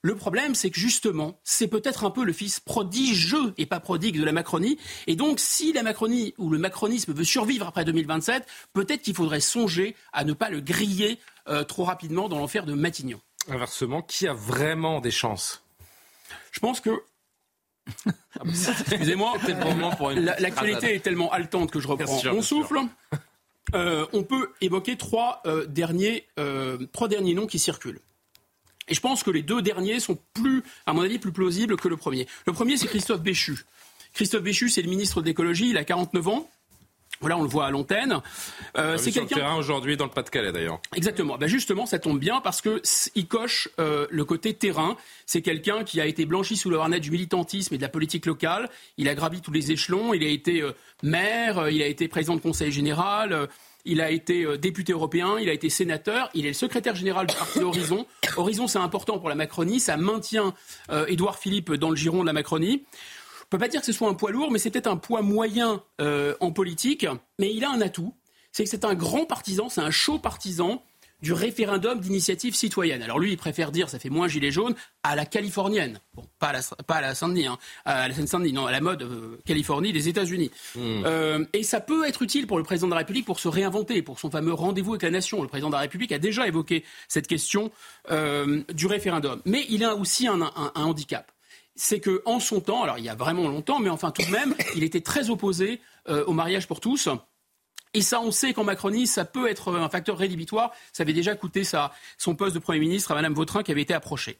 Le 0.00 0.14
problème, 0.14 0.54
c'est 0.54 0.70
que 0.70 0.78
justement, 0.78 1.38
c'est 1.42 1.68
peut-être 1.68 2.04
un 2.04 2.10
peu 2.10 2.24
le 2.24 2.32
fils 2.32 2.60
prodigieux 2.60 3.52
et 3.58 3.66
pas 3.66 3.80
prodigue 3.80 4.18
de 4.18 4.24
la 4.24 4.32
Macronie. 4.32 4.78
Et 5.06 5.16
donc, 5.16 5.40
si 5.40 5.72
la 5.72 5.82
Macronie 5.82 6.32
ou 6.38 6.48
le 6.48 6.58
macronisme 6.58 7.12
veut 7.12 7.24
survivre 7.24 7.66
après 7.66 7.84
2027, 7.84 8.46
peut-être 8.72 9.02
qu'il 9.02 9.14
faudrait 9.14 9.40
songer 9.40 9.94
à 10.12 10.24
ne 10.24 10.32
pas 10.32 10.48
le 10.48 10.60
griller 10.60 11.18
euh, 11.48 11.64
trop 11.64 11.84
rapidement 11.84 12.28
dans 12.28 12.38
l'enfer 12.38 12.64
de 12.66 12.74
Matignon. 12.74 13.20
Inversement, 13.48 14.02
qui 14.02 14.26
a 14.26 14.32
vraiment 14.32 15.00
des 15.00 15.10
chances? 15.10 15.64
Je 16.52 16.60
pense 16.60 16.80
que. 16.80 16.90
Ah 18.08 18.44
bah, 18.44 18.50
Excusez-moi, 18.90 19.34
l'actualité 20.38 20.94
est 20.94 21.00
tellement 21.00 21.32
haletante 21.32 21.70
que 21.70 21.80
je 21.80 21.88
reprends 21.88 22.04
Bien 22.04 22.18
sûr, 22.18 22.30
mon 22.32 22.38
bien 22.38 22.46
souffle. 22.46 22.80
Euh, 23.74 24.06
on 24.12 24.22
peut 24.22 24.52
évoquer 24.60 24.96
trois, 24.96 25.42
euh, 25.46 25.66
derniers, 25.66 26.26
euh, 26.38 26.78
trois 26.92 27.08
derniers 27.08 27.34
noms 27.34 27.46
qui 27.46 27.58
circulent. 27.58 28.00
Et 28.88 28.94
je 28.94 29.00
pense 29.00 29.22
que 29.24 29.30
les 29.30 29.42
deux 29.42 29.62
derniers 29.62 29.98
sont 29.98 30.18
plus, 30.34 30.62
à 30.86 30.92
mon 30.92 31.02
avis, 31.02 31.18
plus 31.18 31.32
plausibles 31.32 31.76
que 31.76 31.88
le 31.88 31.96
premier. 31.96 32.28
Le 32.46 32.52
premier, 32.52 32.76
c'est 32.76 32.86
Christophe 32.86 33.20
Béchu. 33.20 33.64
Christophe 34.12 34.42
Béchu, 34.42 34.68
c'est 34.68 34.82
le 34.82 34.88
ministre 34.88 35.20
de 35.20 35.26
l'écologie, 35.26 35.70
il 35.70 35.76
a 35.76 35.84
49 35.84 36.28
ans. 36.28 36.48
Voilà, 37.20 37.38
on 37.38 37.42
le 37.42 37.48
voit 37.48 37.66
à 37.66 37.70
l'antenne. 37.70 38.20
Euh, 38.76 38.96
c'est 38.96 39.08
est 39.08 39.12
sur 39.12 39.22
le 39.22 39.28
quelqu'un. 39.28 39.44
terrain 39.44 39.56
aujourd'hui 39.56 39.96
dans 39.96 40.04
le 40.04 40.10
Pas-de-Calais 40.10 40.52
d'ailleurs. 40.52 40.80
Exactement. 40.94 41.38
Ben 41.38 41.48
justement, 41.48 41.86
ça 41.86 41.98
tombe 41.98 42.18
bien 42.18 42.40
parce 42.40 42.60
que 42.60 42.82
il 43.14 43.26
coche 43.26 43.68
euh, 43.78 44.06
le 44.10 44.24
côté 44.24 44.54
terrain. 44.54 44.96
C'est 45.24 45.42
quelqu'un 45.42 45.84
qui 45.84 46.00
a 46.00 46.06
été 46.06 46.26
blanchi 46.26 46.56
sous 46.56 46.70
le 46.70 46.78
harnais 46.78 47.00
du 47.00 47.10
militantisme 47.10 47.74
et 47.74 47.78
de 47.78 47.82
la 47.82 47.88
politique 47.88 48.26
locale. 48.26 48.68
Il 48.98 49.08
a 49.08 49.14
gravi 49.14 49.40
tous 49.40 49.52
les 49.52 49.72
échelons. 49.72 50.12
Il 50.12 50.24
a 50.24 50.28
été 50.28 50.60
euh, 50.62 50.72
maire, 51.02 51.68
il 51.70 51.82
a 51.82 51.86
été 51.86 52.08
président 52.08 52.36
de 52.36 52.40
conseil 52.40 52.70
général. 52.70 53.48
il 53.84 54.00
a 54.00 54.10
été 54.10 54.58
député 54.58 54.92
européen, 54.92 55.38
il 55.40 55.48
a 55.48 55.52
été 55.52 55.70
sénateur, 55.70 56.28
il 56.34 56.44
est 56.44 56.48
le 56.48 56.54
secrétaire 56.54 56.96
général 56.96 57.26
du 57.28 57.34
parti 57.34 57.60
Horizon. 57.62 58.06
Horizon, 58.36 58.66
c'est 58.66 58.78
important 58.78 59.18
pour 59.18 59.28
la 59.28 59.36
Macronie, 59.36 59.78
ça 59.78 59.96
maintient 59.96 60.54
Édouard 61.06 61.38
Philippe 61.38 61.72
dans 61.72 61.90
le 61.90 61.96
giron 61.96 62.22
de 62.22 62.26
la 62.26 62.32
Macronie. 62.32 62.82
On 63.46 63.48
peut 63.50 63.58
pas 63.58 63.68
dire 63.68 63.80
que 63.80 63.86
ce 63.86 63.92
soit 63.92 64.08
un 64.08 64.14
poids 64.14 64.32
lourd, 64.32 64.50
mais 64.50 64.58
c'est 64.58 64.70
peut-être 64.70 64.86
un 64.88 64.96
poids 64.96 65.22
moyen 65.22 65.82
euh, 66.00 66.34
en 66.40 66.50
politique. 66.50 67.06
Mais 67.38 67.54
il 67.54 67.64
a 67.64 67.70
un 67.70 67.80
atout, 67.80 68.12
c'est 68.52 68.64
que 68.64 68.70
c'est 68.70 68.84
un 68.84 68.94
grand 68.94 69.24
partisan, 69.24 69.68
c'est 69.68 69.80
un 69.80 69.90
chaud 69.92 70.18
partisan 70.18 70.82
du 71.22 71.32
référendum 71.32 71.98
d'initiative 71.98 72.54
citoyenne. 72.54 73.02
Alors 73.02 73.18
lui, 73.18 73.32
il 73.32 73.38
préfère 73.38 73.72
dire, 73.72 73.88
ça 73.88 73.98
fait 73.98 74.10
moins 74.10 74.28
gilet 74.28 74.50
jaune, 74.50 74.74
à 75.02 75.16
la 75.16 75.24
californienne. 75.24 75.98
Bon, 76.14 76.24
pas 76.38 76.48
à 76.48 76.52
la, 76.52 76.60
pas 76.86 76.96
à 76.96 77.00
la 77.00 77.14
Saint-Denis, 77.14 77.46
hein, 77.46 77.56
à 77.86 78.06
la 78.06 78.14
Seine-Saint-Denis, 78.14 78.52
non, 78.52 78.66
à 78.66 78.70
la 78.72 78.82
mode 78.82 79.02
euh, 79.02 79.40
Californie 79.46 79.94
des 79.94 80.08
États-Unis. 80.10 80.50
Euh, 80.76 81.42
et 81.54 81.62
ça 81.62 81.80
peut 81.80 82.06
être 82.06 82.20
utile 82.20 82.46
pour 82.46 82.58
le 82.58 82.64
président 82.64 82.88
de 82.88 82.92
la 82.92 82.98
République 82.98 83.24
pour 83.24 83.40
se 83.40 83.48
réinventer, 83.48 84.02
pour 84.02 84.18
son 84.20 84.30
fameux 84.30 84.52
rendez-vous 84.52 84.92
avec 84.92 85.02
la 85.04 85.10
nation. 85.10 85.40
Le 85.40 85.48
président 85.48 85.68
de 85.68 85.74
la 85.74 85.80
République 85.80 86.12
a 86.12 86.18
déjà 86.18 86.46
évoqué 86.46 86.84
cette 87.08 87.28
question 87.28 87.70
euh, 88.10 88.62
du 88.74 88.86
référendum. 88.86 89.40
Mais 89.46 89.64
il 89.70 89.84
a 89.84 89.94
aussi 89.94 90.26
un, 90.26 90.42
un- 90.42 90.72
un 90.74 90.82
handicap 90.84 91.32
c'est 91.76 92.00
que 92.00 92.22
en 92.24 92.40
son 92.40 92.60
temps, 92.60 92.82
alors 92.82 92.98
il 92.98 93.04
y 93.04 93.08
a 93.08 93.14
vraiment 93.14 93.48
longtemps, 93.48 93.78
mais 93.78 93.90
enfin 93.90 94.10
tout 94.10 94.22
de 94.22 94.30
même, 94.30 94.54
il 94.74 94.82
était 94.82 95.02
très 95.02 95.30
opposé 95.30 95.80
euh, 96.08 96.24
au 96.24 96.32
mariage 96.32 96.66
pour 96.66 96.80
tous. 96.80 97.08
Et 97.94 98.02
ça, 98.02 98.20
on 98.20 98.30
sait 98.30 98.52
qu'en 98.52 98.64
Macronie, 98.64 99.06
ça 99.06 99.24
peut 99.24 99.48
être 99.48 99.74
un 99.74 99.88
facteur 99.88 100.18
rédhibitoire. 100.18 100.72
Ça 100.92 101.02
avait 101.02 101.14
déjà 101.14 101.34
coûté 101.34 101.64
sa, 101.64 101.94
son 102.18 102.34
poste 102.34 102.54
de 102.54 102.58
Premier 102.58 102.80
ministre 102.80 103.12
à 103.12 103.14
Madame 103.14 103.32
Vautrin 103.32 103.62
qui 103.62 103.72
avait 103.72 103.82
été 103.82 103.94
approchée. 103.94 104.38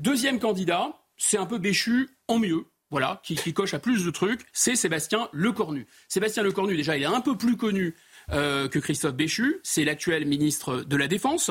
Deuxième 0.00 0.40
candidat, 0.40 0.98
c'est 1.16 1.38
un 1.38 1.46
peu 1.46 1.58
béchu 1.58 2.10
en 2.26 2.38
mieux. 2.38 2.64
Voilà, 2.90 3.20
qui, 3.22 3.52
coche 3.52 3.74
à 3.74 3.78
plus 3.78 4.04
de 4.04 4.10
trucs, 4.10 4.40
c'est 4.54 4.74
Sébastien 4.74 5.28
Lecornu. 5.32 5.86
Sébastien 6.08 6.42
Lecornu, 6.42 6.74
déjà, 6.74 6.96
il 6.96 7.02
est 7.02 7.06
un 7.06 7.20
peu 7.20 7.36
plus 7.36 7.58
connu 7.58 7.94
euh, 8.32 8.66
que 8.66 8.78
Christophe 8.78 9.14
Béchu. 9.14 9.60
C'est 9.62 9.84
l'actuel 9.84 10.24
ministre 10.24 10.78
de 10.78 10.96
la 10.96 11.06
Défense. 11.06 11.50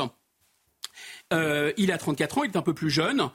Euh, 1.33 1.73
il 1.77 1.91
a 1.91 1.97
34 1.97 2.39
ans, 2.39 2.43
il 2.43 2.51
est 2.51 2.57
un 2.57 2.61
peu 2.63 2.73
plus 2.73 2.89
jeune. 2.89 3.29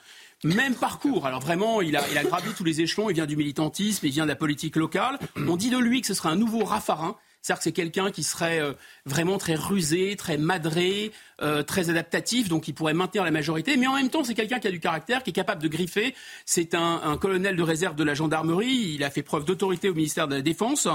Même 0.45 0.75
parcours. 0.75 1.27
Alors 1.27 1.41
vraiment, 1.41 1.83
il 1.83 1.97
a, 1.97 2.03
il 2.11 2.19
a 2.19 2.25
gravi 2.25 2.51
tous 2.57 2.65
les 2.65 2.81
échelons. 2.81 3.09
Il 3.11 3.15
vient 3.15 3.27
du 3.27 3.37
militantisme, 3.37 4.07
il 4.07 4.13
vient 4.13 4.25
de 4.25 4.29
la 4.29 4.37
politique 4.37 4.77
locale. 4.77 5.19
On 5.37 5.57
dit 5.57 5.71
de 5.71 5.79
lui 5.79 6.01
que 6.01 6.07
ce 6.07 6.15
serait 6.15 6.31
un 6.31 6.37
nouveau 6.37 6.65
Raffarin. 6.65 7.17
C'est-à-dire 7.43 7.59
que 7.59 7.65
c'est 7.65 7.73
quelqu'un 7.73 8.11
qui 8.13 8.23
serait 8.23 8.61
euh, 8.61 8.73
vraiment 9.05 9.37
très 9.37 9.57
rusé, 9.57 10.15
très 10.17 10.39
madré, 10.39 11.11
euh, 11.43 11.65
très 11.65 11.91
adaptatif, 11.91 12.49
donc 12.49 12.69
il 12.69 12.73
pourrait 12.73 12.95
maintenir 12.95 13.25
la 13.25 13.33
majorité. 13.33 13.77
Mais 13.77 13.89
en 13.89 13.97
même 13.97 14.11
temps, 14.11 14.23
c'est 14.23 14.35
quelqu'un 14.35 14.61
qui 14.61 14.69
a 14.69 14.71
du 14.71 14.79
caractère, 14.79 15.25
qui 15.25 15.31
est 15.31 15.33
capable 15.33 15.61
de 15.61 15.67
griffer. 15.67 16.15
C'est 16.47 16.77
un, 16.77 17.01
un 17.03 17.17
colonel 17.17 17.57
de 17.57 17.63
réserve 17.65 17.97
de 17.97 18.05
la 18.05 18.15
gendarmerie. 18.15 18.93
Il 18.95 19.03
a 19.03 19.11
fait 19.11 19.25
preuve 19.25 19.45
d'autorité 19.45 19.89
au 19.89 19.95
ministère 19.95 20.29
de 20.29 20.37
la 20.37 20.43
Défense. 20.43 20.87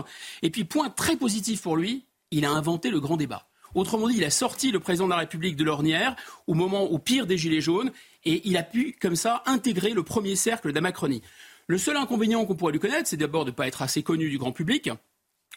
Et 0.42 0.50
puis, 0.50 0.64
point 0.64 0.90
très 0.90 1.18
positif 1.18 1.62
pour 1.62 1.76
lui, 1.76 2.06
il 2.32 2.46
a 2.46 2.52
inventé 2.52 2.92
le 2.92 3.02
grand 3.02 3.18
débat. 3.18 3.46
Autrement 3.78 4.08
dit, 4.08 4.16
il 4.18 4.24
a 4.24 4.32
sorti 4.32 4.72
le 4.72 4.80
président 4.80 5.06
de 5.06 5.12
la 5.12 5.18
République 5.18 5.56
de 5.56 5.64
l'ornière 5.64 6.16
au 6.48 6.56
moment 6.56 6.86
au 6.86 6.98
pire 6.98 7.28
des 7.28 7.38
Gilets 7.38 7.62
jaunes 7.62 7.92
et 8.26 8.42
il 8.44 8.58
a 8.58 8.64
pu, 8.64 8.98
comme 9.00 9.16
ça, 9.16 9.44
intégrer 9.46 9.92
le 9.92 10.02
premier 10.02 10.36
cercle 10.36 10.70
de 10.70 10.74
la 10.74 10.82
Macronie. 10.82 11.22
Le 11.68 11.78
seul 11.78 11.96
inconvénient 11.96 12.44
qu'on 12.46 12.56
pourrait 12.56 12.72
lui 12.72 12.80
connaître, 12.80 13.08
c'est 13.08 13.18
d'abord 13.18 13.46
de 13.46 13.52
ne 13.52 13.56
pas 13.56 13.68
être 13.68 13.84
assez 13.84 14.02
connu 14.02 14.32
du 14.32 14.40
grand 14.40 14.52
public. 14.52 14.90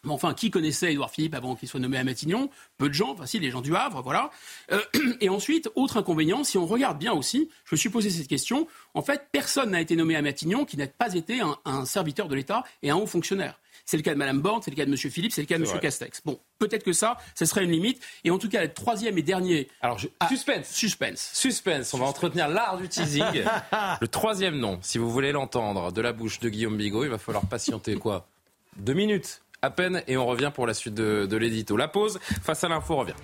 Mais 0.04 0.12
enfin, 0.12 0.32
qui 0.34 0.50
connaissait 0.50 0.92
Édouard 0.92 1.10
Philippe 1.10 1.34
avant 1.34 1.54
qu'il 1.56 1.68
soit 1.68 1.80
nommé 1.80 1.98
à 1.98 2.04
Matignon? 2.04 2.48
Peu 2.78 2.88
de 2.88 2.94
gens, 2.94 3.10
enfin 3.10 3.26
si, 3.26 3.38
les 3.38 3.50
gens 3.50 3.60
du 3.60 3.76
Havre, 3.76 4.02
voilà. 4.02 4.30
Euh, 4.72 4.80
et 5.20 5.28
ensuite, 5.28 5.68
autre 5.74 5.96
inconvénient, 5.98 6.42
si 6.44 6.56
on 6.58 6.66
regarde 6.66 6.98
bien 6.98 7.12
aussi, 7.12 7.50
je 7.64 7.74
me 7.74 7.78
suis 7.78 7.90
posé 7.90 8.08
cette 8.10 8.28
question, 8.28 8.66
en 8.94 9.02
fait, 9.02 9.26
personne 9.32 9.70
n'a 9.70 9.80
été 9.80 9.96
nommé 9.96 10.16
à 10.16 10.22
Matignon 10.22 10.64
qui 10.64 10.76
n'a 10.76 10.86
pas 10.86 11.14
été 11.14 11.40
un, 11.40 11.56
un 11.64 11.84
serviteur 11.84 12.28
de 12.28 12.34
l'État 12.34 12.64
et 12.82 12.90
un 12.90 12.96
haut 12.96 13.06
fonctionnaire. 13.06 13.58
C'est 13.86 13.96
le 13.96 14.02
cas 14.02 14.12
de 14.12 14.18
Mme 14.18 14.40
Borne, 14.40 14.62
c'est 14.62 14.70
le 14.70 14.76
cas 14.76 14.84
de 14.84 14.90
M. 14.90 14.96
Philippe, 14.96 15.32
c'est 15.32 15.40
le 15.40 15.46
cas 15.48 15.58
de 15.58 15.64
M. 15.64 15.80
Castex. 15.80 16.20
Bon, 16.24 16.38
peut-être 16.58 16.84
que 16.84 16.92
ça, 16.92 17.16
ce 17.34 17.44
serait 17.44 17.64
une 17.64 17.72
limite. 17.72 18.00
Et 18.24 18.30
en 18.30 18.38
tout 18.38 18.48
cas, 18.48 18.62
le 18.62 18.72
troisième 18.72 19.18
et 19.18 19.22
dernier... 19.22 19.68
Alors, 19.80 19.98
je- 19.98 20.06
Ah, 20.20 20.28
suspense. 20.28 20.68
Suspense. 20.70 21.30
Suspense, 21.34 21.92
on 21.94 21.98
va 21.98 22.04
entretenir 22.06 22.46
l'art 22.48 22.76
du 22.78 22.88
teasing. 22.88 23.24
le 24.00 24.08
troisième 24.08 24.58
nom, 24.58 24.78
si 24.82 24.98
vous 24.98 25.10
voulez 25.10 25.32
l'entendre 25.32 25.90
de 25.92 26.00
la 26.00 26.12
bouche 26.12 26.38
de 26.40 26.48
Guillaume 26.48 26.76
Bigot, 26.76 27.04
il 27.04 27.10
va 27.10 27.18
falloir 27.18 27.46
patienter 27.46 27.96
quoi 27.96 28.28
Deux 28.76 28.94
minutes 28.94 29.42
à 29.62 29.70
peine 29.70 30.02
et 30.06 30.16
on 30.16 30.26
revient 30.26 30.50
pour 30.54 30.66
la 30.66 30.74
suite 30.74 30.94
de, 30.94 31.26
de 31.26 31.36
l'édito. 31.36 31.76
La 31.76 31.88
pause, 31.88 32.18
face 32.42 32.64
à 32.64 32.68
l'info, 32.68 32.96
revient. 32.96 33.14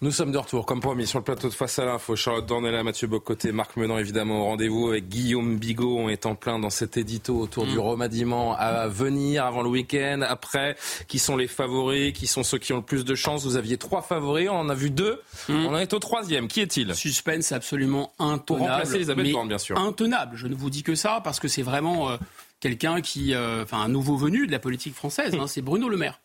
Nous 0.00 0.12
sommes 0.12 0.30
de 0.30 0.38
retour, 0.38 0.64
comme 0.64 0.78
promis, 0.78 1.08
sur 1.08 1.18
le 1.18 1.24
plateau 1.24 1.48
de 1.48 1.54
Face 1.54 1.80
à 1.80 1.84
l'info. 1.84 2.14
Charlotte 2.14 2.46
Dornella, 2.46 2.84
Mathieu 2.84 3.08
Bocoté, 3.08 3.50
Marc 3.50 3.76
Menon, 3.76 3.98
évidemment, 3.98 4.42
au 4.42 4.44
rendez-vous 4.44 4.90
avec 4.90 5.08
Guillaume 5.08 5.56
Bigot. 5.58 5.98
On 5.98 6.08
est 6.08 6.24
en 6.24 6.36
plein 6.36 6.60
dans 6.60 6.70
cet 6.70 6.96
édito 6.96 7.36
autour 7.36 7.66
du 7.66 7.80
remaniement 7.80 8.54
à 8.56 8.86
venir 8.86 9.44
avant 9.44 9.62
le 9.62 9.68
week-end. 9.68 10.20
Après, 10.22 10.76
qui 11.08 11.18
sont 11.18 11.36
les 11.36 11.48
favoris? 11.48 12.12
Qui 12.12 12.28
sont 12.28 12.44
ceux 12.44 12.58
qui 12.58 12.72
ont 12.72 12.76
le 12.76 12.82
plus 12.82 13.04
de 13.04 13.16
chance 13.16 13.42
Vous 13.42 13.56
aviez 13.56 13.76
trois 13.76 14.00
favoris, 14.02 14.48
on 14.48 14.58
en 14.60 14.68
a 14.68 14.74
vu 14.74 14.90
deux. 14.90 15.20
On 15.48 15.66
en 15.66 15.76
est 15.78 15.92
au 15.92 15.98
troisième. 15.98 16.46
Qui 16.46 16.60
est-il? 16.60 16.94
Suspense 16.94 17.50
absolument 17.50 18.12
Pour 18.18 18.26
intenable. 18.28 18.60
remplacer 18.70 18.94
Elisabeth 18.96 19.32
Borne, 19.32 19.48
bien 19.48 19.58
sûr. 19.58 19.76
Intenable. 19.76 20.36
Je 20.36 20.46
ne 20.46 20.54
vous 20.54 20.70
dis 20.70 20.84
que 20.84 20.94
ça 20.94 21.20
parce 21.24 21.40
que 21.40 21.48
c'est 21.48 21.62
vraiment 21.62 22.10
euh, 22.10 22.16
quelqu'un 22.60 23.00
qui, 23.00 23.34
euh, 23.34 23.64
enfin, 23.64 23.80
un 23.80 23.88
nouveau 23.88 24.16
venu 24.16 24.46
de 24.46 24.52
la 24.52 24.60
politique 24.60 24.94
française. 24.94 25.34
hein, 25.34 25.48
c'est 25.48 25.60
Bruno 25.62 25.88
Le 25.88 25.96
Maire. 25.96 26.20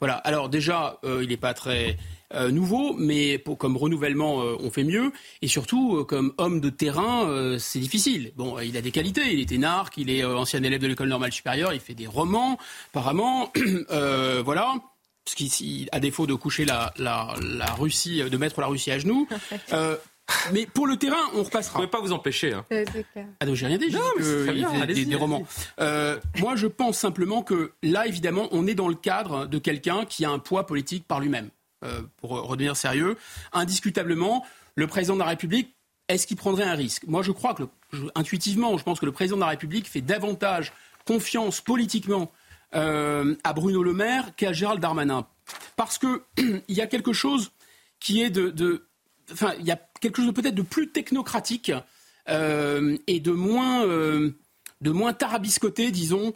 Voilà. 0.00 0.14
Alors 0.14 0.48
déjà, 0.48 0.98
euh, 1.04 1.20
il 1.22 1.28
n'est 1.28 1.36
pas 1.36 1.52
très 1.52 1.98
euh, 2.34 2.50
nouveau, 2.50 2.94
mais 2.98 3.38
pour, 3.38 3.56
comme 3.58 3.76
renouvellement, 3.76 4.42
euh, 4.42 4.56
on 4.60 4.70
fait 4.70 4.84
mieux. 4.84 5.12
Et 5.42 5.48
surtout, 5.48 5.96
euh, 5.98 6.04
comme 6.04 6.32
homme 6.38 6.60
de 6.60 6.70
terrain, 6.70 7.28
euh, 7.28 7.58
c'est 7.58 7.78
difficile. 7.78 8.32
Bon, 8.36 8.58
il 8.58 8.76
a 8.76 8.80
des 8.82 8.90
qualités. 8.90 9.32
Il 9.32 9.40
était 9.40 9.58
narque, 9.58 9.96
il 9.96 10.10
est 10.10 10.22
euh, 10.24 10.36
ancien 10.36 10.62
élève 10.62 10.80
de 10.80 10.86
l'école 10.88 11.08
normale 11.08 11.32
supérieure, 11.32 11.72
il 11.72 11.80
fait 11.80 11.94
des 11.94 12.06
romans, 12.06 12.58
apparemment. 12.92 13.52
Euh, 13.90 14.42
voilà. 14.44 14.74
Parce 15.24 15.34
qu'il, 15.34 15.88
à 15.92 16.00
défaut 16.00 16.26
de 16.26 16.34
coucher 16.34 16.64
la, 16.64 16.92
la, 16.96 17.34
la 17.42 17.72
Russie, 17.74 18.22
de 18.22 18.36
mettre 18.38 18.60
la 18.60 18.66
Russie 18.66 18.90
à 18.90 18.98
genoux. 18.98 19.26
Euh, 19.72 19.96
mais 20.52 20.66
pour 20.66 20.86
le 20.86 20.96
terrain, 20.98 21.16
on 21.32 21.38
Vous 21.38 21.44
repassera. 21.44 21.76
pouvez 21.76 21.86
pas 21.88 22.00
vous 22.00 22.12
empêcher. 22.12 22.52
Hein. 22.52 22.64
Ah 23.40 23.46
non, 23.46 23.54
j'ai 23.54 23.66
rien 23.66 23.78
dit. 23.78 23.86
j'ai 23.90 23.96
Non, 23.96 24.02
dit 24.18 24.22
mais 24.22 24.46
que 24.46 24.52
bien, 24.52 24.86
des, 24.86 25.04
des 25.06 25.14
romans. 25.16 25.42
Euh, 25.80 26.18
moi, 26.38 26.54
je 26.54 26.66
pense 26.66 26.98
simplement 26.98 27.42
que 27.42 27.72
là, 27.82 28.06
évidemment, 28.06 28.46
on 28.52 28.66
est 28.66 28.74
dans 28.74 28.88
le 28.88 28.94
cadre 28.94 29.46
de 29.46 29.58
quelqu'un 29.58 30.04
qui 30.04 30.26
a 30.26 30.30
un 30.30 30.38
poids 30.38 30.66
politique 30.66 31.06
par 31.08 31.20
lui-même. 31.20 31.48
Euh, 31.84 32.02
pour 32.16 32.30
redevenir 32.30 32.76
sérieux, 32.76 33.16
indiscutablement, 33.52 34.44
le 34.74 34.88
président 34.88 35.14
de 35.14 35.20
la 35.20 35.26
République, 35.26 35.76
est-ce 36.08 36.26
qu'il 36.26 36.36
prendrait 36.36 36.64
un 36.64 36.74
risque? 36.74 37.04
Moi, 37.06 37.22
je 37.22 37.30
crois 37.30 37.54
que, 37.54 37.62
intuitivement, 38.16 38.76
je 38.76 38.82
pense 38.82 38.98
que 38.98 39.06
le 39.06 39.12
président 39.12 39.36
de 39.36 39.42
la 39.42 39.48
République 39.48 39.86
fait 39.86 40.00
davantage 40.00 40.72
confiance 41.06 41.60
politiquement 41.60 42.32
euh, 42.74 43.36
à 43.44 43.52
Bruno 43.52 43.84
Le 43.84 43.92
Maire 43.92 44.34
qu'à 44.34 44.52
Gérald 44.52 44.80
Darmanin. 44.80 45.28
Parce 45.76 45.98
que 45.98 46.24
il 46.36 46.74
y 46.74 46.80
a 46.80 46.88
quelque 46.88 47.12
chose 47.12 47.52
qui 48.00 48.22
est 48.22 48.30
de, 48.30 48.84
enfin, 49.32 49.54
il 49.60 49.64
y 49.64 49.70
a 49.70 49.80
quelque 50.00 50.20
chose 50.20 50.34
peut-être 50.34 50.56
de 50.56 50.62
plus 50.62 50.88
technocratique 50.88 51.70
euh, 52.28 52.98
et 53.06 53.20
de 53.20 53.30
moins, 53.30 53.86
de 53.86 54.90
moins 54.90 55.12
tarabiscoté, 55.12 55.92
disons, 55.92 56.34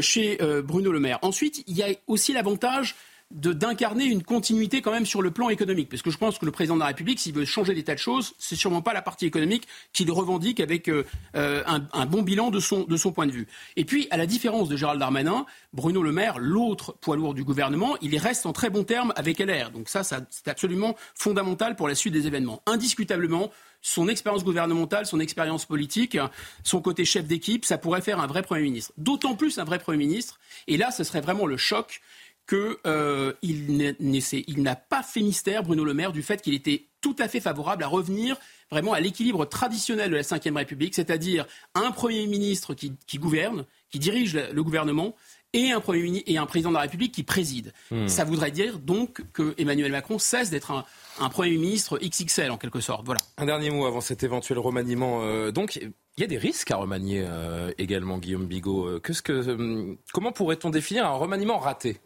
chez 0.00 0.38
Bruno 0.62 0.92
Le 0.92 1.00
Maire. 1.00 1.18
Ensuite, 1.22 1.64
il 1.66 1.76
y 1.76 1.82
a 1.82 1.88
aussi 2.06 2.32
l'avantage 2.32 2.94
d'incarner 3.30 4.04
une 4.04 4.22
continuité 4.22 4.80
quand 4.80 4.90
même 4.90 5.04
sur 5.04 5.20
le 5.20 5.30
plan 5.30 5.50
économique, 5.50 5.90
parce 5.90 6.00
que 6.00 6.10
je 6.10 6.16
pense 6.16 6.38
que 6.38 6.46
le 6.46 6.50
président 6.50 6.76
de 6.76 6.80
la 6.80 6.86
République, 6.86 7.20
s'il 7.20 7.34
veut 7.34 7.44
changer 7.44 7.74
des 7.74 7.84
tas 7.84 7.94
de 7.94 7.98
choses, 7.98 8.34
c'est 8.38 8.56
sûrement 8.56 8.80
pas 8.80 8.94
la 8.94 9.02
partie 9.02 9.26
économique 9.26 9.68
qu'il 9.92 10.10
revendique 10.10 10.60
avec 10.60 10.88
euh, 10.88 11.04
euh, 11.36 11.62
un, 11.66 12.06
bon 12.06 12.22
bilan 12.22 12.50
de 12.50 12.58
son 12.58 12.84
de 12.84 12.96
son 12.96 13.12
point 13.12 13.26
de 13.26 13.32
vue. 13.32 13.46
Et 13.76 13.84
puis, 13.84 14.08
à 14.10 14.16
la 14.16 14.24
différence 14.24 14.70
de 14.70 14.76
Gérald 14.76 14.98
Darmanin, 14.98 15.44
Bruno 15.74 16.02
Le 16.02 16.10
Maire, 16.10 16.38
l'autre 16.38 16.96
poids 17.00 17.16
lourd 17.16 17.34
du 17.34 17.44
gouvernement, 17.44 17.96
il 18.00 18.16
reste 18.16 18.46
en 18.46 18.54
très 18.54 18.70
bon 18.70 18.84
terme 18.84 19.12
avec 19.14 19.38
LR. 19.38 19.70
Donc 19.72 19.90
ça 19.90 20.02
c'est 20.04 20.48
absolument 20.48 20.96
fondamental 21.14 21.76
pour 21.76 21.86
la 21.86 21.94
suite 21.94 22.14
des 22.14 22.26
événements. 22.26 22.62
Indiscutablement, 22.64 23.50
son 23.82 24.08
expérience 24.08 24.44
gouvernementale, 24.44 25.06
son 25.06 25.20
expérience 25.20 25.64
politique, 25.64 26.18
son 26.64 26.80
côté 26.80 27.04
chef 27.04 27.26
d'équipe, 27.26 27.64
ça 27.64 27.78
pourrait 27.78 28.00
faire 28.00 28.20
un 28.20 28.26
vrai 28.26 28.42
Premier 28.42 28.62
ministre. 28.62 28.92
D'autant 28.96 29.34
plus 29.34 29.58
un 29.58 29.64
vrai 29.64 29.78
Premier 29.78 29.98
ministre. 29.98 30.40
Et 30.66 30.76
là, 30.76 30.90
ce 30.90 31.04
serait 31.04 31.20
vraiment 31.20 31.46
le 31.46 31.56
choc 31.56 32.00
que 32.48 32.78
euh, 32.86 33.34
il 33.42 34.62
n'a 34.62 34.74
pas 34.74 35.02
fait 35.02 35.20
mystère, 35.20 35.62
Bruno 35.62 35.84
Le 35.84 35.92
Maire, 35.94 36.12
du 36.12 36.22
fait 36.22 36.40
qu'il 36.40 36.54
était 36.54 36.86
tout 37.02 37.14
à 37.18 37.28
fait 37.28 37.40
favorable 37.40 37.84
à 37.84 37.86
revenir 37.86 38.36
vraiment 38.70 38.94
à 38.94 39.00
l'équilibre 39.00 39.44
traditionnel 39.44 40.10
de 40.10 40.16
la 40.16 40.22
Ve 40.22 40.56
République, 40.56 40.94
c'est-à-dire 40.94 41.46
un 41.74 41.92
Premier 41.92 42.26
ministre 42.26 42.72
qui, 42.74 42.94
qui 43.06 43.18
gouverne, 43.18 43.66
qui 43.90 43.98
dirige 43.98 44.34
le, 44.34 44.62
gouvernement, 44.62 45.14
et 45.52 45.72
un, 45.72 45.80
premier 45.80 46.02
ministre, 46.02 46.30
et 46.30 46.38
un 46.38 46.46
président 46.46 46.70
de 46.70 46.74
la 46.74 46.80
République 46.80 47.12
qui 47.12 47.22
préside. 47.22 47.72
Ça 48.06 48.24
voudrait 48.24 48.50
dire 48.50 48.78
donc 48.78 49.22
que 49.32 49.54
Emmanuel 49.58 49.92
Macron 49.92 50.18
cesse 50.18 50.50
d'être 50.50 50.70
un, 50.70 50.84
un 51.20 51.28
Premier 51.28 51.56
ministre 51.56 51.98
XXL 51.98 52.50
en 52.50 52.58
quelque 52.58 52.80
sorte. 52.80 53.04
Voilà. 53.04 53.20
Un 53.36 53.46
dernier 53.46 53.70
mot 53.70 53.86
avant 53.86 54.00
cet 54.00 54.22
éventuel 54.22 54.58
remaniement. 54.58 55.22
euh, 55.22 55.50
donc, 55.50 55.76
il 55.76 56.20
y 56.20 56.24
a 56.24 56.26
des 56.26 56.38
risques 56.38 56.70
à 56.70 56.76
remanier 56.76 57.24
euh, 57.26 57.72
également, 57.78 58.18
Guillaume 58.18 58.46
Bigot. 58.46 59.00
Que, 59.00 59.12
euh, 59.30 59.94
comment 60.12 60.32
pourrait-on 60.32 60.70
définir 60.70 61.06
un 61.06 61.14
remaniement 61.14 61.58
raté? 61.58 61.98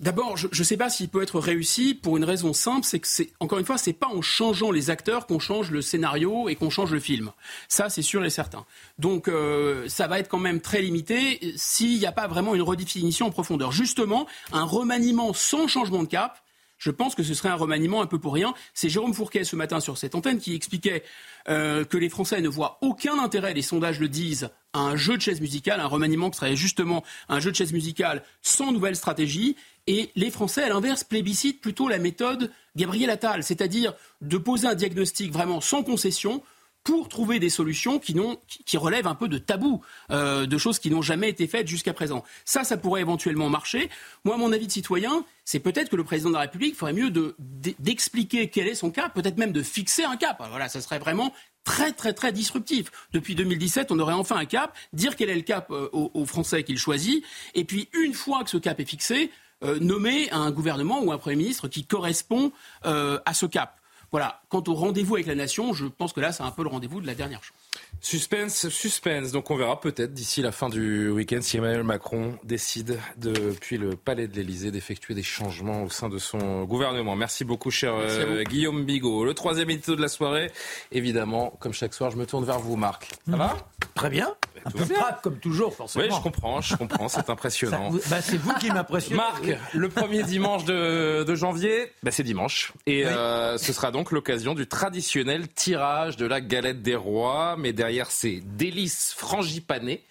D'abord, 0.00 0.36
je 0.36 0.46
ne 0.46 0.64
sais 0.64 0.76
pas 0.76 0.90
s'il 0.90 1.08
peut 1.08 1.22
être 1.22 1.40
réussi 1.40 1.92
pour 1.92 2.16
une 2.16 2.22
raison 2.22 2.52
simple, 2.52 2.86
c'est 2.86 3.00
que 3.00 3.08
c'est 3.08 3.32
encore 3.40 3.58
une 3.58 3.64
fois, 3.64 3.78
c'est 3.78 3.92
pas 3.92 4.06
en 4.06 4.22
changeant 4.22 4.70
les 4.70 4.90
acteurs 4.90 5.26
qu'on 5.26 5.40
change 5.40 5.72
le 5.72 5.82
scénario 5.82 6.48
et 6.48 6.54
qu'on 6.54 6.70
change 6.70 6.92
le 6.92 7.00
film. 7.00 7.32
Ça, 7.66 7.90
c'est 7.90 8.02
sûr 8.02 8.24
et 8.24 8.30
certain. 8.30 8.64
Donc, 9.00 9.26
euh, 9.26 9.88
ça 9.88 10.06
va 10.06 10.20
être 10.20 10.28
quand 10.28 10.38
même 10.38 10.60
très 10.60 10.82
limité 10.82 11.52
s'il 11.56 11.98
n'y 11.98 12.06
a 12.06 12.12
pas 12.12 12.28
vraiment 12.28 12.54
une 12.54 12.62
redéfinition 12.62 13.26
en 13.26 13.30
profondeur. 13.30 13.72
Justement, 13.72 14.28
un 14.52 14.62
remaniement 14.62 15.32
sans 15.32 15.66
changement 15.66 16.04
de 16.04 16.08
cap. 16.08 16.40
Je 16.78 16.90
pense 16.90 17.14
que 17.14 17.22
ce 17.22 17.34
serait 17.34 17.48
un 17.48 17.56
remaniement 17.56 18.02
un 18.02 18.06
peu 18.06 18.18
pour 18.18 18.32
rien. 18.32 18.54
C'est 18.72 18.88
Jérôme 18.88 19.14
Fourquet 19.14 19.44
ce 19.44 19.56
matin 19.56 19.80
sur 19.80 19.98
cette 19.98 20.14
antenne 20.14 20.38
qui 20.38 20.54
expliquait 20.54 21.02
euh, 21.48 21.84
que 21.84 21.96
les 21.96 22.08
Français 22.08 22.40
ne 22.40 22.48
voient 22.48 22.78
aucun 22.80 23.18
intérêt, 23.18 23.52
les 23.54 23.62
sondages 23.62 24.00
le 24.00 24.08
disent, 24.08 24.50
à 24.72 24.80
un 24.80 24.96
jeu 24.96 25.16
de 25.16 25.22
chaise 25.22 25.40
musicale, 25.40 25.80
un 25.80 25.86
remaniement 25.86 26.30
qui 26.30 26.38
serait 26.38 26.56
justement 26.56 27.04
un 27.28 27.40
jeu 27.40 27.50
de 27.50 27.56
chaise 27.56 27.72
musicale 27.72 28.22
sans 28.42 28.72
nouvelle 28.72 28.96
stratégie. 28.96 29.56
Et 29.86 30.10
les 30.14 30.30
Français, 30.30 30.62
à 30.62 30.68
l'inverse, 30.68 31.04
plébiscitent 31.04 31.60
plutôt 31.60 31.88
la 31.88 31.98
méthode 31.98 32.52
Gabriel 32.76 33.10
Attal, 33.10 33.42
c'est-à-dire 33.42 33.94
de 34.20 34.36
poser 34.36 34.68
un 34.68 34.74
diagnostic 34.74 35.32
vraiment 35.32 35.60
sans 35.60 35.82
concession 35.82 36.42
pour 36.88 37.06
trouver 37.10 37.38
des 37.38 37.50
solutions 37.50 37.98
qui, 37.98 38.16
qui- 38.64 38.78
relèvent 38.78 39.06
un 39.06 39.14
peu 39.14 39.28
de 39.28 39.36
tabous, 39.36 39.82
euh, 40.10 40.46
de 40.46 40.56
choses 40.56 40.78
qui 40.78 40.90
n'ont 40.90 41.02
jamais 41.02 41.28
été 41.28 41.46
faites 41.46 41.68
jusqu'à 41.68 41.92
présent. 41.92 42.24
Ça, 42.46 42.64
ça 42.64 42.78
pourrait 42.78 43.02
éventuellement 43.02 43.50
marcher. 43.50 43.90
Moi, 44.24 44.38
mon 44.38 44.52
avis 44.52 44.66
de 44.68 44.72
citoyen, 44.72 45.22
c'est 45.44 45.58
peut-être 45.60 45.90
que 45.90 45.96
le 45.96 46.04
président 46.04 46.30
de 46.30 46.34
la 46.36 46.40
République 46.40 46.74
ferait 46.76 46.94
mieux 46.94 47.10
de- 47.10 47.36
d'expliquer 47.78 48.48
quel 48.48 48.68
est 48.68 48.74
son 48.74 48.90
cap, 48.90 49.12
peut-être 49.12 49.36
même 49.36 49.52
de 49.52 49.62
fixer 49.62 50.04
un 50.04 50.16
cap. 50.16 50.42
Voilà, 50.48 50.70
ça 50.70 50.80
serait 50.80 50.98
vraiment 50.98 51.34
très 51.62 51.92
très 51.92 52.14
très 52.14 52.32
disruptif. 52.32 52.90
Depuis 53.12 53.34
2017, 53.34 53.92
on 53.92 53.98
aurait 53.98 54.14
enfin 54.14 54.36
un 54.36 54.46
cap, 54.46 54.74
dire 54.94 55.14
quel 55.14 55.28
est 55.28 55.36
le 55.36 55.42
cap 55.42 55.70
euh, 55.70 55.90
aux, 55.92 56.24
Français 56.24 56.62
qu'il 56.64 56.78
choisit, 56.78 57.22
et 57.54 57.64
puis 57.64 57.90
une 57.92 58.14
fois 58.14 58.44
que 58.44 58.48
ce 58.50 58.56
cap 58.56 58.80
est 58.80 58.86
fixé, 58.86 59.30
euh, 59.62 59.78
nommer 59.78 60.30
un 60.30 60.50
gouvernement 60.50 61.02
ou 61.02 61.12
un 61.12 61.18
Premier 61.18 61.36
ministre 61.36 61.68
qui 61.68 61.84
correspond 61.84 62.50
à 62.82 63.34
ce 63.34 63.44
cap. 63.44 63.77
Voilà. 64.10 64.40
Quant 64.48 64.62
au 64.66 64.74
rendez-vous 64.74 65.16
avec 65.16 65.26
la 65.26 65.34
nation, 65.34 65.72
je 65.72 65.86
pense 65.86 66.12
que 66.12 66.20
là, 66.20 66.32
c'est 66.32 66.42
un 66.42 66.50
peu 66.50 66.62
le 66.62 66.68
rendez-vous 66.68 67.00
de 67.00 67.06
la 67.06 67.14
dernière 67.14 67.42
chance. 67.42 67.67
Suspense, 68.00 68.68
suspense. 68.68 69.32
Donc 69.32 69.50
on 69.50 69.56
verra 69.56 69.80
peut-être 69.80 70.14
d'ici 70.14 70.40
la 70.40 70.52
fin 70.52 70.68
du 70.68 71.10
week-end 71.10 71.40
si 71.42 71.56
Emmanuel 71.56 71.82
Macron 71.82 72.38
décide 72.44 72.98
depuis 73.16 73.76
le 73.76 73.90
palais 73.96 74.28
de 74.28 74.36
l'Elysée 74.36 74.70
d'effectuer 74.70 75.14
des 75.14 75.22
changements 75.24 75.82
au 75.82 75.90
sein 75.90 76.08
de 76.08 76.18
son 76.18 76.62
gouvernement. 76.64 77.16
Merci 77.16 77.44
beaucoup, 77.44 77.70
cher 77.70 77.94
Merci 77.96 78.18
euh, 78.20 78.44
Guillaume 78.44 78.84
Bigot. 78.84 79.24
Le 79.24 79.34
troisième 79.34 79.68
édito 79.70 79.96
de 79.96 80.00
la 80.00 80.08
soirée, 80.08 80.50
évidemment, 80.92 81.50
comme 81.58 81.72
chaque 81.72 81.92
soir, 81.92 82.10
je 82.12 82.16
me 82.16 82.24
tourne 82.24 82.44
vers 82.44 82.60
vous, 82.60 82.76
Marc. 82.76 83.10
Ça 83.28 83.36
va? 83.36 83.56
Très 83.94 84.10
bien. 84.10 84.32
Un 84.64 84.70
peu 84.70 84.84
crade, 84.86 85.20
comme 85.22 85.38
toujours, 85.38 85.74
forcément. 85.74 86.04
Oui, 86.04 86.10
je 86.14 86.20
comprends, 86.22 86.60
je 86.60 86.76
comprends, 86.76 87.08
c'est 87.08 87.30
impressionnant. 87.30 87.90
vous- 87.90 88.00
bah, 88.10 88.20
c'est 88.20 88.36
vous 88.36 88.52
qui 88.54 88.70
m'impressionnez. 88.70 89.16
Marc, 89.16 89.44
le 89.74 89.88
premier 89.88 90.22
dimanche 90.24 90.64
de, 90.64 91.24
de 91.24 91.34
janvier, 91.34 91.92
bah 92.02 92.10
c'est 92.10 92.22
dimanche. 92.24 92.72
Et 92.86 93.04
Oui. 93.04 93.10
euh, 93.10 93.56
ce 93.58 93.72
sera 93.72 93.90
donc 93.90 94.10
l'occasion 94.12 94.54
du 94.54 94.66
traditionnel 94.66 95.48
tirage 95.48 96.16
de 96.16 96.26
la 96.26 96.40
galette 96.40 96.82
des 96.82 96.96
rois. 96.96 97.56
Mais 97.58 97.72
derrière 97.72 97.87
ces 98.10 98.40
délices 98.40 99.14
frangipanées 99.16 100.04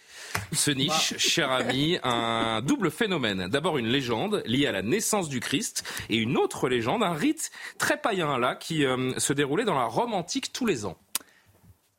se 0.54 0.72
niche, 0.72 1.18
cher 1.18 1.52
ami, 1.52 1.98
un 2.04 2.62
double 2.62 2.92
phénomène. 2.92 3.48
D'abord 3.48 3.78
une 3.78 3.88
légende 3.88 4.44
liée 4.46 4.68
à 4.68 4.72
la 4.72 4.82
naissance 4.82 5.30
du 5.30 5.40
Christ 5.40 5.84
et 6.10 6.18
une 6.18 6.38
autre 6.38 6.70
légende, 6.70 7.04
un 7.04 7.14
rite 7.14 7.52
très 7.78 7.98
païen 7.98 8.38
là 8.38 8.56
qui 8.56 8.86
euh, 8.86 9.18
se 9.20 9.34
déroulait 9.34 9.66
dans 9.66 9.76
la 9.76 9.86
Rome 9.86 10.14
antique 10.14 10.52
tous 10.54 10.66
les 10.66 10.86
ans. 10.86 10.98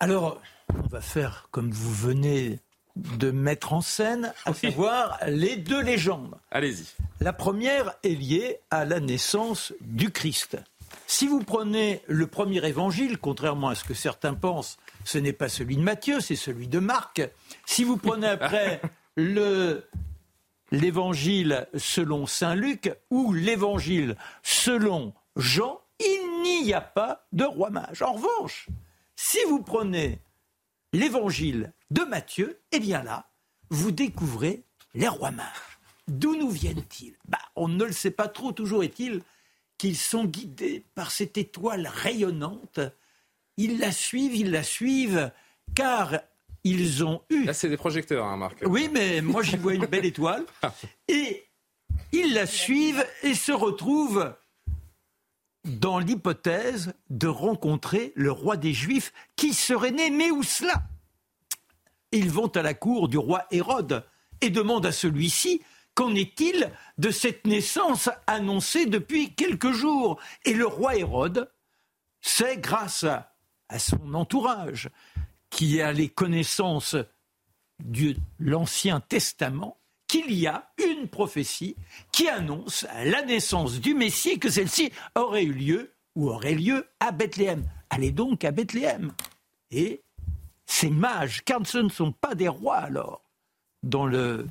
Alors, 0.00 0.40
on 0.84 0.88
va 0.88 1.00
faire 1.00 1.48
comme 1.50 1.70
vous 1.70 1.92
venez 1.92 2.60
de 2.96 3.30
mettre 3.30 3.72
en 3.72 3.80
scène, 3.80 4.32
à 4.44 4.52
savoir 4.52 5.18
les 5.26 5.56
deux 5.56 5.82
légendes. 5.82 6.34
Allez-y. 6.50 6.84
La 7.20 7.32
première 7.32 7.94
est 8.02 8.14
liée 8.14 8.58
à 8.70 8.84
la 8.84 9.00
naissance 9.00 9.72
du 9.80 10.10
Christ. 10.10 10.56
Si 11.06 11.26
vous 11.26 11.42
prenez 11.42 12.02
le 12.06 12.26
premier 12.26 12.64
évangile, 12.66 13.18
contrairement 13.18 13.68
à 13.68 13.74
ce 13.74 13.84
que 13.84 13.94
certains 13.94 14.34
pensent, 14.34 14.78
ce 15.08 15.16
n'est 15.16 15.32
pas 15.32 15.48
celui 15.48 15.78
de 15.78 15.82
Matthieu, 15.82 16.20
c'est 16.20 16.36
celui 16.36 16.68
de 16.68 16.78
Marc. 16.80 17.22
Si 17.64 17.82
vous 17.82 17.96
prenez 17.96 18.26
après 18.26 18.82
le 19.16 19.88
l'évangile 20.70 21.66
selon 21.78 22.26
saint 22.26 22.54
Luc 22.54 22.92
ou 23.08 23.32
l'évangile 23.32 24.16
selon 24.42 25.14
Jean, 25.34 25.80
il 25.98 26.42
n'y 26.42 26.74
a 26.74 26.82
pas 26.82 27.26
de 27.32 27.44
roi 27.44 27.70
mage. 27.70 28.02
En 28.02 28.12
revanche, 28.12 28.68
si 29.16 29.38
vous 29.48 29.62
prenez 29.62 30.20
l'évangile 30.92 31.72
de 31.90 32.02
Matthieu, 32.02 32.60
eh 32.72 32.78
bien 32.78 33.02
là, 33.02 33.30
vous 33.70 33.92
découvrez 33.92 34.62
les 34.92 35.08
rois 35.08 35.30
mages. 35.30 35.78
D'où 36.06 36.36
nous 36.36 36.50
viennent-ils? 36.50 37.16
Bah, 37.26 37.38
On 37.56 37.68
ne 37.68 37.84
le 37.84 37.92
sait 37.92 38.10
pas 38.10 38.28
trop, 38.28 38.52
toujours 38.52 38.84
est-il 38.84 39.22
qu'ils 39.78 39.96
sont 39.96 40.26
guidés 40.26 40.84
par 40.94 41.10
cette 41.12 41.38
étoile 41.38 41.86
rayonnante. 41.86 42.80
Ils 43.58 43.78
la 43.78 43.92
suivent, 43.92 44.36
ils 44.36 44.50
la 44.52 44.62
suivent, 44.62 45.32
car 45.74 46.20
ils 46.62 47.04
ont 47.04 47.22
eu... 47.28 47.44
Là, 47.44 47.52
c'est 47.52 47.68
des 47.68 47.76
projecteurs, 47.76 48.24
hein, 48.24 48.36
Marc. 48.36 48.62
Oui, 48.64 48.88
mais 48.92 49.20
moi 49.20 49.42
j'y 49.42 49.56
vois 49.56 49.74
une 49.74 49.86
belle 49.86 50.04
étoile. 50.06 50.44
Et 51.08 51.44
ils 52.12 52.32
la 52.34 52.46
suivent 52.46 53.04
et 53.24 53.34
se 53.34 53.52
retrouvent 53.52 54.32
dans 55.64 55.98
l'hypothèse 55.98 56.94
de 57.10 57.26
rencontrer 57.26 58.12
le 58.14 58.30
roi 58.30 58.56
des 58.56 58.72
Juifs 58.72 59.12
qui 59.34 59.52
serait 59.52 59.90
né, 59.90 60.08
mais 60.10 60.30
où 60.30 60.44
cela? 60.44 60.84
Ils 62.12 62.30
vont 62.30 62.48
à 62.48 62.62
la 62.62 62.74
cour 62.74 63.08
du 63.08 63.18
roi 63.18 63.44
Hérode 63.50 64.04
et 64.40 64.50
demandent 64.50 64.86
à 64.86 64.92
celui-ci 64.92 65.60
Qu'en 65.94 66.14
est-il 66.14 66.70
de 66.98 67.10
cette 67.10 67.44
naissance 67.44 68.08
annoncée 68.28 68.86
depuis 68.86 69.34
quelques 69.34 69.72
jours 69.72 70.20
Et 70.44 70.54
le 70.54 70.64
roi 70.64 70.94
Hérode 70.94 71.50
c'est 72.20 72.58
grâce 72.58 73.04
à 73.04 73.34
son 73.78 74.14
entourage, 74.14 74.88
qui 75.50 75.80
a 75.80 75.92
les 75.92 76.08
connaissances 76.08 76.96
de 77.84 78.16
l'Ancien 78.38 79.00
Testament, 79.00 79.76
qu'il 80.06 80.32
y 80.32 80.46
a 80.46 80.70
une 80.78 81.08
prophétie 81.08 81.76
qui 82.12 82.28
annonce 82.28 82.86
la 83.04 83.22
naissance 83.22 83.80
du 83.80 83.94
Messie 83.94 84.30
et 84.30 84.38
que 84.38 84.50
celle-ci 84.50 84.90
aurait 85.14 85.44
eu 85.44 85.52
lieu 85.52 85.92
ou 86.14 86.30
aurait 86.30 86.54
lieu 86.54 86.88
à 86.98 87.12
Bethléem. 87.12 87.64
Allez 87.90 88.10
donc 88.10 88.44
à 88.44 88.50
Bethléem. 88.50 89.12
Et 89.70 90.02
ces 90.66 90.90
mages, 90.90 91.44
car 91.44 91.60
ce 91.66 91.78
ne 91.78 91.88
sont 91.88 92.12
pas 92.12 92.34
des 92.34 92.48
rois 92.48 92.78
alors, 92.78 93.22
dans 93.82 94.06
le 94.06 94.46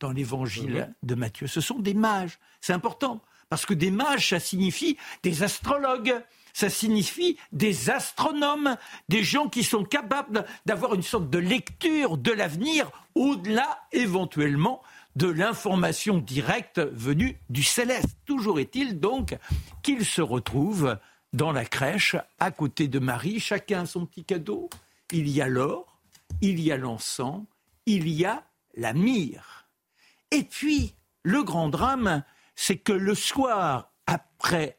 dans 0.00 0.12
l'évangile 0.12 0.94
de 1.02 1.14
Matthieu, 1.16 1.48
ce 1.48 1.60
sont 1.60 1.80
des 1.80 1.94
mages. 1.94 2.38
C'est 2.60 2.72
important 2.72 3.20
parce 3.48 3.66
que 3.66 3.74
des 3.74 3.90
mages, 3.90 4.28
ça 4.28 4.38
signifie 4.38 4.96
des 5.24 5.42
astrologues, 5.42 6.22
ça 6.58 6.70
signifie 6.70 7.36
des 7.52 7.88
astronomes, 7.88 8.76
des 9.08 9.22
gens 9.22 9.48
qui 9.48 9.62
sont 9.62 9.84
capables 9.84 10.44
d'avoir 10.66 10.94
une 10.94 11.04
sorte 11.04 11.30
de 11.30 11.38
lecture 11.38 12.18
de 12.18 12.32
l'avenir 12.32 12.90
au-delà 13.14 13.78
éventuellement 13.92 14.82
de 15.14 15.28
l'information 15.28 16.18
directe 16.18 16.80
venue 16.80 17.38
du 17.48 17.62
céleste. 17.62 18.16
Toujours 18.24 18.58
est-il 18.58 18.98
donc 18.98 19.36
qu'ils 19.84 20.04
se 20.04 20.20
retrouvent 20.20 20.98
dans 21.32 21.52
la 21.52 21.64
crèche 21.64 22.16
à 22.40 22.50
côté 22.50 22.88
de 22.88 22.98
Marie, 22.98 23.38
chacun 23.38 23.86
son 23.86 24.04
petit 24.04 24.24
cadeau. 24.24 24.68
Il 25.12 25.28
y 25.28 25.40
a 25.40 25.46
l'or, 25.46 26.00
il 26.40 26.58
y 26.58 26.72
a 26.72 26.76
l'encens, 26.76 27.44
il 27.86 28.08
y 28.08 28.24
a 28.24 28.42
la 28.74 28.94
myrrhe. 28.94 29.68
Et 30.32 30.42
puis, 30.42 30.96
le 31.22 31.44
grand 31.44 31.68
drame, 31.68 32.24
c'est 32.56 32.78
que 32.78 32.92
le 32.92 33.14
soir, 33.14 33.92
après 34.08 34.77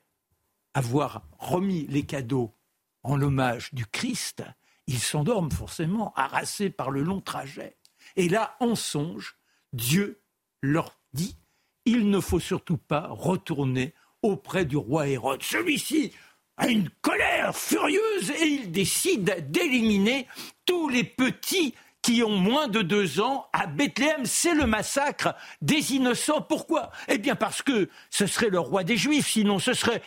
avoir 0.74 1.24
remis 1.38 1.88
les 1.88 2.03
cadeaux 2.03 2.55
en 3.03 3.15
l'hommage 3.15 3.74
du 3.74 3.86
Christ, 3.86 4.43
ils 4.88 4.99
s'endorment 4.99 5.51
forcément, 5.51 6.13
harassés 6.15 6.70
par 6.70 6.91
le 6.91 7.03
long 7.03 7.22
trajet. 7.22 7.78
Et 8.15 8.30
là, 8.30 8.55
en 8.59 8.76
songe, 8.76 9.38
Dieu 9.74 10.22
leur 10.61 10.97
dit, 11.13 11.38
il 11.86 12.09
ne 12.09 12.20
faut 12.20 12.39
surtout 12.39 12.78
pas 12.78 13.07
retourner 13.09 13.93
auprès 14.22 14.65
du 14.65 14.78
roi 14.78 15.07
Hérode. 15.07 15.43
Celui-ci 15.43 16.11
a 16.57 16.67
une 16.67 16.89
colère 17.01 17.55
furieuse 17.55 18.32
et 18.32 18.45
il 18.45 18.72
décide 18.72 19.49
d'éliminer 19.49 20.28
tous 20.65 20.89
les 20.89 21.03
petits 21.03 21.74
qui 22.01 22.24
ont 22.24 22.38
moins 22.38 22.67
de 22.67 22.82
deux 22.82 23.20
ans 23.20 23.47
à 23.53 23.67
Bethléem. 23.67 24.26
C'est 24.26 24.53
le 24.53 24.65
massacre 24.65 25.36
des 25.61 25.93
innocents. 25.93 26.41
Pourquoi? 26.41 26.91
Eh 27.07 27.17
bien 27.17 27.36
parce 27.36 27.61
que 27.61 27.89
ce 28.09 28.26
serait 28.26 28.49
le 28.49 28.59
roi 28.59 28.84
des 28.84 28.97
Juifs, 28.97 29.28
sinon 29.28 29.59
ce 29.59 29.74
serait 29.74 30.01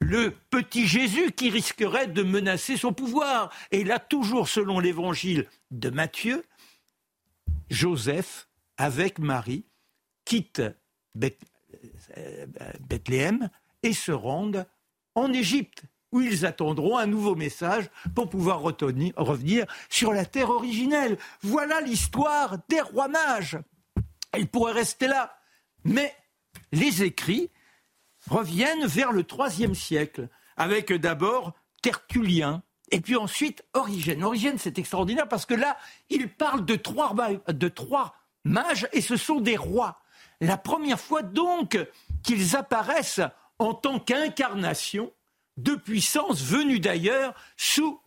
le 0.00 0.34
petit 0.50 0.86
Jésus 0.86 1.32
qui 1.32 1.50
risquerait 1.50 2.06
de 2.06 2.22
menacer 2.22 2.76
son 2.76 2.92
pouvoir. 2.92 3.52
Et 3.70 3.84
là, 3.84 3.98
toujours 3.98 4.48
selon 4.48 4.78
l'évangile 4.78 5.46
de 5.70 5.90
Matthieu, 5.90 6.44
Joseph, 7.70 8.48
avec 8.76 9.18
Marie, 9.18 9.64
quitte 10.24 10.62
euh, 11.20 12.46
Bethléem 12.88 13.50
et 13.82 13.92
se 13.92 14.12
rendent 14.12 14.66
en 15.14 15.32
Égypte, 15.32 15.82
où 16.12 16.20
ils 16.20 16.46
attendront 16.46 16.96
un 16.96 17.06
nouveau 17.06 17.34
message 17.34 17.90
pour 18.14 18.30
pouvoir 18.30 18.60
revenir 18.60 19.66
sur 19.90 20.12
la 20.12 20.24
terre 20.24 20.50
originelle. 20.50 21.18
Voilà 21.42 21.80
l'histoire 21.80 22.58
des 22.68 22.80
rois 22.80 23.08
mages. 23.08 23.58
Elle 24.32 24.46
pourrait 24.46 24.72
rester 24.72 25.06
là. 25.06 25.38
Mais 25.84 26.14
les 26.72 27.02
écrits 27.02 27.50
reviennent 28.28 28.86
vers 28.86 29.12
le 29.12 29.24
IIIe 29.24 29.74
siècle, 29.74 30.28
avec 30.56 30.92
d'abord 30.92 31.52
Tertullien, 31.82 32.62
et 32.90 33.00
puis 33.00 33.16
ensuite 33.16 33.64
Origène. 33.74 34.24
Origène, 34.24 34.58
c'est 34.58 34.78
extraordinaire 34.78 35.28
parce 35.28 35.46
que 35.46 35.54
là, 35.54 35.76
il 36.10 36.28
parle 36.28 36.64
de 36.64 36.74
trois, 36.74 37.14
de 37.48 37.68
trois 37.68 38.14
mages 38.44 38.88
et 38.92 39.00
ce 39.00 39.16
sont 39.16 39.40
des 39.40 39.56
rois. 39.56 40.00
La 40.40 40.56
première 40.56 41.00
fois 41.00 41.22
donc 41.22 41.78
qu'ils 42.22 42.56
apparaissent 42.56 43.20
en 43.58 43.74
tant 43.74 43.98
qu'incarnation 43.98 45.12
de 45.56 45.74
puissance 45.74 46.42
venue 46.42 46.78
d'ailleurs 46.80 47.34
sous 47.56 48.00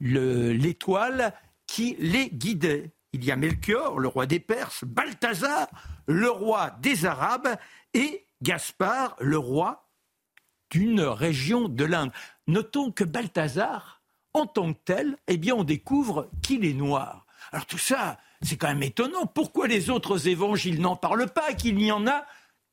l'étoile 0.00 1.32
qui 1.66 1.96
les 1.98 2.28
guidait. 2.28 2.92
Il 3.12 3.24
y 3.24 3.30
a 3.30 3.36
Melchior, 3.36 3.98
le 3.98 4.08
roi 4.08 4.26
des 4.26 4.40
Perses, 4.40 4.84
Balthazar, 4.84 5.68
le 6.06 6.30
roi 6.30 6.76
des 6.80 7.06
Arabes, 7.06 7.56
et 7.94 8.26
Gaspard, 8.42 9.16
le 9.20 9.38
roi 9.38 9.88
d'une 10.70 11.02
région 11.02 11.68
de 11.68 11.84
l'Inde. 11.84 12.12
Notons 12.46 12.90
que 12.90 13.04
Balthazar, 13.04 14.02
en 14.34 14.46
tant 14.46 14.72
que 14.72 14.78
tel, 14.84 15.16
eh 15.28 15.36
bien, 15.36 15.54
on 15.54 15.64
découvre 15.64 16.30
qu'il 16.42 16.64
est 16.64 16.72
noir. 16.72 17.26
Alors 17.52 17.66
tout 17.66 17.78
ça, 17.78 18.18
c'est 18.40 18.56
quand 18.56 18.68
même 18.68 18.82
étonnant. 18.82 19.26
Pourquoi 19.26 19.68
les 19.68 19.90
autres 19.90 20.28
évangiles 20.28 20.80
n'en 20.80 20.96
parlent 20.96 21.30
pas 21.30 21.52
Qu'il 21.52 21.76
n'y 21.76 21.92
en 21.92 22.06
a 22.06 22.24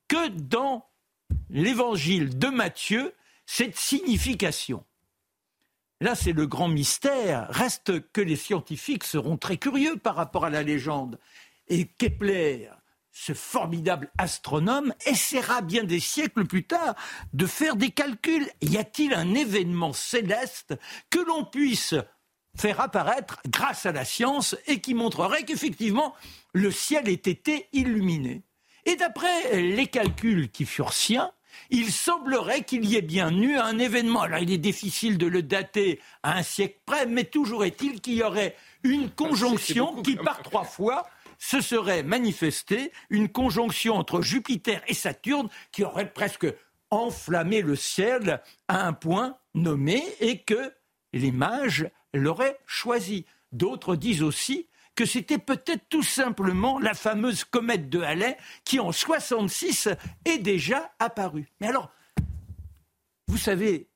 que 0.08 0.30
dans 0.30 0.88
l'évangile 1.50 2.38
de 2.38 2.48
Matthieu, 2.48 3.14
cette 3.46 3.78
signification? 3.78 4.84
Là, 6.02 6.16
c'est 6.16 6.32
le 6.32 6.48
grand 6.48 6.70
mystère. 6.70 7.48
Reste 7.50 8.10
que 8.12 8.22
les 8.22 8.38
scientifiques 8.38 9.04
seront 9.04 9.38
très 9.38 9.58
curieux 9.58 9.98
par 9.98 10.16
rapport 10.16 10.46
à 10.46 10.50
la 10.50 10.64
légende. 10.64 11.20
Et 11.68 11.86
Kepler, 11.86 12.70
ce 13.12 13.34
formidable 13.34 14.12
astronome 14.18 14.94
essaiera 15.06 15.62
bien 15.62 15.84
des 15.84 16.00
siècles 16.00 16.46
plus 16.46 16.66
tard 16.66 16.96
de 17.34 17.46
faire 17.46 17.76
des 17.76 17.92
calculs. 17.92 18.50
Y 18.62 18.78
a-t-il 18.78 19.14
un 19.14 19.34
événement 19.34 19.94
céleste 19.94 20.76
que 21.10 21.20
l'on 21.20 21.46
puisse 21.46 21.96
faire 22.56 22.80
apparaître 22.82 23.42
grâce 23.48 23.86
à 23.86 23.92
la 23.92 24.06
science 24.06 24.56
et 24.68 24.82
qui 24.82 24.94
montrerait 24.94 25.44
qu'effectivement 25.44 26.16
le 26.54 26.72
ciel 26.72 27.10
ait 27.10 27.14
été 27.14 27.68
illuminé? 27.74 28.44
Et 28.86 28.96
d'après 28.96 29.62
les 29.62 29.88
calculs 29.88 30.50
qui 30.50 30.66
furent 30.66 30.94
siens, 30.94 31.32
il 31.70 31.92
semblerait 31.92 32.64
qu'il 32.64 32.86
y 32.86 32.96
ait 32.96 33.02
bien 33.02 33.32
eu 33.32 33.56
un 33.56 33.78
événement. 33.80 34.22
Alors 34.22 34.40
il 34.40 34.52
est 34.52 34.58
difficile 34.58 35.18
de 35.18 35.28
le 35.28 35.44
dater 35.44 36.00
à 36.24 36.38
un 36.38 36.44
siècle 36.44 36.80
près, 36.86 37.06
mais 37.06 37.26
toujours 37.26 37.66
est-il 37.66 38.02
qu'il 38.02 38.16
y 38.16 38.24
aurait 38.24 38.56
une 38.84 39.10
conjonction 39.10 40.02
qui 40.02 40.16
par 40.16 40.42
trois 40.42 40.64
fois 40.64 41.08
ce 41.40 41.62
serait 41.62 42.04
manifesté 42.04 42.92
une 43.10 43.30
conjonction 43.30 43.96
entre 43.96 44.22
Jupiter 44.22 44.84
et 44.88 44.94
Saturne 44.94 45.50
qui 45.72 45.84
aurait 45.84 46.12
presque 46.12 46.48
enflammé 46.92 47.62
le 47.62 47.76
ciel 47.76 48.42
à 48.68 48.86
un 48.86 48.94
point 48.94 49.38
nommé 49.56 50.04
et 50.20 50.40
que 50.44 50.74
les 51.14 51.32
mages 51.32 51.90
l'auraient 52.14 52.60
choisi. 52.66 53.26
D'autres 53.52 53.96
disent 53.96 54.22
aussi 54.22 54.68
que 54.96 55.06
c'était 55.06 55.38
peut-être 55.38 55.88
tout 55.88 56.04
simplement 56.04 56.78
la 56.78 56.94
fameuse 56.94 57.46
comète 57.46 57.90
de 57.90 58.02
Halley 58.02 58.38
qui 58.66 58.80
en 58.80 58.92
66 58.92 59.90
est 60.26 60.40
déjà 60.40 60.92
apparue. 61.00 61.48
Mais 61.62 61.68
alors, 61.68 61.92
vous 63.28 63.38
savez, 63.38 63.88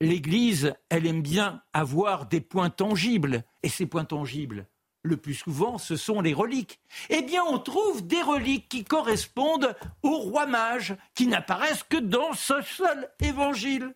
l'Église, 0.00 0.74
elle 0.90 1.06
aime 1.06 1.22
bien 1.22 1.62
avoir 1.72 2.26
des 2.26 2.40
points 2.40 2.70
tangibles. 2.70 3.44
Et 3.64 3.68
ces 3.68 3.86
points 3.86 4.04
tangibles, 4.04 4.68
le 5.08 5.16
plus 5.16 5.34
souvent, 5.34 5.78
ce 5.78 5.96
sont 5.96 6.20
les 6.20 6.34
reliques. 6.34 6.80
Eh 7.08 7.22
bien, 7.22 7.42
on 7.44 7.58
trouve 7.58 8.06
des 8.06 8.22
reliques 8.22 8.68
qui 8.68 8.84
correspondent 8.84 9.74
aux 10.02 10.18
rois 10.18 10.46
mages, 10.46 10.96
qui 11.14 11.26
n'apparaissent 11.26 11.82
que 11.82 11.96
dans 11.96 12.32
ce 12.34 12.60
seul 12.62 13.10
évangile. 13.20 13.94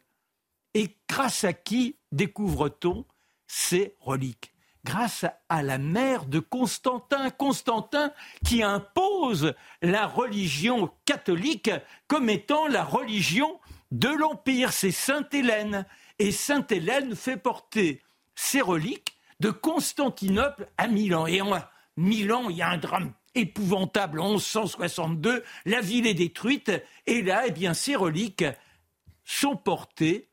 Et 0.74 0.96
grâce 1.08 1.44
à 1.44 1.52
qui 1.52 1.96
découvre-t-on 2.10 3.04
ces 3.46 3.94
reliques? 4.00 4.52
Grâce 4.84 5.24
à 5.48 5.62
la 5.62 5.78
mère 5.78 6.24
de 6.24 6.40
Constantin, 6.40 7.30
Constantin 7.30 8.12
qui 8.44 8.64
impose 8.64 9.54
la 9.80 10.06
religion 10.06 10.90
catholique 11.04 11.70
comme 12.08 12.28
étant 12.28 12.66
la 12.66 12.82
religion 12.82 13.60
de 13.92 14.08
l'Empire. 14.08 14.72
C'est 14.72 14.90
Sainte 14.90 15.32
Hélène. 15.34 15.86
Et 16.18 16.32
Sainte 16.32 16.72
Hélène 16.72 17.14
fait 17.14 17.36
porter 17.36 18.02
ces 18.34 18.60
reliques 18.60 19.11
de 19.42 19.50
Constantinople 19.50 20.68
à 20.78 20.86
Milan. 20.86 21.26
Et 21.26 21.40
en 21.42 21.50
Milan, 21.96 22.48
il 22.48 22.56
y 22.56 22.62
a 22.62 22.68
un 22.68 22.78
drame 22.78 23.12
épouvantable 23.34 24.20
en 24.20 24.30
1162. 24.30 25.42
La 25.66 25.80
ville 25.80 26.06
est 26.06 26.14
détruite. 26.14 26.70
Et 27.06 27.22
là, 27.22 27.42
eh 27.46 27.50
bien, 27.50 27.74
ces 27.74 27.96
reliques 27.96 28.44
sont 29.24 29.56
portées 29.56 30.30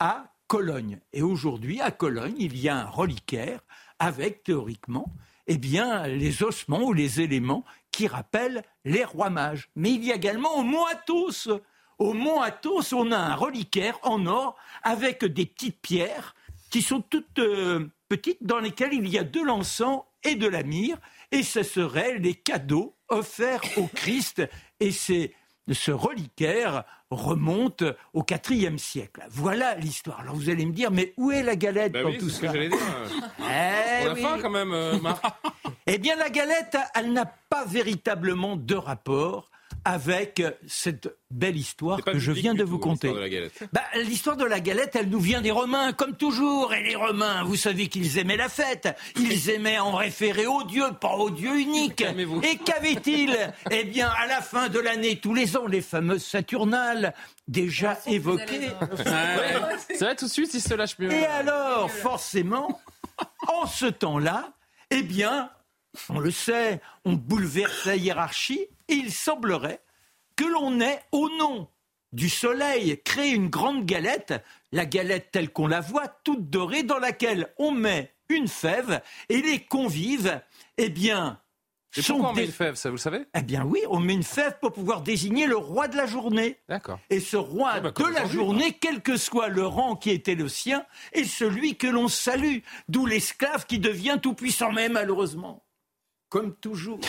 à 0.00 0.34
Cologne. 0.48 0.98
Et 1.12 1.22
aujourd'hui, 1.22 1.80
à 1.80 1.92
Cologne, 1.92 2.34
il 2.36 2.58
y 2.58 2.68
a 2.68 2.76
un 2.76 2.86
reliquaire 2.86 3.60
avec, 4.00 4.42
théoriquement, 4.42 5.06
eh 5.46 5.56
bien, 5.56 6.08
les 6.08 6.42
ossements 6.42 6.82
ou 6.82 6.92
les 6.92 7.20
éléments 7.20 7.64
qui 7.92 8.08
rappellent 8.08 8.64
les 8.84 9.04
rois 9.04 9.30
mages. 9.30 9.70
Mais 9.76 9.92
il 9.92 10.04
y 10.04 10.10
a 10.10 10.16
également 10.16 10.58
au 10.58 10.64
Mont 10.64 10.84
Athos. 10.86 11.60
Au 11.98 12.12
Mont 12.12 12.40
Athos, 12.40 12.92
on 12.92 13.12
a 13.12 13.18
un 13.18 13.36
reliquaire 13.36 14.00
en 14.02 14.26
or 14.26 14.56
avec 14.82 15.24
des 15.24 15.46
petites 15.46 15.80
pierres 15.80 16.34
qui 16.70 16.82
sont 16.82 17.00
toutes 17.00 17.38
euh, 17.38 17.88
petites, 18.08 18.42
dans 18.42 18.58
lesquelles 18.58 18.94
il 18.94 19.08
y 19.08 19.18
a 19.18 19.24
de 19.24 19.40
l'encens 19.40 20.02
et 20.22 20.34
de 20.34 20.46
la 20.46 20.62
myrrhe. 20.62 20.98
Et 21.32 21.42
ce 21.42 21.62
seraient 21.62 22.18
les 22.18 22.34
cadeaux 22.34 22.96
offerts 23.08 23.62
au 23.76 23.86
Christ. 23.86 24.42
Et 24.80 24.90
c'est 24.90 25.32
ce 25.72 25.90
reliquaire 25.90 26.84
remonte 27.10 27.84
au 28.12 28.24
IVe 28.50 28.78
siècle. 28.78 29.24
Voilà 29.30 29.74
l'histoire. 29.76 30.20
Alors 30.20 30.34
vous 30.34 30.50
allez 30.50 30.66
me 30.66 30.72
dire, 30.72 30.90
mais 30.90 31.12
où 31.16 31.30
est 31.30 31.42
la 31.42 31.56
galette 31.56 31.92
Bah 31.92 32.02
dans 32.02 32.10
oui, 32.10 32.18
tout 32.18 32.26
que 32.26 32.32
ça 32.32 32.52
j'allais 32.52 32.68
dire. 32.68 32.78
Eh 33.40 34.06
On 34.06 34.10
a 34.10 34.16
faim 34.16 34.38
quand 34.40 34.50
même, 34.50 34.72
euh, 34.72 34.98
Marc. 35.00 35.24
Eh 35.88 35.98
bien, 35.98 36.16
la 36.16 36.30
galette, 36.30 36.76
elle 36.96 37.12
n'a 37.12 37.26
pas 37.26 37.64
véritablement 37.64 38.56
de 38.56 38.74
rapport 38.74 39.52
avec 39.86 40.42
cette 40.66 41.16
belle 41.30 41.56
histoire 41.56 42.02
que 42.02 42.18
je 42.18 42.32
viens 42.32 42.54
de 42.54 42.64
tout, 42.64 42.70
vous 42.70 42.78
conter. 42.80 43.06
l'histoire 43.06 43.14
de 43.14 43.20
la 43.20 43.28
galette. 43.28 43.68
Bah, 43.72 43.82
l'histoire 43.94 44.36
de 44.36 44.44
la 44.44 44.58
galette, 44.58 44.96
elle 44.96 45.08
nous 45.08 45.20
vient 45.20 45.40
des 45.40 45.52
Romains, 45.52 45.92
comme 45.92 46.16
toujours. 46.16 46.74
Et 46.74 46.82
les 46.82 46.96
Romains, 46.96 47.44
vous 47.44 47.54
savez 47.54 47.86
qu'ils 47.86 48.18
aimaient 48.18 48.36
la 48.36 48.48
fête. 48.48 48.88
Ils 49.14 49.48
aimaient 49.50 49.78
en 49.78 49.92
référer 49.92 50.48
au 50.48 50.64
Dieu, 50.64 50.82
pas 51.00 51.14
au 51.14 51.30
Dieu 51.30 51.60
unique. 51.60 51.94
Calmez-vous. 51.94 52.42
Et 52.42 52.56
qu'avait-il 52.56 53.38
Eh 53.70 53.84
bien, 53.84 54.08
à 54.08 54.26
la 54.26 54.42
fin 54.42 54.68
de 54.68 54.80
l'année, 54.80 55.20
tous 55.20 55.34
les 55.34 55.56
ans, 55.56 55.68
les 55.68 55.82
fameuses 55.82 56.24
Saturnales, 56.24 57.14
déjà 57.46 57.96
évoquées. 58.08 58.70
C'est 59.86 60.00
vrai, 60.00 60.16
tout 60.16 60.26
de 60.26 60.30
suite, 60.30 60.52
il 60.52 60.60
se 60.60 60.74
lâche 60.74 60.98
mieux. 60.98 61.12
Et 61.12 61.26
alors, 61.26 61.92
forcément, 61.92 62.80
en 63.46 63.66
ce 63.66 63.86
temps-là, 63.86 64.50
eh 64.90 65.02
bien, 65.02 65.50
on 66.08 66.18
le 66.18 66.30
sait, 66.30 66.80
on 67.04 67.14
bouleverse 67.14 67.86
la 67.86 67.96
hiérarchie 67.96 68.66
et 68.88 68.94
il 68.94 69.12
semblerait 69.12 69.80
que 70.36 70.44
l'on 70.44 70.80
ait, 70.80 71.00
au 71.12 71.28
nom 71.38 71.68
du 72.12 72.28
soleil, 72.28 73.00
créé 73.04 73.32
une 73.32 73.48
grande 73.48 73.84
galette, 73.84 74.34
la 74.72 74.86
galette 74.86 75.30
telle 75.32 75.50
qu'on 75.50 75.66
la 75.66 75.80
voit, 75.80 76.08
toute 76.24 76.48
dorée, 76.50 76.82
dans 76.82 76.98
laquelle 76.98 77.52
on 77.58 77.72
met 77.72 78.14
une 78.28 78.48
fève 78.48 79.02
et 79.28 79.42
les 79.42 79.60
convives, 79.60 80.40
eh 80.78 80.88
bien, 80.88 81.40
Et 81.96 82.02
pourquoi 82.02 82.30
on 82.30 82.34
met 82.34 82.44
une 82.44 82.52
fève, 82.52 82.74
ça 82.74 82.90
vous 82.90 82.96
le 82.96 83.00
savez? 83.00 83.24
Eh 83.34 83.42
bien 83.42 83.64
oui, 83.64 83.80
on 83.88 84.00
met 84.00 84.14
une 84.14 84.22
fève 84.22 84.58
pour 84.60 84.72
pouvoir 84.72 85.02
désigner 85.02 85.46
le 85.46 85.56
roi 85.56 85.88
de 85.88 85.96
la 85.96 86.06
journée. 86.06 86.58
D'accord. 86.68 86.98
Et 87.10 87.20
ce 87.20 87.36
roi 87.36 87.80
bah, 87.80 87.92
comme 87.92 88.10
de 88.10 88.14
la 88.14 88.26
journée, 88.26 88.76
quel 88.80 89.02
que 89.02 89.16
soit 89.16 89.48
le 89.48 89.66
rang 89.66 89.96
qui 89.96 90.10
était 90.10 90.34
le 90.34 90.48
sien, 90.48 90.84
est 91.12 91.24
celui 91.24 91.76
que 91.76 91.86
l'on 91.86 92.08
salue. 92.08 92.58
D'où 92.88 93.06
l'esclave 93.06 93.66
qui 93.66 93.78
devient 93.78 94.18
tout 94.22 94.34
puissant, 94.34 94.72
mais 94.72 94.88
malheureusement, 94.88 95.65
comme 96.28 96.54
toujours, 96.56 97.00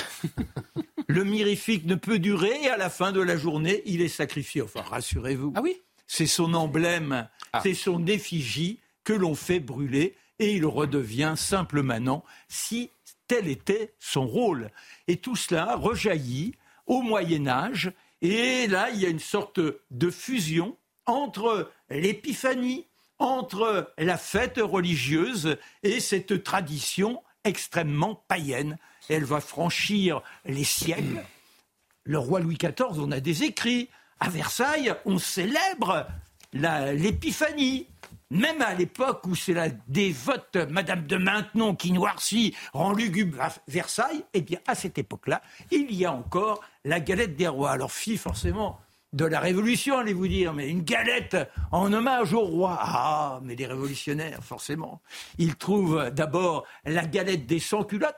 le 1.08 1.24
mirifique 1.24 1.86
ne 1.86 1.96
peut 1.96 2.20
durer 2.20 2.52
et 2.64 2.70
à 2.70 2.78
la 2.78 2.90
fin 2.90 3.12
de 3.12 3.22
la 3.22 3.38
journée, 3.38 3.82
il 3.86 4.02
est 4.02 4.08
sacrifié. 4.08 4.62
Enfin, 4.62 4.82
rassurez-vous. 4.82 5.54
Ah 5.56 5.62
oui 5.62 5.82
C'est 6.06 6.28
son 6.28 6.54
emblème, 6.54 7.28
Ah. 7.54 7.62
c'est 7.64 7.74
son 7.74 8.06
effigie 8.08 8.80
que 9.04 9.14
l'on 9.14 9.36
fait 9.36 9.60
brûler 9.60 10.16
et 10.40 10.54
il 10.54 10.66
redevient 10.66 11.34
simple 11.36 11.82
manant 11.82 12.24
si 12.48 12.92
tel 13.28 13.48
était 13.48 13.94
son 14.00 14.28
rôle. 14.28 14.70
Et 15.08 15.18
tout 15.18 15.36
cela 15.36 15.76
rejaillit 15.76 16.54
au 16.86 17.02
Moyen 17.02 17.48
Âge 17.48 17.92
et 18.22 18.68
là 18.68 18.90
il 18.92 19.00
y 19.02 19.06
a 19.06 19.10
une 19.10 19.20
sorte 19.20 19.60
de 19.92 20.10
fusion 20.12 20.78
entre 21.06 21.72
l'épiphanie, 21.90 22.86
entre 23.20 23.94
la 23.98 24.18
fête 24.18 24.60
religieuse 24.62 25.58
et 25.84 26.00
cette 26.00 26.44
tradition 26.44 27.22
extrêmement 27.44 28.24
païenne. 28.28 28.78
Elle 29.10 29.26
va 29.26 29.42
franchir 29.42 30.22
les 30.46 30.64
siècles 30.64 31.24
le 32.08 32.18
roi 32.18 32.40
Louis 32.40 32.58
XIV, 32.58 33.00
on 33.00 33.12
a 33.12 33.20
des 33.20 33.44
écrits. 33.44 33.90
À 34.20 34.30
Versailles, 34.30 34.94
on 35.06 35.20
célèbre 35.20 36.08
l'épiphanie. 36.54 37.88
Même 38.30 38.62
à 38.62 38.74
l'époque 38.74 39.26
où 39.28 39.36
c'est 39.36 39.54
la 39.54 39.70
dévote 39.88 40.58
Madame 40.70 41.06
de 41.06 41.18
Maintenon 41.18 41.76
qui 41.76 41.92
noircit, 41.92 42.56
rend 42.74 42.94
lugubre 42.94 43.38
Versailles, 43.68 44.24
eh 44.34 44.42
bien, 44.42 44.60
à 44.68 44.76
cette 44.76 44.98
époque-là, 44.98 45.42
il 45.72 45.94
y 45.94 46.04
a 46.04 46.12
encore 46.12 46.62
la 46.84 47.00
galette 47.00 47.36
des 47.36 47.48
rois. 47.48 47.72
Alors, 47.72 47.92
fille, 47.92 48.18
forcément, 48.18 48.80
de 49.14 49.24
la 49.24 49.40
Révolution, 49.40 49.98
allez-vous 49.98 50.28
dire, 50.28 50.54
mais 50.54 50.68
une 50.68 50.84
galette 50.84 51.38
en 51.72 51.94
hommage 51.94 52.34
au 52.34 52.42
roi. 52.42 52.78
Ah, 52.82 53.40
mais 53.44 53.56
les 53.56 53.66
révolutionnaires, 53.66 54.44
forcément, 54.44 55.02
ils 55.38 55.56
trouvent 55.56 56.10
d'abord 56.12 56.66
la 56.86 57.06
galette 57.06 57.46
des 57.46 57.60
sans-culottes, 57.60 58.16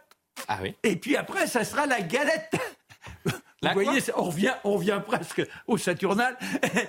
Ah 0.48 0.60
oui. 0.62 0.76
et 0.84 0.96
puis 0.96 1.16
après, 1.16 1.48
ça 1.48 1.64
sera 1.64 1.86
la 1.86 2.02
galette. 2.02 2.54
Vous 3.62 3.70
voyez, 3.74 4.02
on 4.16 4.24
revient, 4.24 4.54
on 4.64 4.74
revient 4.76 5.02
presque 5.06 5.42
au 5.68 5.78
Saturnal. 5.78 6.38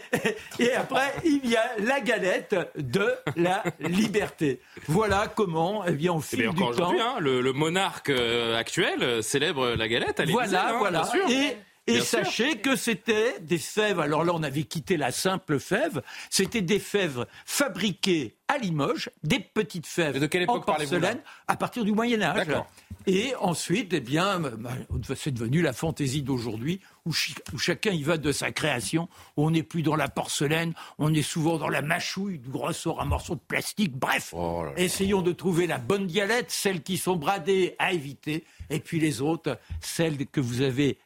Et 0.60 0.72
après, 0.72 1.12
il 1.24 1.44
y 1.48 1.56
a 1.56 1.64
la 1.80 2.00
galette 2.00 2.54
de 2.76 3.12
la 3.34 3.64
liberté. 3.80 4.60
Voilà 4.86 5.26
comment, 5.34 5.84
eh 5.84 5.90
bien, 5.92 6.16
Et 6.16 6.20
fil 6.22 6.38
bien 6.42 6.52
du 6.52 6.62
encore 6.62 6.76
temps, 6.76 6.82
aujourd'hui, 6.84 7.00
hein, 7.00 7.16
le, 7.18 7.40
le 7.40 7.52
monarque 7.52 8.10
euh, 8.10 8.56
actuel 8.56 9.02
euh, 9.02 9.20
célèbre 9.20 9.70
la 9.70 9.88
galette 9.88 10.20
à 10.20 10.24
voilà, 10.26 10.68
hein, 10.68 10.78
voilà. 10.78 11.02
bien 11.02 11.10
sûr. 11.10 11.28
Et, 11.30 11.56
et 11.88 11.92
Bien 11.94 12.02
sûr. 12.04 12.24
sachez 12.24 12.58
que 12.58 12.76
c'était 12.76 13.40
des 13.40 13.58
fèves. 13.58 13.98
Alors 13.98 14.22
là, 14.22 14.32
on 14.32 14.42
avait 14.44 14.62
quitté 14.62 14.96
la 14.96 15.10
simple 15.10 15.58
fève. 15.58 16.02
C'était 16.28 16.60
des 16.60 16.78
fèves 16.78 17.26
fabriquées 17.46 18.36
à 18.50 18.58
Limoges, 18.58 19.10
des 19.22 19.38
petites 19.38 19.86
fèves 19.86 20.18
de 20.18 20.26
quelle 20.26 20.42
en 20.42 20.54
époque 20.54 20.66
porcelaine, 20.66 21.20
à 21.46 21.56
partir 21.56 21.84
du 21.84 21.92
Moyen 21.92 22.20
Âge. 22.20 22.48
Et 23.06 23.32
ensuite, 23.36 23.92
eh 23.92 24.00
bien, 24.00 24.40
bah, 24.40 24.70
c'est 25.14 25.30
devenu 25.30 25.62
la 25.62 25.72
fantaisie 25.72 26.22
d'aujourd'hui, 26.22 26.80
où, 27.06 27.12
chacun 27.12 27.92
y 27.92 28.02
va 28.02 28.18
de 28.18 28.32
sa 28.32 28.50
création. 28.50 29.08
où 29.36 29.46
On 29.46 29.50
n'est 29.52 29.62
plus 29.62 29.82
dans 29.82 29.94
la 29.94 30.08
porcelaine, 30.08 30.74
on 30.98 31.14
est 31.14 31.22
souvent 31.22 31.58
dans 31.58 31.68
la 31.68 31.80
mâchouille, 31.80 32.38
du 32.38 32.50
ressort 32.52 33.00
un 33.00 33.04
morceau 33.04 33.36
de 33.36 33.40
plastique. 33.40 33.96
Bref, 33.96 34.34
Oh 34.36 34.64
là 34.64 34.70
là. 34.72 34.78
essayons 34.80 35.22
de 35.22 35.32
trouver 35.32 35.66
la 35.68 35.78
bonne 35.78 36.06
dialette, 36.08 36.50
celles 36.50 36.82
qui 36.82 36.98
sont 36.98 37.16
bradées 37.16 37.76
à 37.78 37.92
éviter, 37.92 38.44
et 38.68 38.80
puis 38.80 38.98
les 38.98 39.20
autres, 39.20 39.58
celles 39.80 40.26
que 40.26 40.40
vous 40.40 40.60
avez 40.60 40.98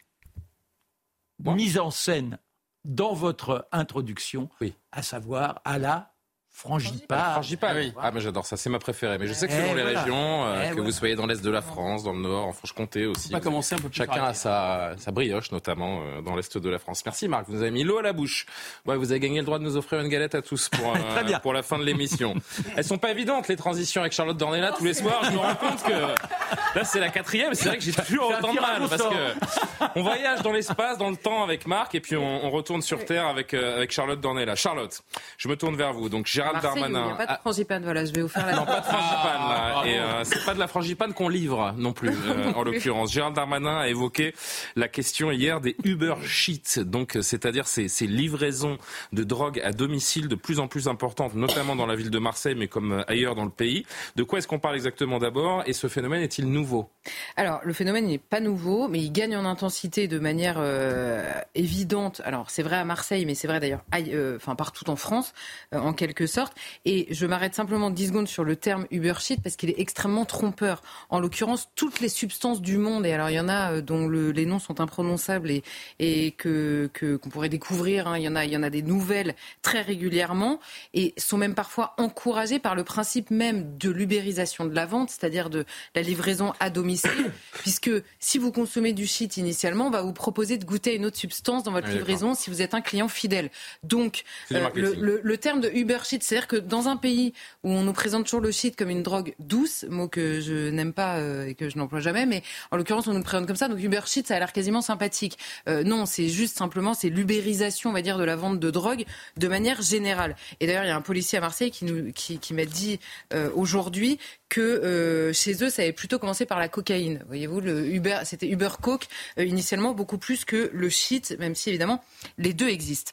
mises 1.38 1.78
en 1.78 1.90
scène 1.90 2.38
dans 2.84 3.12
votre 3.12 3.68
introduction, 3.72 4.48
Oui. 4.60 4.74
à 4.92 5.02
savoir 5.02 5.60
à 5.64 5.78
la 5.78 6.13
frangipane. 6.56 7.32
Frangipane. 7.32 7.92
Ah, 8.00 8.10
mais 8.12 8.20
j'adore 8.20 8.46
ça, 8.46 8.56
c'est 8.56 8.70
ma 8.70 8.78
préférée. 8.78 9.18
Mais 9.18 9.26
je 9.26 9.32
sais 9.32 9.48
que 9.48 9.52
Eh, 9.52 9.56
selon 9.60 9.74
les 9.74 9.82
voilà. 9.82 10.00
régions, 10.02 10.44
euh, 10.46 10.68
Eh, 10.70 10.74
que 10.76 10.80
vous 10.80 10.92
soyez 10.92 11.16
dans 11.16 11.26
l'est 11.26 11.42
de 11.44 11.50
la 11.50 11.60
France, 11.62 12.04
dans 12.04 12.12
le 12.12 12.20
nord, 12.20 12.46
en 12.46 12.52
Franche-Comté 12.52 13.06
aussi. 13.06 13.28
On 13.32 13.36
va 13.36 13.40
commencer 13.40 13.74
un 13.74 13.78
peu 13.78 13.88
plus 13.88 13.96
Chacun 13.96 14.22
a 14.24 14.34
sa, 14.34 14.92
sa 14.96 15.10
brioche, 15.10 15.50
notamment 15.50 16.00
euh, 16.02 16.20
dans 16.22 16.36
l'est 16.36 16.56
de 16.56 16.70
la 16.70 16.78
France. 16.78 17.02
Merci 17.04 17.26
Marc, 17.28 17.46
vous 17.48 17.54
nous 17.54 17.62
avez 17.62 17.72
mis 17.72 17.82
l'eau 17.82 17.98
à 17.98 18.02
la 18.02 18.12
bouche. 18.12 18.46
Ouais, 18.86 18.96
vous 18.96 19.10
avez 19.10 19.18
gagné 19.20 19.40
le 19.40 19.44
droit 19.44 19.58
de 19.58 19.64
nous 19.64 19.76
offrir 19.76 20.00
une 20.00 20.08
galette 20.08 20.36
à 20.36 20.42
tous 20.42 20.68
pour, 20.68 20.86
euh, 20.94 20.98
Très 21.14 21.24
bien. 21.24 21.40
pour 21.40 21.52
la 21.52 21.62
fin 21.62 21.76
de 21.78 21.84
l'émission. 21.84 22.34
Elles 22.76 22.84
sont 22.84 22.98
pas 22.98 23.10
évidentes 23.10 23.48
les 23.48 23.56
transitions 23.56 24.00
avec 24.02 24.12
Charlotte 24.12 24.36
Dornella 24.36 24.70
tous 24.72 24.84
les 24.84 24.94
soirs. 24.94 25.20
Je 25.24 25.30
me 25.32 25.38
rends 25.38 25.54
compte 25.56 25.82
que 25.82 26.78
là 26.78 26.84
c'est 26.84 27.00
la 27.00 27.08
quatrième. 27.08 27.54
C'est 27.54 27.68
vrai 27.68 27.78
que 27.78 27.82
j'ai 27.84 27.92
toujours 27.92 28.28
autant 28.30 28.54
de 28.54 28.60
mal 28.60 28.82
parce 28.88 29.02
que 29.02 29.94
on 29.96 30.02
voyage 30.02 30.42
dans 30.42 30.52
l'espace, 30.52 30.98
dans 30.98 31.10
le 31.10 31.16
temps 31.16 31.42
avec 31.42 31.66
Marc 31.66 31.94
et 31.96 32.00
puis 32.00 32.16
on, 32.16 32.44
on 32.44 32.50
retourne 32.50 32.80
sur 32.82 33.04
terre 33.04 33.26
avec 33.26 33.54
euh, 33.54 33.76
avec 33.76 33.90
Charlotte 33.90 34.20
Dornella. 34.20 34.54
Charlotte, 34.54 35.02
je 35.36 35.48
me 35.48 35.56
tourne 35.56 35.74
vers 35.76 35.92
vous. 35.92 36.08
Donc 36.08 36.26
Gérald 36.44 36.62
Marseille, 36.64 36.82
où 36.82 36.86
il 36.86 36.88
n'y 36.88 36.94
Darmanin. 36.94 37.14
a 37.14 37.16
pas 37.16 37.26
de 37.26 37.30
Ah, 37.32 37.38
frangipane, 37.40 37.82
voilà, 37.84 38.04
je 38.04 38.12
vais 38.12 38.22
vous 38.22 38.28
faire 38.28 38.46
la 38.46 38.54
non, 38.56 38.64
pas 38.66 38.80
de 38.80 38.84
frangipane 38.86 39.48
là. 39.48 39.70
bravo. 39.72 39.88
Et 39.88 39.98
euh, 39.98 40.24
c'est 40.24 40.44
pas 40.44 40.54
de 40.54 40.58
la 40.58 40.66
frangipane 40.68 41.12
qu'on 41.14 41.28
livre 41.28 41.74
non 41.76 41.92
plus, 41.92 42.10
euh, 42.26 42.52
en 42.54 42.62
l'occurrence. 42.62 43.12
Gérald 43.12 43.34
Darmanin 43.34 43.78
a 43.78 43.88
évoqué 43.88 44.34
la 44.76 44.88
question 44.88 45.30
hier 45.30 45.60
des 45.60 45.76
Uber 45.84 46.14
Sheets, 46.24 46.80
donc 46.84 47.16
euh, 47.16 47.22
c'est-à-dire 47.22 47.66
ces, 47.66 47.88
ces 47.88 48.06
livraisons 48.06 48.78
de 49.12 49.24
drogue 49.24 49.60
à 49.64 49.72
domicile 49.72 50.28
de 50.28 50.34
plus 50.34 50.58
en 50.58 50.68
plus 50.68 50.88
importantes, 50.88 51.34
notamment 51.34 51.76
dans 51.76 51.86
la 51.86 51.96
ville 51.96 52.10
de 52.10 52.18
Marseille, 52.18 52.54
mais 52.56 52.68
comme 52.68 52.92
euh, 52.92 53.02
ailleurs 53.08 53.34
dans 53.34 53.44
le 53.44 53.50
pays. 53.50 53.86
De 54.16 54.22
quoi 54.22 54.38
est-ce 54.38 54.48
qu'on 54.48 54.58
parle 54.58 54.74
exactement 54.76 55.18
d'abord 55.18 55.62
Et 55.66 55.72
ce 55.72 55.88
phénomène 55.88 56.22
est-il 56.22 56.46
nouveau? 56.50 56.90
Alors, 57.36 57.60
le 57.64 57.72
phénomène 57.72 58.06
n'est 58.06 58.18
pas 58.18 58.40
nouveau, 58.40 58.88
mais 58.88 58.98
il 59.00 59.10
gagne 59.12 59.36
en 59.36 59.44
intensité 59.44 60.08
de 60.08 60.18
manière 60.18 60.56
euh, 60.58 61.30
évidente. 61.54 62.20
Alors, 62.24 62.50
c'est 62.50 62.62
vrai 62.62 62.76
à 62.76 62.84
Marseille, 62.84 63.24
mais 63.26 63.34
c'est 63.34 63.46
vrai 63.46 63.60
d'ailleurs 63.60 63.82
aille- 63.92 64.14
euh, 64.14 64.36
enfin, 64.36 64.54
partout 64.54 64.88
en 64.90 64.96
France, 64.96 65.32
euh, 65.74 65.78
en 65.78 65.92
quelque 65.92 66.26
sorte. 66.34 66.52
Et 66.84 67.06
je 67.10 67.26
m'arrête 67.26 67.54
simplement 67.54 67.90
10 67.90 68.08
secondes 68.08 68.28
sur 68.28 68.44
le 68.44 68.56
terme 68.56 68.86
Uber 68.90 69.14
Shit 69.20 69.40
parce 69.42 69.56
qu'il 69.56 69.70
est 69.70 69.78
extrêmement 69.78 70.24
trompeur. 70.24 70.82
En 71.10 71.20
l'occurrence, 71.20 71.68
toutes 71.74 72.00
les 72.00 72.08
substances 72.08 72.60
du 72.60 72.76
monde, 72.76 73.06
et 73.06 73.12
alors 73.12 73.30
il 73.30 73.34
y 73.34 73.40
en 73.40 73.48
a 73.48 73.72
euh, 73.74 73.80
dont 73.80 74.06
le, 74.06 74.30
les 74.32 74.46
noms 74.46 74.58
sont 74.58 74.80
imprononçables 74.80 75.50
et, 75.50 75.62
et 75.98 76.32
que 76.32 76.90
qu'on 77.20 77.28
pourrait 77.30 77.48
découvrir, 77.48 78.08
hein. 78.08 78.18
il, 78.18 78.24
y 78.24 78.28
en 78.28 78.36
a, 78.36 78.44
il 78.44 78.52
y 78.52 78.56
en 78.56 78.62
a 78.62 78.70
des 78.70 78.82
nouvelles 78.82 79.34
très 79.62 79.80
régulièrement 79.82 80.60
et 80.92 81.14
sont 81.16 81.36
même 81.38 81.54
parfois 81.54 81.94
encouragées 81.98 82.58
par 82.58 82.74
le 82.74 82.84
principe 82.84 83.30
même 83.30 83.76
de 83.78 83.90
l'ubérisation 83.90 84.64
de 84.66 84.74
la 84.74 84.86
vente, 84.86 85.10
c'est-à-dire 85.10 85.50
de 85.50 85.64
la 85.94 86.02
livraison 86.02 86.52
à 86.60 86.70
domicile, 86.70 87.30
puisque 87.52 87.90
si 88.18 88.38
vous 88.38 88.50
consommez 88.52 88.92
du 88.92 89.06
shit 89.06 89.36
initialement, 89.36 89.86
on 89.86 89.90
va 89.90 90.02
vous 90.02 90.12
proposer 90.12 90.58
de 90.58 90.64
goûter 90.64 90.96
une 90.96 91.06
autre 91.06 91.16
substance 91.16 91.62
dans 91.62 91.72
votre 91.72 91.88
Oui, 91.88 91.94
livraison 91.94 92.34
si 92.34 92.50
vous 92.50 92.60
êtes 92.62 92.74
un 92.74 92.80
client 92.80 93.08
fidèle. 93.08 93.50
Donc, 93.82 94.24
euh, 94.52 94.56
le, 94.56 94.60
marketing. 94.62 95.00
le- 95.00 95.20
le 95.22 95.38
terme 95.38 95.60
de 95.60 95.70
Uber 95.70 95.98
shit, 96.04 96.23
c'est-à-dire 96.24 96.48
que 96.48 96.56
dans 96.56 96.88
un 96.88 96.96
pays 96.96 97.34
où 97.62 97.70
on 97.70 97.82
nous 97.82 97.92
présente 97.92 98.24
toujours 98.24 98.40
le 98.40 98.50
shit 98.50 98.76
comme 98.76 98.90
une 98.90 99.02
drogue 99.02 99.34
douce, 99.38 99.84
mot 99.90 100.08
que 100.08 100.40
je 100.40 100.70
n'aime 100.70 100.92
pas 100.92 101.18
euh, 101.18 101.46
et 101.46 101.54
que 101.54 101.68
je 101.68 101.76
n'emploie 101.76 102.00
jamais, 102.00 102.24
mais 102.24 102.42
en 102.70 102.76
l'occurrence 102.76 103.06
on 103.06 103.12
nous 103.12 103.22
présente 103.22 103.46
comme 103.46 103.56
ça, 103.56 103.68
donc 103.68 103.78
Uber 103.82 104.00
shit, 104.06 104.26
ça 104.26 104.36
a 104.36 104.38
l'air 104.38 104.52
quasiment 104.52 104.80
sympathique. 104.80 105.38
Euh, 105.68 105.84
non, 105.84 106.06
c'est 106.06 106.28
juste 106.28 106.56
simplement 106.56 106.94
c'est 106.94 107.10
l'ubérisation, 107.10 107.90
on 107.90 107.92
va 107.92 108.02
dire, 108.02 108.16
de 108.16 108.24
la 108.24 108.36
vente 108.36 108.58
de 108.58 108.70
drogue 108.70 109.04
de 109.36 109.48
manière 109.48 109.82
générale. 109.82 110.34
Et 110.60 110.66
d'ailleurs, 110.66 110.84
il 110.84 110.88
y 110.88 110.90
a 110.90 110.96
un 110.96 111.02
policier 111.02 111.38
à 111.38 111.40
Marseille 111.40 111.70
qui, 111.70 111.84
nous, 111.84 112.12
m'a 112.52 112.64
dit 112.64 112.98
euh, 113.34 113.50
aujourd'hui 113.54 114.18
que 114.48 115.32
chez 115.34 115.64
eux, 115.64 115.68
ça 115.68 115.82
avait 115.82 115.92
plutôt 115.92 116.18
commencé 116.18 116.46
par 116.46 116.60
la 116.60 116.68
cocaïne. 116.68 117.22
Voyez-vous, 117.26 117.60
le 117.60 117.86
Uber, 117.92 118.20
c'était 118.24 118.46
Uber 118.46 118.70
Coke 118.80 119.08
initialement 119.36 119.94
beaucoup 119.94 120.16
plus 120.16 120.44
que 120.44 120.70
le 120.72 120.88
shit, 120.88 121.36
même 121.40 121.56
si 121.56 121.70
évidemment 121.70 122.04
les 122.38 122.54
deux 122.54 122.68
existent. 122.68 123.12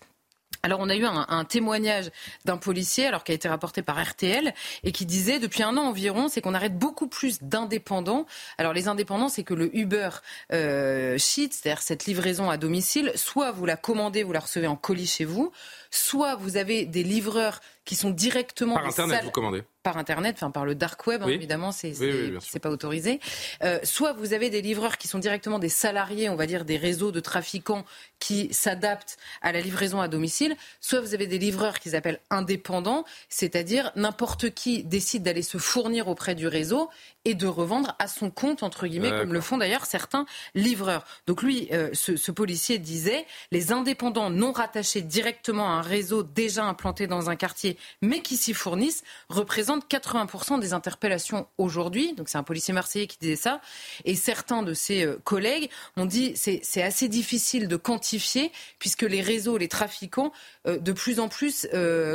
Alors 0.64 0.80
on 0.80 0.90
a 0.90 0.96
eu 0.96 1.06
un, 1.06 1.44
témoignage 1.46 2.12
d'un 2.46 2.58
policier, 2.58 3.08
alors 3.08 3.24
qui 3.24 3.32
a 3.32 3.36
été 3.36 3.48
rapporté 3.48 3.82
par 3.82 4.02
RTL, 4.02 4.54
et 4.84 4.92
qui 4.92 5.06
disait 5.06 5.40
depuis 5.40 5.64
un 5.64 5.76
an 5.78 5.88
environ, 5.88 6.28
c'est 6.28 6.42
qu'on 6.42 6.54
arrête 6.54 6.78
beaucoup 6.78 7.08
plus 7.08 7.42
d'indépendants. 7.42 8.28
Alors 8.58 8.74
les 8.74 8.88
indépendants, 8.88 9.30
c'est 9.30 9.44
que 9.44 9.56
le 9.56 9.76
Uber 9.76 10.10
euh, 10.54 11.18
shit, 11.18 11.54
c'est-à-dire 11.54 11.82
cette 11.82 12.06
livraison 12.06 12.50
à 12.50 12.58
domicile, 12.58 13.12
soit 13.16 13.52
vous 13.52 13.66
la 13.66 13.76
commandez, 13.76 14.24
vous 14.24 14.34
la 14.34 14.40
recevez 14.40 14.68
en 14.68 14.76
colis 14.76 15.08
chez 15.08 15.26
vous, 15.26 15.52
soit 15.90 16.36
vous 16.36 16.58
avez 16.58 16.86
des 16.86 17.04
livreurs 17.04 17.60
qui 17.84 17.96
sont 17.96 18.12
directement 18.12 18.76
Par 18.76 18.86
Internet, 18.86 19.16
salles- 19.18 19.26
vous 19.26 19.32
commandez. 19.32 19.64
par 19.82 19.98
Internet, 19.98 20.36
enfin 20.38 20.52
par 20.52 20.66
le 20.66 20.76
dark 20.76 21.08
web, 21.08 21.24
hein, 21.24 21.28
évidemment, 21.28 21.72
c'est 21.72 21.94
Oui, 22.00 22.38
pas 22.62 22.70
autorisé. 22.70 23.20
Euh, 23.64 23.80
soit 23.84 24.14
vous 24.14 24.34
avez 24.34 24.52
des 24.52 24.62
livreurs 24.62 24.98
qui 25.00 25.08
sont 25.08 25.18
directement 25.18 25.58
des 25.58 25.68
salariés, 25.70 26.30
on 26.30 26.36
va 26.36 26.46
dire 26.46 26.64
des 26.64 26.78
réseaux 26.78 27.12
de 27.12 27.20
trafiquants 27.20 27.84
qui 28.20 28.54
s'adaptent 28.54 29.18
à 29.42 29.52
la 29.52 29.62
livraison 29.62 30.00
à 30.00 30.08
domicile, 30.08 30.56
soit 30.80 31.02
vous 31.02 31.16
avez 31.16 31.26
des 31.26 31.40
livreurs 31.40 31.80
qu'ils 31.80 31.96
appellent 31.96 32.20
indépendants, 32.30 33.04
c'est-à-dire 33.30 33.92
n'importe 33.96 34.52
qui 34.52 34.84
décide 34.84 35.24
d'aller 35.24 35.42
se 35.42 35.58
fournir 35.58 36.08
auprès 36.08 36.36
du 36.36 36.48
réseau 36.48 36.90
et 37.26 37.36
de 37.36 37.46
revendre 37.46 37.96
à 38.00 38.08
son 38.08 38.32
compte, 38.32 38.64
entre 38.64 38.88
guillemets, 38.88 39.12
comme 39.12 39.34
le 39.34 39.42
font 39.42 39.58
d'ailleurs 39.58 39.86
certains 39.86 40.26
livreurs. 40.56 41.06
Donc 41.28 41.44
lui, 41.44 41.68
euh, 41.72 41.90
ce, 41.94 42.16
ce 42.16 42.32
policier 42.32 42.80
disait, 42.80 43.26
les 43.52 43.72
indépendants 43.72 44.32
non 44.32 44.52
rattachés 44.52 45.02
directement 45.02 45.68
à 45.68 45.74
un 45.74 45.82
réseau 45.82 46.24
déjà 46.24 46.66
implanté 46.66 47.06
dans 47.06 47.30
un 47.30 47.36
quartier, 47.36 47.78
mais 48.02 48.22
qui 48.22 48.38
s'y 48.38 48.54
fournissent, 48.54 49.04
représentent 49.30 49.88
80% 49.90 50.60
des 50.60 50.74
interpellations 50.74 51.48
aujourd'hui. 51.60 52.14
Donc 52.14 52.28
c'est 52.28 52.40
un 52.40 52.44
policier 52.44 52.74
marseillais 52.74 53.08
qui 53.08 53.20
disait 53.20 53.36
ça. 53.36 53.62
Et 54.06 54.16
certains 54.16 54.64
de 54.64 54.74
ses 54.74 55.04
euh, 55.04 55.20
collègues 55.24 55.70
ont 55.98 56.06
dit, 56.06 56.34
c'est 56.36 56.82
assez 56.82 57.08
difficile 57.08 57.68
de 57.68 57.76
quantifier, 57.76 58.52
puisque 58.80 59.04
les 59.04 59.22
réseaux, 59.22 59.58
les 59.58 59.68
trafiquants, 59.68 60.32
euh, 60.68 60.80
de 60.80 60.92
plus 60.92 61.20
en 61.20 61.30
plus, 61.30 61.68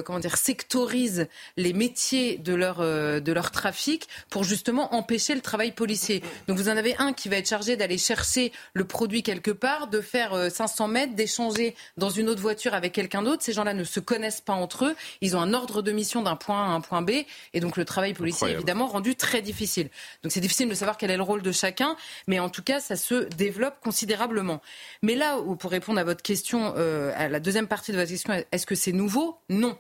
comment 0.04 0.18
dire, 0.18 0.36
sectorisent 0.36 1.28
les 1.56 1.72
métiers 1.72 2.38
de 2.38 2.54
leur, 2.54 2.78
de 2.78 3.32
leur 3.32 3.50
trafic 3.50 4.08
pour 4.30 4.44
justement 4.44 4.95
empêcher 4.96 5.34
le 5.34 5.40
travail 5.40 5.72
policier. 5.72 6.22
Donc 6.48 6.58
vous 6.58 6.68
en 6.68 6.76
avez 6.76 6.96
un 6.98 7.12
qui 7.12 7.28
va 7.28 7.36
être 7.36 7.48
chargé 7.48 7.76
d'aller 7.76 7.98
chercher 7.98 8.52
le 8.74 8.84
produit 8.84 9.22
quelque 9.22 9.50
part, 9.50 9.88
de 9.88 10.00
faire 10.00 10.34
euh, 10.34 10.48
500 10.48 10.88
mètres, 10.88 11.14
d'échanger 11.14 11.74
dans 11.96 12.10
une 12.10 12.28
autre 12.28 12.40
voiture 12.40 12.74
avec 12.74 12.92
quelqu'un 12.92 13.22
d'autre. 13.22 13.42
Ces 13.42 13.52
gens-là 13.52 13.74
ne 13.74 13.84
se 13.84 14.00
connaissent 14.00 14.40
pas 14.40 14.54
entre 14.54 14.86
eux. 14.86 14.96
Ils 15.20 15.36
ont 15.36 15.40
un 15.40 15.54
ordre 15.54 15.82
de 15.82 15.92
mission 15.92 16.22
d'un 16.22 16.36
point 16.36 16.62
A 16.62 16.66
à 16.66 16.70
un 16.70 16.80
point 16.80 17.02
B. 17.02 17.10
Et 17.54 17.60
donc 17.60 17.76
le 17.76 17.84
travail 17.84 18.14
policier 18.14 18.48
est 18.48 18.52
évidemment 18.52 18.86
rendu 18.86 19.14
très 19.14 19.42
difficile. 19.42 19.88
Donc 20.22 20.32
c'est 20.32 20.40
difficile 20.40 20.68
de 20.68 20.74
savoir 20.74 20.96
quel 20.96 21.10
est 21.10 21.16
le 21.16 21.22
rôle 21.22 21.42
de 21.42 21.52
chacun. 21.52 21.96
Mais 22.26 22.38
en 22.38 22.48
tout 22.48 22.62
cas, 22.62 22.80
ça 22.80 22.96
se 22.96 23.28
développe 23.36 23.80
considérablement. 23.80 24.60
Mais 25.02 25.14
là 25.14 25.38
où, 25.38 25.56
pour 25.56 25.70
répondre 25.70 25.98
à 25.98 26.04
votre 26.04 26.22
question, 26.22 26.74
euh, 26.76 27.12
à 27.16 27.28
la 27.28 27.40
deuxième 27.40 27.68
partie 27.68 27.92
de 27.92 27.96
votre 27.96 28.10
question, 28.10 28.32
est-ce 28.50 28.66
que 28.66 28.74
c'est 28.74 28.92
nouveau? 28.92 29.38
Non. 29.48 29.78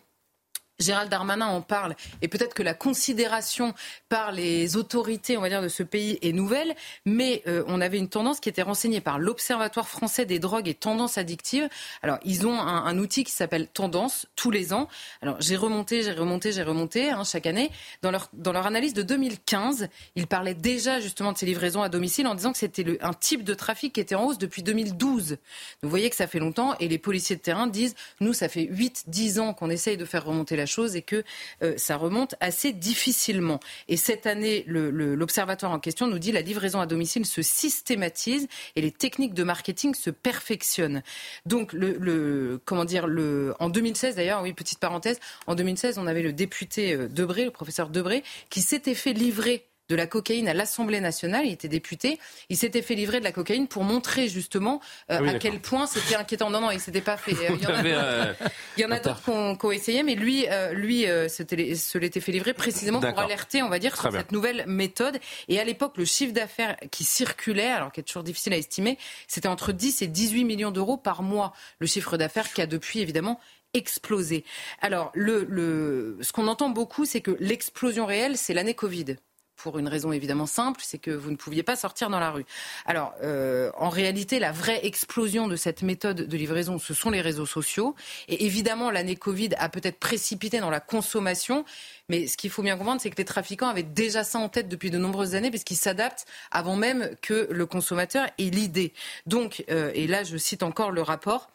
Gérald 0.78 1.10
Darmanin 1.10 1.46
en 1.46 1.62
parle 1.62 1.96
et 2.20 2.28
peut-être 2.28 2.52
que 2.52 2.62
la 2.62 2.74
considération 2.74 3.74
par 4.08 4.32
les 4.32 4.76
autorités, 4.76 5.38
on 5.38 5.40
va 5.40 5.48
dire, 5.48 5.62
de 5.62 5.68
ce 5.68 5.82
pays 5.82 6.18
est 6.20 6.32
nouvelle, 6.32 6.74
mais 7.06 7.42
euh, 7.46 7.64
on 7.66 7.80
avait 7.80 7.98
une 7.98 8.08
tendance 8.08 8.40
qui 8.40 8.50
était 8.50 8.62
renseignée 8.62 9.00
par 9.00 9.18
l'Observatoire 9.18 9.88
français 9.88 10.26
des 10.26 10.38
drogues 10.38 10.68
et 10.68 10.74
tendances 10.74 11.16
addictives. 11.16 11.68
Alors, 12.02 12.18
ils 12.24 12.46
ont 12.46 12.60
un, 12.60 12.98
outil 12.98 13.24
qui 13.24 13.32
s'appelle 13.32 13.68
Tendance 13.68 14.26
tous 14.36 14.50
les 14.50 14.72
ans. 14.72 14.88
Alors, 15.22 15.36
j'ai 15.40 15.56
remonté, 15.56 16.02
j'ai 16.02 16.12
remonté, 16.12 16.52
j'ai 16.52 16.62
remonté 16.62 17.10
hein, 17.10 17.24
chaque 17.24 17.46
année. 17.46 17.70
Dans 18.02 18.10
leur, 18.10 18.28
dans 18.34 18.52
leur 18.52 18.66
analyse 18.66 18.92
de 18.92 19.02
2015, 19.02 19.88
ils 20.14 20.26
parlaient 20.26 20.54
déjà 20.54 21.00
justement 21.00 21.32
de 21.32 21.38
ces 21.38 21.46
livraisons 21.46 21.82
à 21.82 21.88
domicile 21.88 22.26
en 22.26 22.34
disant 22.34 22.52
que 22.52 22.58
c'était 22.58 22.98
un 23.02 23.12
type 23.14 23.44
de 23.44 23.54
trafic 23.54 23.94
qui 23.94 24.00
était 24.00 24.14
en 24.14 24.26
hausse 24.26 24.38
depuis 24.38 24.62
2012. 24.62 25.30
Donc, 25.30 25.38
vous 25.82 25.90
voyez 25.90 26.10
que 26.10 26.16
ça 26.16 26.26
fait 26.26 26.38
longtemps 26.38 26.74
et 26.80 26.88
les 26.88 26.98
policiers 26.98 27.36
de 27.36 27.40
terrain 27.40 27.66
disent, 27.66 27.94
nous, 28.20 28.34
ça 28.34 28.48
fait 28.48 28.64
8-10 28.64 29.40
ans 29.40 29.54
qu'on 29.54 29.70
essaye 29.70 29.96
de 29.96 30.04
faire 30.04 30.24
remonter 30.24 30.56
la 30.56 30.65
chose 30.66 30.96
et 30.96 31.02
que 31.02 31.22
euh, 31.62 31.74
ça 31.76 31.96
remonte 31.96 32.34
assez 32.40 32.72
difficilement. 32.72 33.60
Et 33.88 33.96
cette 33.96 34.26
année, 34.26 34.64
l'observatoire 34.66 35.72
en 35.72 35.78
question 35.78 36.06
nous 36.06 36.18
dit 36.18 36.32
la 36.32 36.40
livraison 36.42 36.80
à 36.80 36.86
domicile 36.86 37.24
se 37.26 37.42
systématise 37.42 38.48
et 38.74 38.80
les 38.80 38.92
techniques 38.92 39.34
de 39.34 39.42
marketing 39.44 39.94
se 39.94 40.10
perfectionnent. 40.10 41.02
Donc, 41.44 41.72
le- 41.72 42.60
comment 42.64 42.84
dire, 42.84 43.06
le, 43.06 43.54
en 43.60 43.68
2016 43.68 44.16
d'ailleurs, 44.16 44.42
oui, 44.42 44.52
petite 44.52 44.78
parenthèse, 44.78 45.18
en 45.46 45.54
2016, 45.54 45.98
on 45.98 46.06
avait 46.06 46.22
le 46.22 46.32
député 46.32 46.94
euh, 46.94 47.08
Debré, 47.08 47.44
le 47.44 47.50
professeur 47.50 47.88
Debré, 47.88 48.22
qui 48.50 48.60
s'était 48.62 48.94
fait 48.94 49.12
livrer 49.12 49.64
de 49.88 49.94
la 49.96 50.06
cocaïne 50.06 50.48
à 50.48 50.54
l'Assemblée 50.54 51.00
nationale, 51.00 51.46
il 51.46 51.52
était 51.52 51.68
député, 51.68 52.18
il 52.48 52.56
s'était 52.56 52.82
fait 52.82 52.94
livrer 52.94 53.18
de 53.20 53.24
la 53.24 53.32
cocaïne 53.32 53.68
pour 53.68 53.84
montrer 53.84 54.28
justement 54.28 54.80
euh, 55.10 55.16
Ah 55.18 55.22
oui, 55.22 55.28
à 55.30 55.38
quel 55.38 55.60
point 55.60 55.86
c'était 55.86 56.16
inquiétant. 56.16 56.50
Non, 56.50 56.60
non, 56.60 56.70
il 56.70 56.80
s'était 56.80 57.00
pas 57.00 57.16
fait. 57.16 57.32
euh, 57.32 57.56
il 57.56 57.62
y 57.62 57.66
en 57.66 57.70
a- 57.70 57.78
avez, 57.78 57.92
euh, 57.94 58.32
il 58.76 58.80
y 58.82 58.84
en 58.84 58.90
a 58.90 58.98
d'autres 58.98 59.22
qui 59.22 59.30
ont, 59.66 59.70
essayé, 59.72 60.02
mais 60.02 60.14
lui, 60.14 60.46
euh, 60.48 60.72
lui 60.72 61.06
euh, 61.06 61.28
se 61.28 61.98
l'était 61.98 62.20
fait 62.20 62.32
livrer 62.32 62.52
précisément 62.54 63.00
pour 63.00 63.18
alerter, 63.18 63.62
on 63.62 63.68
va 63.68 63.78
dire, 63.78 63.92
Très 63.92 64.02
sur 64.02 64.10
bien. 64.10 64.20
cette 64.20 64.32
nouvelle 64.32 64.64
méthode. 64.66 65.18
Et 65.48 65.60
à 65.60 65.64
l'époque, 65.64 65.96
le 65.96 66.04
chiffre 66.04 66.32
d'affaires 66.32 66.76
qui 66.90 67.04
circulait, 67.04 67.66
alors 67.68 67.92
qui 67.92 68.00
est 68.00 68.04
toujours 68.04 68.22
difficile 68.24 68.52
à 68.52 68.56
estimer, 68.56 68.98
c'était 69.28 69.48
entre 69.48 69.72
10 69.72 70.02
et 70.02 70.06
18 70.08 70.44
millions 70.44 70.70
d'euros 70.72 70.96
par 70.96 71.22
mois. 71.22 71.52
Le 71.78 71.86
chiffre 71.86 72.16
d'affaires 72.16 72.52
qui 72.52 72.60
a 72.62 72.66
depuis, 72.66 73.00
évidemment, 73.00 73.38
explosé. 73.74 74.44
Alors, 74.80 75.10
le, 75.14 75.44
le, 75.48 76.18
ce 76.22 76.32
qu'on 76.32 76.48
entend 76.48 76.70
beaucoup, 76.70 77.04
c'est 77.04 77.20
que 77.20 77.36
l'explosion 77.40 78.06
réelle, 78.06 78.36
c'est 78.36 78.54
l'année 78.54 78.74
Covid 78.74 79.16
pour 79.56 79.78
une 79.78 79.88
raison 79.88 80.12
évidemment 80.12 80.46
simple, 80.46 80.80
c'est 80.84 80.98
que 80.98 81.10
vous 81.10 81.30
ne 81.30 81.36
pouviez 81.36 81.62
pas 81.62 81.76
sortir 81.76 82.10
dans 82.10 82.20
la 82.20 82.30
rue. 82.30 82.44
Alors, 82.84 83.14
euh, 83.22 83.70
en 83.76 83.88
réalité, 83.88 84.38
la 84.38 84.52
vraie 84.52 84.84
explosion 84.86 85.48
de 85.48 85.56
cette 85.56 85.82
méthode 85.82 86.22
de 86.22 86.36
livraison, 86.36 86.78
ce 86.78 86.94
sont 86.94 87.10
les 87.10 87.20
réseaux 87.20 87.46
sociaux. 87.46 87.94
Et 88.28 88.44
évidemment, 88.44 88.90
l'année 88.90 89.16
Covid 89.16 89.50
a 89.58 89.68
peut-être 89.68 89.98
précipité 89.98 90.60
dans 90.60 90.70
la 90.70 90.80
consommation. 90.80 91.64
Mais 92.08 92.26
ce 92.26 92.36
qu'il 92.36 92.50
faut 92.50 92.62
bien 92.62 92.76
comprendre, 92.76 93.00
c'est 93.00 93.10
que 93.10 93.16
les 93.16 93.24
trafiquants 93.24 93.68
avaient 93.68 93.82
déjà 93.82 94.24
ça 94.24 94.38
en 94.38 94.48
tête 94.48 94.68
depuis 94.68 94.90
de 94.90 94.98
nombreuses 94.98 95.34
années, 95.34 95.50
parce 95.50 95.64
qu'ils 95.64 95.76
s'adaptent 95.76 96.26
avant 96.50 96.76
même 96.76 97.10
que 97.22 97.48
le 97.50 97.66
consommateur 97.66 98.26
ait 98.38 98.50
l'idée. 98.50 98.92
Donc, 99.26 99.64
euh, 99.70 99.90
et 99.94 100.06
là, 100.06 100.22
je 100.22 100.36
cite 100.36 100.62
encore 100.62 100.90
le 100.90 101.02
rapport. 101.02 101.50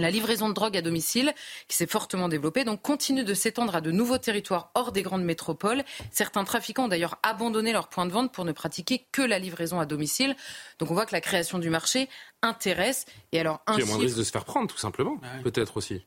La 0.00 0.10
livraison 0.10 0.48
de 0.48 0.54
drogue 0.54 0.76
à 0.76 0.82
domicile, 0.82 1.32
qui 1.68 1.76
s'est 1.76 1.86
fortement 1.86 2.28
développée, 2.28 2.64
donc 2.64 2.82
continue 2.82 3.24
de 3.24 3.34
s'étendre 3.34 3.74
à 3.74 3.80
de 3.80 3.90
nouveaux 3.90 4.18
territoires 4.18 4.70
hors 4.74 4.92
des 4.92 5.02
grandes 5.02 5.24
métropoles. 5.24 5.84
Certains 6.10 6.44
trafiquants 6.44 6.84
ont 6.84 6.88
d'ailleurs 6.88 7.18
abandonné 7.22 7.72
leur 7.72 7.88
point 7.88 8.06
de 8.06 8.12
vente 8.12 8.32
pour 8.32 8.44
ne 8.44 8.52
pratiquer 8.52 9.06
que 9.12 9.22
la 9.22 9.38
livraison 9.38 9.80
à 9.80 9.86
domicile. 9.86 10.36
Donc 10.78 10.90
on 10.90 10.94
voit 10.94 11.06
que 11.06 11.12
la 11.12 11.20
création 11.20 11.58
du 11.58 11.70
marché 11.70 12.08
intéresse. 12.42 13.06
Et 13.32 13.40
alors 13.40 13.60
un 13.66 13.74
Il 13.74 13.80
y 13.80 13.82
a 13.82 13.86
moins 13.86 13.98
de 13.98 14.02
risque 14.02 14.16
de 14.16 14.24
se 14.24 14.32
faire 14.32 14.44
prendre, 14.44 14.68
tout 14.68 14.78
simplement. 14.78 15.18
Peut-être 15.42 15.76
aussi. 15.76 16.02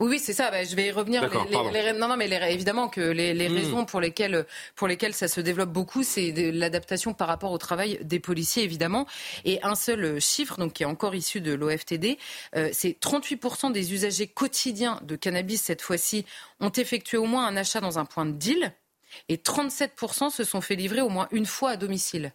Oui, 0.00 0.08
oui, 0.10 0.18
c'est 0.20 0.32
ça. 0.32 0.50
Bah, 0.50 0.62
je 0.64 0.76
vais 0.76 0.86
y 0.86 0.90
revenir. 0.92 1.22
D'accord, 1.22 1.42
Les- 1.44 1.50
les- 1.50 1.54
pardon. 1.56 1.70
les- 1.72 1.92
non, 1.92 2.08
non, 2.08 2.16
mais 2.16 2.28
évidemment 2.52 2.88
que 2.88 3.00
les, 3.00 3.34
les 3.34 3.48
Mm. 3.48 3.54
raisons 3.56 3.84
pour 3.84 4.00
lesquelles, 4.00 4.46
pour 4.76 4.86
lesquelles 4.86 5.14
ça 5.14 5.26
se 5.28 5.40
développe 5.40 5.70
beaucoup, 5.70 6.02
c'est 6.04 6.30
l'adaptation 6.52 7.14
par 7.14 7.26
rapport 7.28 7.50
au 7.50 7.58
travail 7.58 7.98
des 8.02 8.20
policiers, 8.20 8.62
évidemment. 8.62 9.06
Et 9.44 9.60
un 9.62 9.74
seul 9.74 10.04
euh, 10.04 10.20
chiffre, 10.20 10.56
donc 10.58 10.72
qui 10.74 10.84
est 10.84 10.86
encore 10.86 11.14
issu 11.14 11.40
de 11.40 11.52
l'OFTD, 11.52 12.18
euh, 12.56 12.68
c'est 12.72 12.98
38% 13.00 13.70
des 13.70 13.92
usagers 13.92 14.28
quotidiens 14.28 15.00
de 15.02 15.16
cannabis 15.16 15.62
cette 15.62 15.82
fois-ci 15.82 16.24
ont 16.60 16.70
effectué 16.70 17.16
au 17.18 17.26
moins 17.26 17.46
un 17.46 17.56
achat 17.56 17.80
dans 17.80 17.98
un 17.98 18.04
point 18.04 18.26
de 18.26 18.32
deal, 18.32 18.72
et 19.28 19.36
37% 19.38 20.30
se 20.30 20.44
sont 20.44 20.60
fait 20.60 20.76
livrer 20.76 21.00
au 21.00 21.08
moins 21.08 21.28
une 21.32 21.46
fois 21.46 21.70
à 21.70 21.76
domicile. 21.76 22.32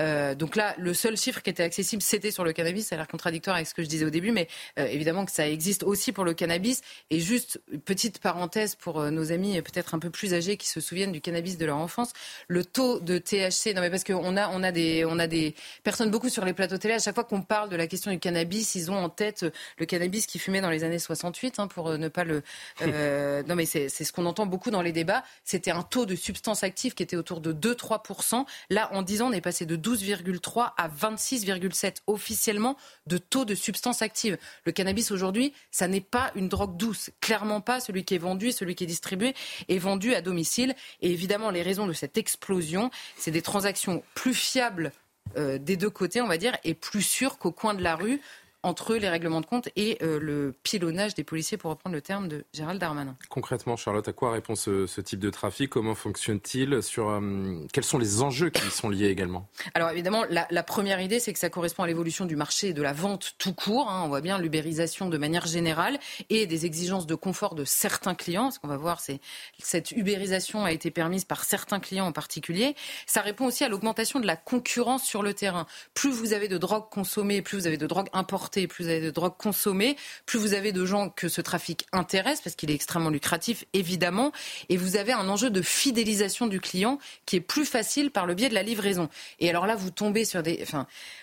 Euh, 0.00 0.34
donc 0.34 0.56
là, 0.56 0.74
le 0.78 0.94
seul 0.94 1.16
chiffre 1.16 1.42
qui 1.42 1.50
était 1.50 1.62
accessible, 1.62 2.02
c'était 2.02 2.30
sur 2.30 2.44
le 2.44 2.52
cannabis. 2.52 2.88
Ça 2.88 2.96
a 2.96 2.98
l'air 2.98 3.08
contradictoire 3.08 3.56
avec 3.56 3.66
ce 3.66 3.74
que 3.74 3.82
je 3.82 3.88
disais 3.88 4.04
au 4.04 4.10
début, 4.10 4.32
mais 4.32 4.48
euh, 4.78 4.86
évidemment 4.86 5.24
que 5.24 5.32
ça 5.32 5.48
existe 5.48 5.82
aussi 5.82 6.12
pour 6.12 6.24
le 6.24 6.34
cannabis. 6.34 6.82
Et 7.10 7.20
juste 7.20 7.60
petite 7.84 8.18
parenthèse 8.18 8.74
pour 8.74 9.00
euh, 9.00 9.10
nos 9.10 9.32
amis 9.32 9.60
peut-être 9.62 9.94
un 9.94 9.98
peu 9.98 10.10
plus 10.10 10.34
âgés 10.34 10.56
qui 10.56 10.68
se 10.68 10.80
souviennent 10.80 11.12
du 11.12 11.20
cannabis 11.20 11.58
de 11.58 11.66
leur 11.66 11.78
enfance, 11.78 12.12
le 12.48 12.64
taux 12.64 13.00
de 13.00 13.18
THC. 13.18 13.74
Non 13.74 13.80
mais 13.80 13.90
parce 13.90 14.04
qu'on 14.04 14.36
a 14.36 14.48
on 14.50 14.62
a 14.62 14.72
des 14.72 15.04
on 15.04 15.18
a 15.18 15.26
des 15.26 15.54
personnes 15.82 16.10
beaucoup 16.10 16.28
sur 16.28 16.44
les 16.44 16.52
plateaux 16.52 16.78
télé. 16.78 16.94
À 16.94 16.98
chaque 16.98 17.14
fois 17.14 17.24
qu'on 17.24 17.42
parle 17.42 17.70
de 17.70 17.76
la 17.76 17.86
question 17.86 18.10
du 18.10 18.18
cannabis, 18.18 18.74
ils 18.74 18.90
ont 18.90 18.96
en 18.96 19.08
tête 19.08 19.46
le 19.78 19.86
cannabis 19.86 20.26
qui 20.26 20.38
fumait 20.38 20.60
dans 20.60 20.70
les 20.70 20.84
années 20.84 20.98
68, 20.98 21.58
hein, 21.58 21.68
pour 21.68 21.96
ne 21.96 22.08
pas 22.08 22.24
le. 22.24 22.42
non 23.46 23.54
mais 23.54 23.66
c'est 23.66 23.88
ce 23.88 24.12
qu'on 24.12 24.26
entend 24.26 24.46
beaucoup 24.46 24.70
dans 24.70 24.82
les 24.82 24.92
débats. 24.92 25.24
C'était 25.44 25.70
un 25.70 25.82
taux 25.82 26.06
de 26.06 26.14
substance 26.14 26.62
active 26.62 26.94
qui 26.94 27.02
était 27.02 27.16
autour 27.16 27.40
de 27.40 27.52
2-3%. 27.52 28.44
Là, 28.70 28.90
en 28.92 29.02
10 29.02 29.22
ans, 29.22 29.28
on 29.28 29.32
est 29.32 29.40
passé 29.40 29.66
de 29.66 29.76
12,3 29.86 30.72
à 30.76 30.88
26,7 30.88 31.98
officiellement 32.08 32.76
de 33.06 33.18
taux 33.18 33.44
de 33.44 33.54
substance 33.54 34.02
active. 34.02 34.36
Le 34.64 34.72
cannabis 34.72 35.12
aujourd'hui, 35.12 35.52
ça 35.70 35.86
n'est 35.86 36.00
pas 36.00 36.32
une 36.34 36.48
drogue 36.48 36.76
douce. 36.76 37.10
Clairement 37.20 37.60
pas. 37.60 37.78
Celui 37.78 38.04
qui 38.04 38.14
est 38.14 38.18
vendu, 38.18 38.50
celui 38.50 38.74
qui 38.74 38.84
est 38.84 38.88
distribué 38.88 39.34
est 39.68 39.78
vendu 39.78 40.14
à 40.14 40.22
domicile. 40.22 40.74
Et 41.00 41.12
évidemment, 41.12 41.50
les 41.50 41.62
raisons 41.62 41.86
de 41.86 41.92
cette 41.92 42.18
explosion, 42.18 42.90
c'est 43.16 43.30
des 43.30 43.42
transactions 43.42 44.02
plus 44.14 44.34
fiables 44.34 44.92
euh, 45.36 45.58
des 45.58 45.76
deux 45.76 45.90
côtés, 45.90 46.20
on 46.20 46.26
va 46.26 46.38
dire, 46.38 46.56
et 46.64 46.74
plus 46.74 47.02
sûres 47.02 47.38
qu'au 47.38 47.52
coin 47.52 47.74
de 47.74 47.82
la 47.82 47.96
rue 47.96 48.20
entre 48.66 48.96
les 48.96 49.08
règlements 49.08 49.40
de 49.40 49.46
compte 49.46 49.68
et 49.76 49.96
euh, 50.02 50.18
le 50.20 50.52
pilonnage 50.64 51.14
des 51.14 51.22
policiers, 51.22 51.56
pour 51.56 51.70
reprendre 51.70 51.94
le 51.94 52.02
terme 52.02 52.26
de 52.26 52.44
Gérald 52.52 52.80
Darmanin. 52.80 53.16
Concrètement, 53.28 53.76
Charlotte, 53.76 54.08
à 54.08 54.12
quoi 54.12 54.32
répond 54.32 54.56
ce, 54.56 55.00
type 55.00 55.20
de 55.20 55.30
trafic? 55.30 55.70
Comment 55.70 55.94
fonctionne-t-il? 55.94 56.82
Sur 56.82 57.10
euh, 57.10 57.60
Quels 57.72 57.84
sont 57.84 57.98
les 57.98 58.22
enjeux 58.22 58.50
qui 58.50 58.66
y 58.66 58.70
sont 58.70 58.88
liés 58.88 59.06
également? 59.06 59.48
Alors 59.74 59.90
évidemment, 59.90 60.24
la, 60.28 60.62
première 60.64 61.00
idée, 61.00 61.20
c'est 61.20 61.32
que 61.32 61.38
ça 61.38 61.48
correspond 61.48 61.84
à 61.84 61.86
l'évolution 61.86 62.26
du 62.26 62.34
marché 62.34 62.68
et 62.68 62.72
de 62.72 62.82
la 62.82 62.92
vente 62.92 63.34
tout 63.38 63.54
court. 63.54 63.88
Hein. 63.88 64.02
on 64.04 64.08
voit 64.08 64.20
bien 64.20 64.38
l'ubérisation 64.38 65.08
de 65.08 65.16
manière 65.16 65.46
générale 65.46 66.00
et 66.28 66.46
des 66.46 66.66
exigences 66.66 67.06
de 67.06 67.14
confort 67.14 67.54
de 67.54 67.64
certains 67.64 68.16
clients. 68.16 68.50
Ce 68.50 68.58
qu'on 68.58 68.68
va 68.68 68.76
voir, 68.76 68.98
c'est 69.00 69.20
cette 69.60 69.92
ubérisation 69.92 70.64
a 70.64 70.72
été 70.72 70.90
permise 70.90 71.24
par 71.24 71.44
certains 71.44 71.78
clients 71.78 72.06
en 72.06 72.12
particulier. 72.12 72.74
Ça 73.06 73.20
répond 73.20 73.46
aussi 73.46 73.62
à 73.62 73.68
l'augmentation 73.68 74.18
de 74.18 74.26
la 74.26 74.36
concurrence 74.36 75.04
sur 75.04 75.22
le 75.22 75.34
terrain. 75.34 75.66
Plus 75.94 76.10
vous 76.10 76.32
avez 76.32 76.48
de 76.48 76.58
drogue 76.58 76.88
consommée, 76.90 77.42
plus 77.42 77.58
vous 77.58 77.66
avez 77.68 77.76
de 77.76 77.86
drogue 77.86 78.08
importée, 78.12 78.55
plus 78.66 78.84
vous 78.84 78.90
avez 78.90 79.00
de 79.02 79.10
drogue 79.10 79.36
consommée, 79.36 79.96
plus 80.24 80.38
vous 80.38 80.54
avez 80.54 80.72
de 80.72 80.84
gens 80.86 81.10
que 81.10 81.28
ce 81.28 81.40
trafic 81.40 81.86
intéresse, 81.92 82.40
parce 82.40 82.56
qu'il 82.56 82.70
est 82.70 82.74
extrêmement 82.74 83.10
lucratif, 83.10 83.64
évidemment, 83.74 84.32
et 84.68 84.76
vous 84.76 84.96
avez 84.96 85.12
un 85.12 85.28
enjeu 85.28 85.50
de 85.50 85.62
fidélisation 85.62 86.46
du 86.46 86.60
client 86.60 86.98
qui 87.26 87.36
est 87.36 87.40
plus 87.40 87.66
facile 87.66 88.10
par 88.10 88.26
le 88.26 88.34
biais 88.34 88.48
de 88.48 88.54
la 88.54 88.62
livraison. 88.62 89.08
Et 89.38 89.50
alors 89.50 89.66
là, 89.66 89.76
vous 89.76 89.90
tombez 89.90 90.24
sur 90.24 90.42
des, 90.42 90.64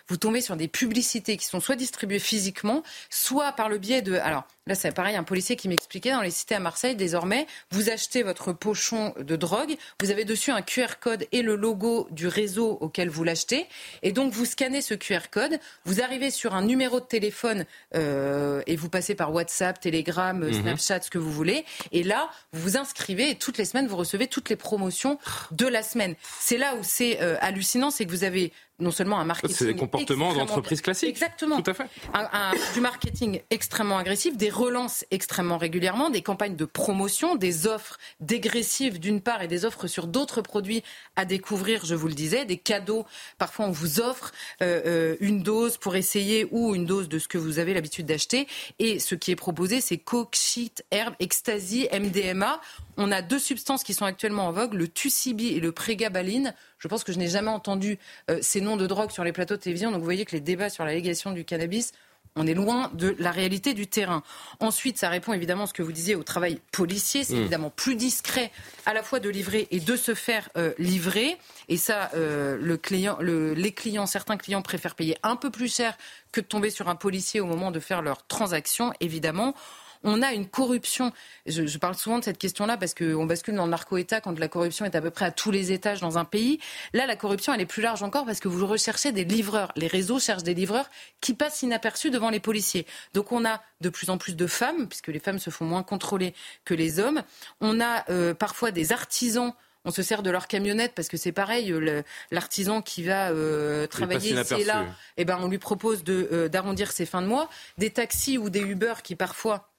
vous 0.08 0.18
tombez 0.18 0.42
sur 0.42 0.56
des 0.56 0.68
publicités 0.68 1.38
qui 1.38 1.46
sont 1.46 1.60
soit 1.60 1.76
distribuées 1.76 2.20
physiquement, 2.20 2.84
soit 3.10 3.52
par 3.54 3.70
le 3.70 3.80
biais 3.80 4.02
de, 4.02 4.14
alors 4.16 4.44
Là, 4.66 4.76
c'est 4.76 4.94
pareil, 4.94 5.18
un 5.18 5.24
policier 5.24 5.58
qui 5.58 5.68
m'expliquait 5.68 6.12
dans 6.12 6.22
les 6.22 6.32
cités 6.32 6.56
à 6.56 6.60
Marseille, 6.62 6.96
désormais, 6.96 7.48
vous 7.72 7.90
achetez 7.90 8.24
votre 8.24 8.54
pochon 8.54 9.14
de 9.20 9.36
drogue, 9.36 9.76
vous 10.02 10.10
avez 10.10 10.24
dessus 10.24 10.52
un 10.52 10.62
QR 10.62 11.00
code 11.02 11.28
et 11.34 11.42
le 11.42 11.58
logo 11.58 12.08
du 12.12 12.28
réseau 12.28 12.78
auquel 12.80 13.10
vous 13.10 13.26
l'achetez, 13.26 13.68
et 14.04 14.14
donc 14.14 14.32
vous 14.32 14.46
scannez 14.46 14.82
ce 14.82 14.94
QR 14.94 15.30
code, 15.30 15.60
vous 15.84 16.02
arrivez 16.02 16.32
sur 16.32 16.56
un 16.56 16.62
numéro 16.62 17.02
de 17.02 17.06
téléphone 17.06 17.66
euh, 17.94 18.62
et 18.66 18.78
vous 18.78 18.88
passez 18.88 19.16
par 19.16 19.34
WhatsApp, 19.34 19.82
Telegram, 19.82 20.38
mhm. 20.40 20.54
Snapchat, 20.54 21.02
ce 21.02 21.10
que 21.10 21.18
vous 21.18 21.32
voulez, 21.32 21.66
et 21.92 22.04
là, 22.04 22.30
vous 22.54 22.62
vous 22.62 22.78
inscrivez 22.78 23.32
et 23.32 23.36
toutes 23.36 23.58
les 23.58 23.66
semaines, 23.66 23.88
vous 23.88 23.98
recevez 23.98 24.28
toutes 24.28 24.50
les 24.50 24.56
promotions 24.56 25.20
de 25.52 25.68
la 25.68 25.84
semaine. 25.84 26.16
C'est 26.40 26.58
là 26.58 26.76
où 26.76 26.84
c'est 26.84 27.22
euh, 27.22 27.36
hallucinant, 27.42 27.92
c'est 27.92 28.06
que 28.06 28.12
vous 28.12 28.24
avez 28.24 28.54
non 28.84 28.92
seulement 28.92 29.20
un 29.20 29.26
marketing. 29.26 29.56
C'est 29.58 29.66
des 29.66 29.76
comportements 29.76 30.34
d'entreprise 30.34 30.82
classique. 30.82 31.10
Exactement. 31.10 31.62
Tout 31.62 31.72
à 31.72 31.74
fait. 31.74 31.88
du 32.74 32.82
marketing 32.82 33.42
extrêmement 33.50 33.98
agressif, 33.98 34.38
des 34.38 34.50
relances 34.50 35.06
extrêmement 35.12 35.58
régulièrement, 35.58 36.10
des 36.10 36.22
campagnes 36.22 36.56
de 36.56 36.66
promotion, 36.66 37.36
des 37.36 37.68
offres 37.68 37.98
dégressives 38.20 39.00
d'une 39.00 39.22
part 39.22 39.42
et 39.42 39.48
des 39.48 39.66
offres 39.66 39.88
sur 39.88 40.08
d'autres 40.08 40.42
produits 40.42 40.84
à 41.16 41.26
découvrir, 41.26 41.86
je 41.86 41.96
vous 41.96 42.08
le 42.08 42.14
disais, 42.14 42.46
des 42.46 42.58
cadeaux. 42.58 43.06
Parfois, 43.38 43.66
on 43.66 43.72
vous 43.72 44.00
offre 44.00 44.32
euh, 44.62 44.82
euh, 44.86 45.16
une 45.20 45.42
dose 45.42 45.78
pour 45.78 45.96
essayer 45.96 46.48
ou 46.52 46.76
une 46.76 46.86
dose 46.86 47.10
de 47.10 47.20
ce 47.20 47.28
que 47.28 47.38
vous 47.38 47.60
avez 47.60 47.74
l'habitude 47.74 48.06
d'acheter. 48.06 48.48
Et 48.80 49.00
ce 49.00 49.16
qui 49.16 49.32
est 49.32 49.36
proposé, 49.36 49.82
c'est 49.82 49.98
coke, 49.98 50.36
shit, 50.36 50.84
herbe, 50.92 51.16
ecstasy, 51.20 51.88
MDMA. 51.92 52.62
On 52.98 53.12
a 53.12 53.22
deux 53.22 53.40
substances 53.40 53.84
qui 53.84 53.94
sont 53.94 54.06
actuellement 54.06 54.48
en 54.48 54.52
vogue, 54.52 54.74
le 54.74 54.88
Tussibi 54.88 55.50
et 55.50 55.60
le 55.60 55.72
Prégabaline. 55.72 56.54
Je 56.84 56.90
pense 56.90 57.06
que 57.06 57.14
je 57.14 57.18
n'ai 57.18 57.30
jamais 57.30 57.50
entendu 57.50 57.98
euh, 58.30 58.40
ces 58.42 58.60
noms 58.60 58.76
de 58.76 58.86
drogue 58.86 59.10
sur 59.10 59.24
les 59.24 59.32
plateaux 59.32 59.56
de 59.56 59.62
télévision. 59.62 59.90
Donc 59.90 60.00
vous 60.00 60.06
voyez 60.06 60.26
que 60.26 60.34
les 60.34 60.42
débats 60.42 60.70
sur 60.70 60.84
l'allégation 60.84 61.32
du 61.32 61.46
cannabis, 61.46 61.94
on 62.36 62.46
est 62.46 62.54
loin 62.54 62.92
de 62.94 63.16
la 63.20 63.32
réalité 63.32 63.74
du 63.74 63.88
terrain. 63.88 64.22
Ensuite, 64.60 64.98
ça 64.98 65.08
répond 65.08 65.32
évidemment 65.32 65.64
à 65.64 65.68
ce 65.68 65.74
que 65.74 65.82
vous 65.82 65.94
disiez 65.94 66.16
au 66.16 66.24
travail 66.24 66.60
policier. 66.74 67.24
C'est 67.24 67.36
mm. 67.36 67.40
évidemment 67.40 67.70
plus 67.70 67.96
discret 67.96 68.52
à 68.86 68.94
la 68.94 69.02
fois 69.02 69.22
de 69.22 69.30
livrer 69.30 69.70
et 69.72 69.80
de 69.80 69.96
se 69.96 70.14
faire 70.14 70.50
euh, 70.58 70.74
livrer. 70.78 71.38
Et 71.70 71.78
ça, 71.78 72.12
euh, 72.16 72.58
le 72.60 72.76
client, 72.76 73.18
les 73.22 73.72
clients, 73.72 74.06
certains 74.06 74.36
clients 74.36 74.62
préfèrent 74.62 74.96
payer 74.96 75.16
un 75.24 75.38
peu 75.38 75.52
plus 75.52 75.74
cher 75.74 75.98
que 76.34 76.42
de 76.42 76.46
tomber 76.46 76.70
sur 76.70 76.90
un 76.90 76.96
policier 76.96 77.40
au 77.40 77.46
moment 77.46 77.72
de 77.72 77.80
faire 77.80 78.02
leur 78.02 78.28
transaction, 78.28 78.92
évidemment 79.00 79.56
on 80.04 80.22
a 80.22 80.34
une 80.34 80.48
corruption. 80.48 81.12
Je, 81.46 81.78
parle 81.78 81.96
souvent 81.96 82.20
de 82.20 82.24
cette 82.24 82.38
question-là 82.38 82.78
parce 82.78 82.94
qu'on 82.94 83.26
bascule 83.26 83.56
dans 83.56 83.66
le 83.66 83.72
narco-État 83.72 84.22
quand 84.22 84.38
la 84.38 84.48
corruption 84.48 84.86
est 84.86 84.96
à 84.96 85.02
peu 85.02 85.10
près 85.10 85.26
à 85.26 85.32
tous 85.32 85.52
les 85.52 85.72
étages 85.72 86.00
dans 86.00 86.18
un 86.18 86.26
pays. 86.26 86.60
Là, 86.94 87.06
la 87.06 87.16
corruption, 87.16 87.54
elle 87.54 87.62
est 87.62 87.66
plus 87.66 87.82
large 87.82 88.04
encore 88.04 88.26
parce 88.26 88.40
que 88.40 88.48
vous 88.48 88.66
recherchez 88.66 89.12
des 89.12 89.24
livreurs. 89.24 89.72
Les 89.76 89.88
réseaux 89.88 90.20
cherchent 90.20 90.44
des 90.44 90.54
livreurs 90.54 90.90
qui 91.22 91.34
passent 91.34 91.62
inaperçus 91.62 92.12
devant 92.12 92.30
les 92.30 92.40
policiers. 92.40 92.86
Donc 93.14 93.32
on 93.32 93.46
a 93.46 93.62
de 93.82 93.90
plus 93.90 94.10
en 94.10 94.18
plus 94.18 94.36
de 94.36 94.48
femmes, 94.48 94.88
puisque 94.88 95.08
les 95.08 95.20
femmes 95.20 95.40
se 95.40 95.50
font 95.50 95.66
moins 95.66 95.84
contrôler 95.84 96.34
que 96.66 96.74
les 96.74 97.00
hommes. 97.00 97.24
On 97.62 97.82
a 97.82 98.10
euh, 98.10 98.34
parfois 98.34 98.72
des 98.72 98.92
artisans 98.92 99.54
on 99.86 99.92
se 99.92 100.02
sert 100.02 100.24
de 100.24 100.30
leur 100.30 100.48
camionnette 100.48 100.94
parce 100.96 101.10
que 101.10 101.18
c'est 101.18 101.32
pareil, 101.32 101.74
l'artisan 102.32 102.82
qui 102.82 103.04
va 103.04 103.32
euh, 103.32 103.86
travailler 103.88 104.40
ici 104.40 104.54
et 104.54 104.64
là, 104.64 104.86
eh 105.18 105.26
ben, 105.26 105.38
on 105.42 105.50
lui 105.50 105.58
propose 105.58 106.04
euh, 106.08 106.48
d'arrondir 106.48 106.92
ses 106.92 107.06
fins 107.06 107.22
de 107.22 107.28
mois. 107.28 107.50
Des 107.78 107.90
taxis 107.90 108.38
ou 108.38 108.50
des 108.50 108.62
Uber 108.62 108.94
qui 109.04 109.16
parfois 109.16 109.73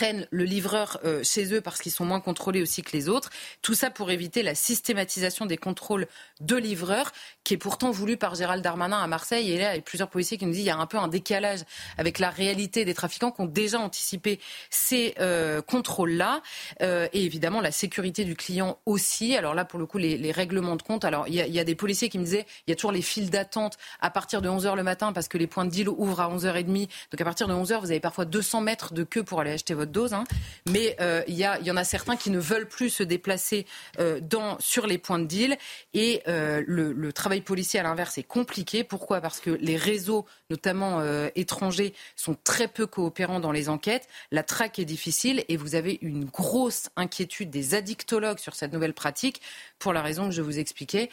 prennent 0.00 0.26
le 0.30 0.44
livreur 0.44 0.98
euh, 1.04 1.22
chez 1.22 1.52
eux 1.52 1.60
parce 1.60 1.78
qu'ils 1.82 1.92
sont 1.92 2.06
moins 2.06 2.20
contrôlés 2.20 2.62
aussi 2.62 2.80
que 2.80 2.92
les 2.92 3.10
autres. 3.10 3.28
Tout 3.60 3.74
ça 3.74 3.90
pour 3.90 4.10
éviter 4.10 4.42
la 4.42 4.54
systématisation 4.54 5.44
des 5.44 5.58
contrôles 5.58 6.06
de 6.40 6.56
livreurs, 6.56 7.12
qui 7.44 7.52
est 7.52 7.58
pourtant 7.58 7.90
voulu 7.90 8.16
par 8.16 8.34
Gérald 8.34 8.64
Darmanin 8.64 8.98
à 8.98 9.06
Marseille. 9.06 9.50
Et 9.50 9.58
là, 9.58 9.74
il 9.74 9.76
y 9.76 9.78
a 9.78 9.82
plusieurs 9.82 10.08
policiers 10.08 10.38
qui 10.38 10.46
nous 10.46 10.52
disent 10.52 10.60
qu'il 10.60 10.68
y 10.68 10.70
a 10.70 10.78
un 10.78 10.86
peu 10.86 10.96
un 10.96 11.08
décalage 11.08 11.60
avec 11.98 12.18
la 12.18 12.30
réalité 12.30 12.86
des 12.86 12.94
trafiquants 12.94 13.30
qui 13.30 13.42
ont 13.42 13.46
déjà 13.46 13.78
anticipé 13.78 14.40
ces 14.70 15.14
euh, 15.20 15.60
contrôles-là. 15.60 16.40
Euh, 16.80 17.06
et 17.12 17.26
évidemment, 17.26 17.60
la 17.60 17.70
sécurité 17.70 18.24
du 18.24 18.36
client 18.36 18.78
aussi. 18.86 19.36
Alors 19.36 19.52
là, 19.52 19.66
pour 19.66 19.78
le 19.78 19.84
coup, 19.84 19.98
les, 19.98 20.32
règlements 20.32 20.76
de 20.76 20.82
compte. 20.82 21.04
Alors, 21.04 21.28
il 21.28 21.34
y, 21.34 21.60
a, 21.60 21.64
des 21.64 21.74
policiers 21.74 22.08
qui 22.08 22.18
me 22.18 22.24
disaient 22.24 22.46
il 22.66 22.70
y 22.70 22.72
a 22.72 22.74
toujours 22.74 22.92
les 22.92 23.02
files 23.02 23.28
d'attente 23.28 23.76
à 24.00 24.08
partir 24.08 24.40
de 24.40 24.48
11h 24.48 24.76
le 24.76 24.82
matin 24.82 25.12
parce 25.12 25.28
que 25.28 25.36
les 25.36 25.46
points 25.46 25.66
de 25.66 25.70
deal 25.70 25.90
ouvrent 25.90 26.20
à 26.20 26.34
11h30. 26.34 26.88
Donc 27.10 27.20
à 27.20 27.24
partir 27.24 27.48
de 27.48 27.52
11h, 27.52 27.80
vous 27.80 27.90
avez 27.90 28.00
parfois 28.00 28.24
200 28.24 28.62
mètres 28.62 28.94
de 28.94 29.04
queue 29.04 29.24
pour 29.24 29.40
aller 29.40 29.50
acheter 29.50 29.74
votre 29.74 29.89
dose. 29.90 30.14
Hein. 30.14 30.24
Mais 30.68 30.96
euh, 31.00 31.22
il 31.26 31.36
y, 31.36 31.46
en 31.46 31.76
a 31.76 31.84
certains 31.84 32.16
qui 32.16 32.30
ne 32.30 32.38
veulent 32.38 32.68
plus 32.68 32.90
se 32.90 33.02
déplacer 33.02 33.66
euh, 33.98 34.20
sur 34.58 34.86
les 34.86 34.98
points 34.98 35.18
de 35.18 35.24
deal. 35.24 35.56
Et 35.94 36.22
euh, 36.28 36.62
le, 36.66 37.12
travail 37.12 37.40
policier, 37.40 37.80
à 37.80 37.82
l'inverse, 37.82 38.18
est 38.18 38.22
compliqué. 38.22 38.84
Pourquoi? 38.84 39.20
Parce 39.20 39.40
que 39.40 39.50
les 39.50 39.76
réseaux, 39.76 40.26
notamment 40.48 41.02
étrangers, 41.34 41.94
sont 42.16 42.36
très 42.44 42.68
peu 42.68 42.86
coopérants 42.86 43.40
dans 43.40 43.52
les 43.52 43.68
enquêtes. 43.68 44.08
La 44.30 44.42
traque 44.42 44.78
est 44.78 44.84
difficile 44.84 45.44
et 45.48 45.56
vous 45.56 45.74
avez 45.74 45.98
une 46.02 46.24
grosse 46.24 46.88
inquiétude 46.96 47.50
des 47.50 47.74
addictologues 47.74 48.38
sur 48.38 48.54
cette 48.54 48.72
nouvelle 48.72 48.94
pratique 48.94 49.40
pour 49.78 49.92
la 49.92 50.02
raison 50.02 50.26
que 50.26 50.34
je 50.34 50.42
vous 50.42 50.58
expliquais, 50.58 51.10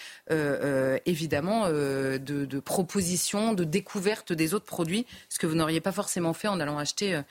évidemment, 1.05 1.69
de, 1.69 2.17
de 2.19 2.59
propositions, 2.59 3.53
de 3.53 3.63
découverte 3.63 4.33
des 4.33 4.53
autres 4.53 4.65
produits, 4.65 5.05
ce 5.29 5.39
que 5.39 5.47
vous 5.47 5.55
n'auriez 5.55 5.81
pas 5.81 5.91
forcément 5.91 6.33
fait 6.33 6.47
en 6.47 6.59
allant 6.59 6.77
acheter 6.77 7.21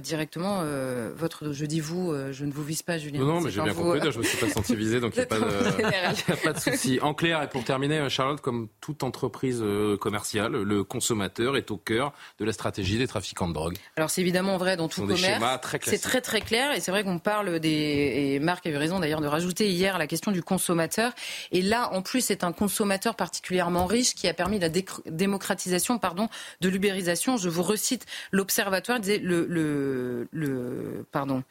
directement 0.00 0.62
euh, 0.82 1.12
votre. 1.16 1.52
Je 1.52 1.64
dis 1.66 1.80
vous, 1.80 2.12
euh, 2.12 2.32
je 2.32 2.44
ne 2.44 2.52
vous 2.52 2.62
vise 2.62 2.82
pas, 2.82 2.98
Julien. 2.98 3.20
Non, 3.20 3.26
non 3.26 3.40
mais 3.40 3.50
j'ai 3.50 3.62
bien 3.62 3.74
compris. 3.74 4.00
Je 4.10 4.18
me 4.18 4.22
suis 4.22 4.38
pas 4.38 4.48
senti 4.48 4.74
visé, 4.74 5.00
donc 5.00 5.14
il 5.16 5.20
n'y 5.20 5.94
a, 5.94 6.36
pas 6.44 6.52
de 6.52 6.58
souci. 6.58 6.98
En 7.00 7.14
clair, 7.14 7.42
et 7.42 7.48
pour 7.48 7.64
terminer, 7.64 8.08
Charlotte, 8.08 8.40
comme 8.40 8.68
toute 8.80 9.02
entreprise 9.02 9.60
euh, 9.62 9.96
commerciale, 9.96 10.52
le 10.52 10.84
consommateur 10.84 11.56
est 11.56 11.70
au 11.70 11.76
cœur 11.76 12.12
de 12.38 12.44
la 12.44 12.52
stratégie 12.52 12.98
des 12.98 13.06
trafiquants 13.06 13.48
de 13.48 13.54
drogue. 13.54 13.76
Alors 13.96 14.10
c'est 14.10 14.20
évidemment 14.20 14.56
vrai 14.56 14.76
dans 14.76 14.88
tout 14.88 15.02
commerce. 15.02 15.42
C'est 15.82 15.98
très 15.98 16.20
très 16.20 16.40
clair, 16.40 16.72
et 16.72 16.80
c'est 16.80 16.90
vrai 16.90 17.04
qu'on 17.04 17.18
parle 17.18 17.60
des. 17.60 17.70
Et 17.72 18.38
Marc 18.40 18.66
a 18.66 18.70
eu 18.70 18.76
raison 18.76 19.00
d'ailleurs 19.00 19.20
de 19.20 19.26
rajouter 19.26 19.70
hier 19.70 19.98
la 19.98 20.06
question 20.06 20.32
du 20.32 20.42
consommateur. 20.42 21.12
Et 21.50 21.62
là, 21.62 21.92
en 21.92 22.02
plus, 22.02 22.20
c'est 22.22 22.44
un 22.44 22.52
consommateur 22.52 23.14
particulièrement 23.14 23.86
riche 23.86 24.14
qui 24.14 24.28
a 24.28 24.34
permis 24.34 24.58
la 24.58 24.68
démocratisation, 25.06 25.98
pardon, 25.98 26.28
de 26.60 26.68
l'ubérisation. 26.68 27.36
Je 27.36 27.48
vous 27.48 27.62
recite 27.62 28.06
l'observatoire 28.30 29.00
disait 29.00 29.18
le, 29.18 29.46
le, 29.48 30.28
le 30.32 30.71
pardon. 31.10 31.42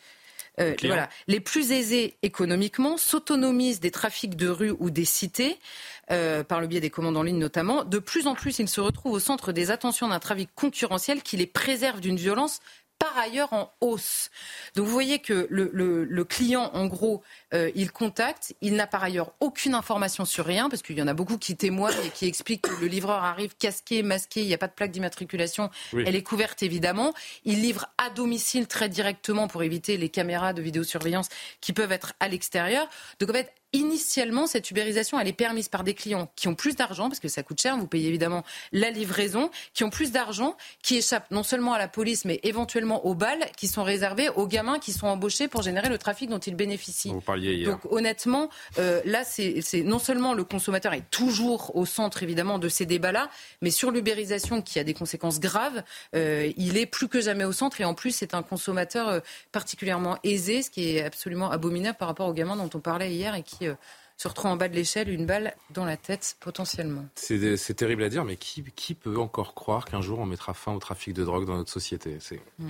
euh, 0.59 0.75
voilà, 0.83 1.09
les 1.27 1.39
plus 1.39 1.71
aisés 1.71 2.17
économiquement 2.23 2.97
s'autonomisent 2.97 3.79
des 3.79 3.91
trafics 3.91 4.35
de 4.35 4.49
rue 4.49 4.73
ou 4.79 4.89
des 4.89 5.05
cités, 5.05 5.57
euh, 6.11 6.43
par 6.43 6.59
le 6.59 6.67
biais 6.67 6.81
des 6.81 6.89
commandes 6.89 7.15
en 7.15 7.23
ligne 7.23 7.37
notamment. 7.37 7.85
De 7.85 7.99
plus 7.99 8.27
en 8.27 8.35
plus, 8.35 8.59
ils 8.59 8.67
se 8.67 8.81
retrouvent 8.81 9.13
au 9.13 9.19
centre 9.19 9.53
des 9.53 9.71
attentions 9.71 10.09
d'un 10.09 10.19
trafic 10.19 10.49
concurrentiel 10.55 11.21
qui 11.23 11.37
les 11.37 11.47
préserve 11.47 12.01
d'une 12.01 12.17
violence 12.17 12.59
par 13.01 13.17
ailleurs 13.17 13.51
en 13.51 13.73
hausse. 13.81 14.29
Donc 14.75 14.85
vous 14.85 14.91
voyez 14.91 15.19
que 15.19 15.47
le, 15.49 16.23
client, 16.23 16.69
en 16.73 16.85
gros, 16.85 17.23
euh, 17.53 17.71
il 17.73 17.91
contacte, 17.91 18.53
il 18.61 18.75
n'a 18.75 18.85
par 18.85 19.03
ailleurs 19.03 19.33
aucune 19.39 19.73
information 19.73 20.23
sur 20.23 20.45
rien, 20.45 20.69
parce 20.69 20.83
qu'il 20.83 20.97
y 20.97 21.01
en 21.01 21.07
a 21.07 21.13
beaucoup 21.13 21.37
qui 21.37 21.55
témoignent 21.55 21.99
et 22.05 22.09
qui 22.09 22.27
expliquent 22.27 22.61
que 22.61 22.79
le 22.79 22.87
livreur 22.87 23.23
arrive 23.23 23.55
casqué, 23.57 24.03
masqué, 24.03 24.41
il 24.41 24.47
n'y 24.47 24.53
a 24.53 24.57
pas 24.57 24.67
de 24.67 24.73
plaque 24.73 24.91
d'immatriculation, 24.91 25.71
elle 25.93 26.15
est 26.15 26.23
couverte 26.23 26.61
évidemment. 26.61 27.13
Il 27.43 27.61
livre 27.61 27.87
à 27.97 28.09
domicile 28.11 28.67
très 28.67 28.87
directement 28.87 29.47
pour 29.47 29.63
éviter 29.63 29.97
les 29.97 30.09
caméras 30.09 30.53
de 30.53 30.61
vidéosurveillance 30.61 31.29
qui 31.59 31.73
peuvent 31.73 31.91
être 31.91 32.13
à 32.19 32.27
l'extérieur. 32.27 32.87
Donc 33.19 33.31
en 33.31 33.33
fait, 33.33 33.51
initialement, 33.73 34.47
cette 34.47 34.69
ubérisation, 34.69 35.19
elle 35.19 35.27
est 35.27 35.33
permise 35.33 35.69
par 35.69 35.83
des 35.83 35.93
clients 35.93 36.29
qui 36.35 36.47
ont 36.47 36.55
plus 36.55 36.75
d'argent, 36.75 37.07
parce 37.07 37.19
que 37.19 37.27
ça 37.27 37.43
coûte 37.43 37.61
cher, 37.61 37.77
vous 37.77 37.87
payez 37.87 38.09
évidemment 38.09 38.43
la 38.71 38.89
livraison, 38.89 39.49
qui 39.73 39.83
ont 39.83 39.89
plus 39.89 40.11
d'argent, 40.11 40.57
qui 40.83 40.97
échappent 40.97 41.31
non 41.31 41.43
seulement 41.43 41.73
à 41.73 41.79
la 41.79 41.87
police, 41.87 42.25
mais 42.25 42.39
éventuellement 42.43 43.05
aux 43.05 43.15
balles 43.15 43.45
qui 43.55 43.67
sont 43.67 43.83
réservées 43.83 44.29
aux 44.29 44.47
gamins 44.47 44.79
qui 44.79 44.91
sont 44.91 45.07
embauchés 45.07 45.47
pour 45.47 45.61
générer 45.61 45.89
le 45.89 45.97
trafic 45.97 46.29
dont 46.29 46.39
ils 46.39 46.55
bénéficient. 46.55 47.09
Vous 47.11 47.21
parliez 47.21 47.53
hier. 47.53 47.69
Donc 47.69 47.91
honnêtement, 47.91 48.49
euh, 48.77 49.01
là, 49.05 49.23
c'est 49.23 49.61
non 49.83 49.99
seulement 49.99 50.33
le 50.33 50.43
consommateur 50.43 50.93
est 50.93 51.09
toujours 51.09 51.75
au 51.75 51.85
centre, 51.85 52.23
évidemment, 52.23 52.59
de 52.59 52.67
ces 52.67 52.85
débats-là, 52.85 53.29
mais 53.61 53.71
sur 53.71 53.91
l'ubérisation 53.91 54.61
qui 54.61 54.79
a 54.79 54.83
des 54.83 54.93
conséquences 54.93 55.39
graves, 55.39 55.83
euh, 56.15 56.51
il 56.57 56.77
est 56.77 56.85
plus 56.85 57.07
que 57.07 57.21
jamais 57.21 57.45
au 57.45 57.51
centre, 57.51 57.79
et 57.79 57.85
en 57.85 57.93
plus, 57.93 58.11
c'est 58.11 58.33
un 58.33 58.43
consommateur 58.43 59.07
euh, 59.07 59.19
particulièrement 59.51 60.17
aisé, 60.23 60.61
ce 60.61 60.69
qui 60.69 60.95
est 60.95 61.03
absolument 61.03 61.51
abominable 61.51 61.97
par 61.97 62.07
rapport 62.07 62.27
aux 62.27 62.33
gamins 62.33 62.55
dont 62.55 62.69
on 62.73 62.79
parlait 62.79 63.11
hier 63.11 63.35
et 63.35 63.43
qui 63.43 63.60
euh, 63.67 63.75
se 64.21 64.27
retrouve 64.27 64.51
en 64.51 64.55
bas 64.55 64.67
de 64.67 64.75
l'échelle, 64.75 65.09
une 65.09 65.25
balle 65.25 65.55
dans 65.71 65.83
la 65.83 65.97
tête 65.97 66.37
potentiellement. 66.41 67.05
C'est 67.15 67.73
terrible 67.73 68.03
à 68.03 68.09
dire, 68.09 68.23
mais 68.23 68.35
qui, 68.35 68.63
qui 68.75 68.93
peut 68.93 69.17
encore 69.17 69.55
croire 69.55 69.85
qu'un 69.85 70.01
jour 70.01 70.19
on 70.19 70.27
mettra 70.27 70.53
fin 70.53 70.73
au 70.73 70.79
trafic 70.79 71.15
de 71.15 71.23
drogue 71.23 71.47
dans 71.47 71.55
notre 71.55 71.71
société? 71.71 72.19
Hmm. 72.59 72.69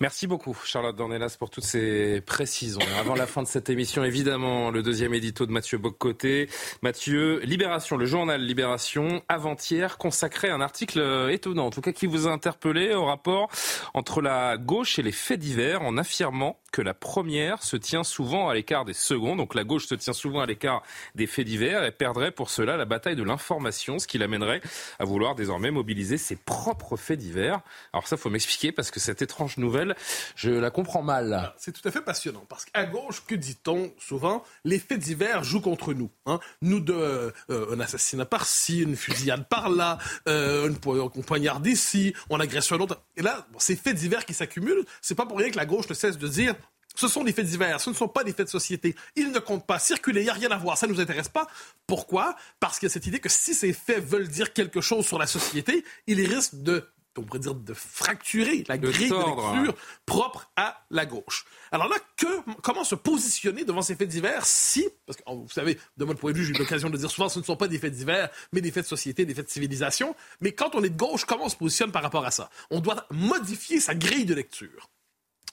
Merci 0.00 0.26
beaucoup, 0.26 0.54
Charlotte 0.64 0.94
Dornelas, 0.94 1.36
pour 1.38 1.48
toutes 1.48 1.64
ces 1.64 2.20
précisions. 2.20 2.80
Avant 2.98 3.14
la 3.14 3.26
fin 3.26 3.42
de 3.42 3.48
cette 3.48 3.70
émission, 3.70 4.04
évidemment, 4.04 4.70
le 4.70 4.82
deuxième 4.82 5.14
édito 5.14 5.46
de 5.46 5.52
Mathieu 5.52 5.78
Boccoté. 5.78 6.50
Mathieu, 6.82 7.40
Libération, 7.44 7.96
le 7.96 8.04
journal 8.04 8.42
Libération, 8.42 9.22
avant-hier, 9.28 9.96
consacré 9.96 10.50
un 10.50 10.60
article 10.60 10.98
euh, 10.98 11.30
étonnant, 11.30 11.66
en 11.66 11.70
tout 11.70 11.80
cas 11.80 11.92
qui 11.92 12.06
vous 12.06 12.26
a 12.26 12.30
interpellé 12.30 12.94
au 12.94 13.06
rapport 13.06 13.48
entre 13.94 14.20
la 14.20 14.58
gauche 14.58 14.98
et 14.98 15.02
les 15.02 15.12
faits 15.12 15.40
divers, 15.40 15.80
en 15.80 15.96
affirmant 15.96 16.58
que 16.72 16.82
la 16.82 16.94
première 16.94 17.62
se 17.62 17.76
tient 17.76 18.02
souvent 18.02 18.48
à 18.48 18.54
l'écart 18.54 18.84
des 18.84 18.94
seconds. 18.94 19.36
Donc 19.36 19.54
la 19.54 19.64
gauche 19.64 19.86
se 19.86 19.94
tient 19.94 20.12
souvent 20.12 20.41
à 20.42 20.46
l'écart 20.46 20.82
des 21.14 21.26
faits 21.26 21.46
divers 21.46 21.84
et 21.84 21.92
perdrait 21.92 22.30
pour 22.30 22.50
cela 22.50 22.76
la 22.76 22.84
bataille 22.84 23.16
de 23.16 23.22
l'information, 23.22 23.98
ce 23.98 24.06
qui 24.06 24.18
l'amènerait 24.18 24.60
à 24.98 25.04
vouloir 25.04 25.34
désormais 25.34 25.70
mobiliser 25.70 26.18
ses 26.18 26.36
propres 26.36 26.96
faits 26.96 27.18
divers. 27.18 27.60
Alors 27.92 28.06
ça, 28.06 28.16
faut 28.16 28.30
m'expliquer 28.30 28.72
parce 28.72 28.90
que 28.90 29.00
cette 29.00 29.22
étrange 29.22 29.58
nouvelle, 29.58 29.94
je 30.36 30.50
la 30.50 30.70
comprends 30.70 31.02
mal. 31.02 31.52
C'est 31.56 31.72
tout 31.72 31.86
à 31.86 31.90
fait 31.90 32.02
passionnant 32.02 32.44
parce 32.48 32.64
qu'à 32.64 32.84
gauche, 32.84 33.22
que 33.26 33.34
dit-on 33.34 33.92
souvent 33.98 34.44
Les 34.64 34.78
faits 34.78 34.98
divers 34.98 35.44
jouent 35.44 35.60
contre 35.60 35.94
nous. 35.94 36.10
Hein. 36.26 36.40
Nous 36.60 36.80
de 36.80 36.92
euh, 36.92 37.30
un 37.72 37.80
assassinat 37.80 38.26
par-ci, 38.26 38.82
une 38.82 38.96
fusillade 38.96 39.46
par-là, 39.48 39.98
euh, 40.28 40.68
une, 40.68 40.76
une 41.14 41.24
poignarde 41.24 41.66
ici, 41.66 42.14
on 42.30 42.40
agresse 42.40 42.70
un 42.72 42.80
autre. 42.80 43.00
Et 43.16 43.22
là, 43.22 43.46
ces 43.58 43.76
faits 43.76 43.96
divers 43.96 44.24
qui 44.24 44.34
s'accumulent, 44.34 44.84
c'est 45.00 45.14
pas 45.14 45.26
pour 45.26 45.38
rien 45.38 45.50
que 45.50 45.56
la 45.56 45.66
gauche 45.66 45.88
ne 45.88 45.94
cesse 45.94 46.18
de 46.18 46.28
dire 46.28 46.54
ce 46.94 47.08
sont 47.08 47.24
des 47.24 47.32
faits 47.32 47.46
divers, 47.46 47.80
ce 47.80 47.90
ne 47.90 47.94
sont 47.94 48.08
pas 48.08 48.24
des 48.24 48.32
faits 48.32 48.46
de 48.46 48.50
société. 48.50 48.94
Ils 49.16 49.30
ne 49.30 49.38
comptent 49.38 49.66
pas 49.66 49.78
circuler, 49.78 50.20
il 50.20 50.24
n'y 50.24 50.30
a 50.30 50.34
rien 50.34 50.50
à 50.50 50.58
voir, 50.58 50.76
ça 50.78 50.86
ne 50.86 50.92
nous 50.92 51.00
intéresse 51.00 51.28
pas. 51.28 51.46
Pourquoi? 51.86 52.36
Parce 52.60 52.78
qu'il 52.78 52.88
y 52.88 52.90
a 52.90 52.92
cette 52.92 53.06
idée 53.06 53.20
que 53.20 53.28
si 53.28 53.54
ces 53.54 53.72
faits 53.72 54.04
veulent 54.04 54.28
dire 54.28 54.52
quelque 54.52 54.80
chose 54.80 55.06
sur 55.06 55.18
la 55.18 55.26
société, 55.26 55.84
ils 56.06 56.26
risquent 56.26 56.62
de 56.62 56.86
on 57.18 57.22
pourrait 57.22 57.40
dire 57.40 57.54
de 57.54 57.74
fracturer 57.74 58.64
la 58.68 58.78
grille 58.78 59.10
de 59.10 59.14
lecture 59.14 59.74
propre 60.06 60.50
à 60.56 60.84
la 60.90 61.04
gauche. 61.04 61.44
Alors 61.70 61.88
là, 61.88 61.96
que, 62.16 62.26
comment 62.62 62.84
se 62.84 62.94
positionner 62.94 63.64
devant 63.64 63.82
ces 63.82 63.96
faits 63.96 64.08
divers 64.08 64.46
si, 64.46 64.88
parce 65.06 65.18
que 65.18 65.22
vous 65.26 65.48
savez, 65.50 65.78
de 65.96 66.04
mon 66.04 66.14
point 66.14 66.32
de 66.32 66.38
vue, 66.38 66.44
j'ai 66.44 66.54
eu 66.54 66.58
l'occasion 66.58 66.90
de 66.90 66.96
dire 66.96 67.10
souvent, 67.10 67.28
ce 67.28 67.38
ne 67.38 67.44
sont 67.44 67.56
pas 67.56 67.68
des 67.68 67.78
faits 67.78 67.92
divers, 67.92 68.30
mais 68.52 68.60
des 68.60 68.70
faits 68.70 68.84
de 68.84 68.88
société, 68.88 69.24
des 69.24 69.34
faits 69.34 69.46
de 69.46 69.50
civilisation. 69.50 70.14
Mais 70.40 70.52
quand 70.52 70.74
on 70.74 70.82
est 70.82 70.90
de 70.90 70.96
gauche, 70.96 71.24
comment 71.24 71.44
on 71.44 71.50
se 71.50 71.56
positionne 71.56 71.92
par 71.92 72.02
rapport 72.02 72.24
à 72.24 72.30
ça? 72.30 72.50
On 72.70 72.80
doit 72.80 73.06
modifier 73.10 73.80
sa 73.80 73.94
grille 73.94 74.24
de 74.24 74.34
lecture. 74.34 74.88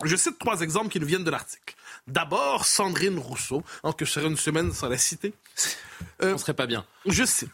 Je 0.04 0.16
cite 0.16 0.40
trois 0.40 0.62
exemples 0.62 0.90
qui 0.90 1.00
nous 1.00 1.08
viennent 1.08 1.24
de 1.24 1.32
l'article. 1.32 1.76
D'abord, 2.08 2.66
Sandrine 2.66 3.20
Rousseau, 3.20 3.64
en 3.84 3.92
que 3.92 4.06
je 4.06 4.12
serai 4.12 4.28
une 4.28 4.38
semaine 4.38 4.72
sans 4.72 4.88
la 4.88 4.98
citer. 4.98 5.34
Euh, 6.22 6.34
On 6.34 6.38
serait 6.38 6.54
pas 6.54 6.68
bien. 6.68 6.86
Je 7.06 7.26
cite. 7.26 7.50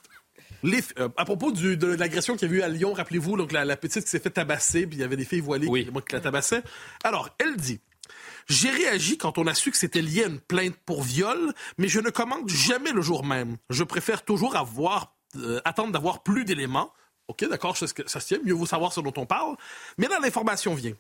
Euh, 0.98 1.10
à 1.18 1.26
propos 1.26 1.52
de 1.52 1.88
l'agression 1.88 2.36
qu'il 2.36 2.50
y 2.50 2.54
a 2.54 2.56
eu 2.56 2.62
à 2.62 2.68
Lyon, 2.68 2.94
rappelez-vous, 2.94 3.38
donc 3.38 3.52
la, 3.52 3.78
petite 3.78 4.04
qui 4.04 4.10
s'est 4.10 4.20
fait 4.20 4.32
tabasser, 4.32 4.88
puis 4.88 4.98
il 4.98 5.02
y 5.02 5.04
avait 5.04 5.18
des 5.18 5.26
filles 5.26 5.42
voilées 5.42 5.68
qui, 5.68 5.86
qui 5.86 6.14
la 6.14 6.22
tabassaient. 6.22 6.64
Alors, 7.04 7.30
elle 7.40 7.56
dit 7.56 7.80
j'ai 8.48 8.70
réagi 8.70 9.18
quand 9.18 9.38
on 9.40 9.48
a 9.48 9.56
su 9.56 9.72
que 9.72 9.78
c'était 9.78 10.02
lié 10.02 10.24
à 10.24 10.28
une 10.28 10.40
plainte 10.40 10.76
pour 10.86 11.02
viol, 11.02 11.54
mais 11.78 11.88
je 11.88 12.00
ne 12.00 12.10
commande 12.12 12.48
jamais 12.48 12.92
le 12.92 13.02
jour 13.02 13.26
même. 13.26 13.58
Je 13.72 13.84
préfère 13.84 14.24
toujours 14.24 14.56
avoir, 14.56 15.16
euh, 15.38 15.60
attendre 15.66 15.92
d'avoir 15.92 16.22
plus 16.22 16.46
d'éléments. 16.46 16.94
OK, 17.28 17.48
d'accord, 17.50 17.76
ça, 17.76 17.88
ça 17.88 18.20
se 18.20 18.28
tient, 18.28 18.38
mieux 18.44 18.54
vaut 18.54 18.68
savoir 18.68 18.94
ce 18.94 19.02
dont 19.02 19.14
on 19.18 19.26
parle. 19.26 19.56
Mais 19.98 20.08
là, 20.08 20.20
l'information 20.22 20.76
vient. 20.76 20.94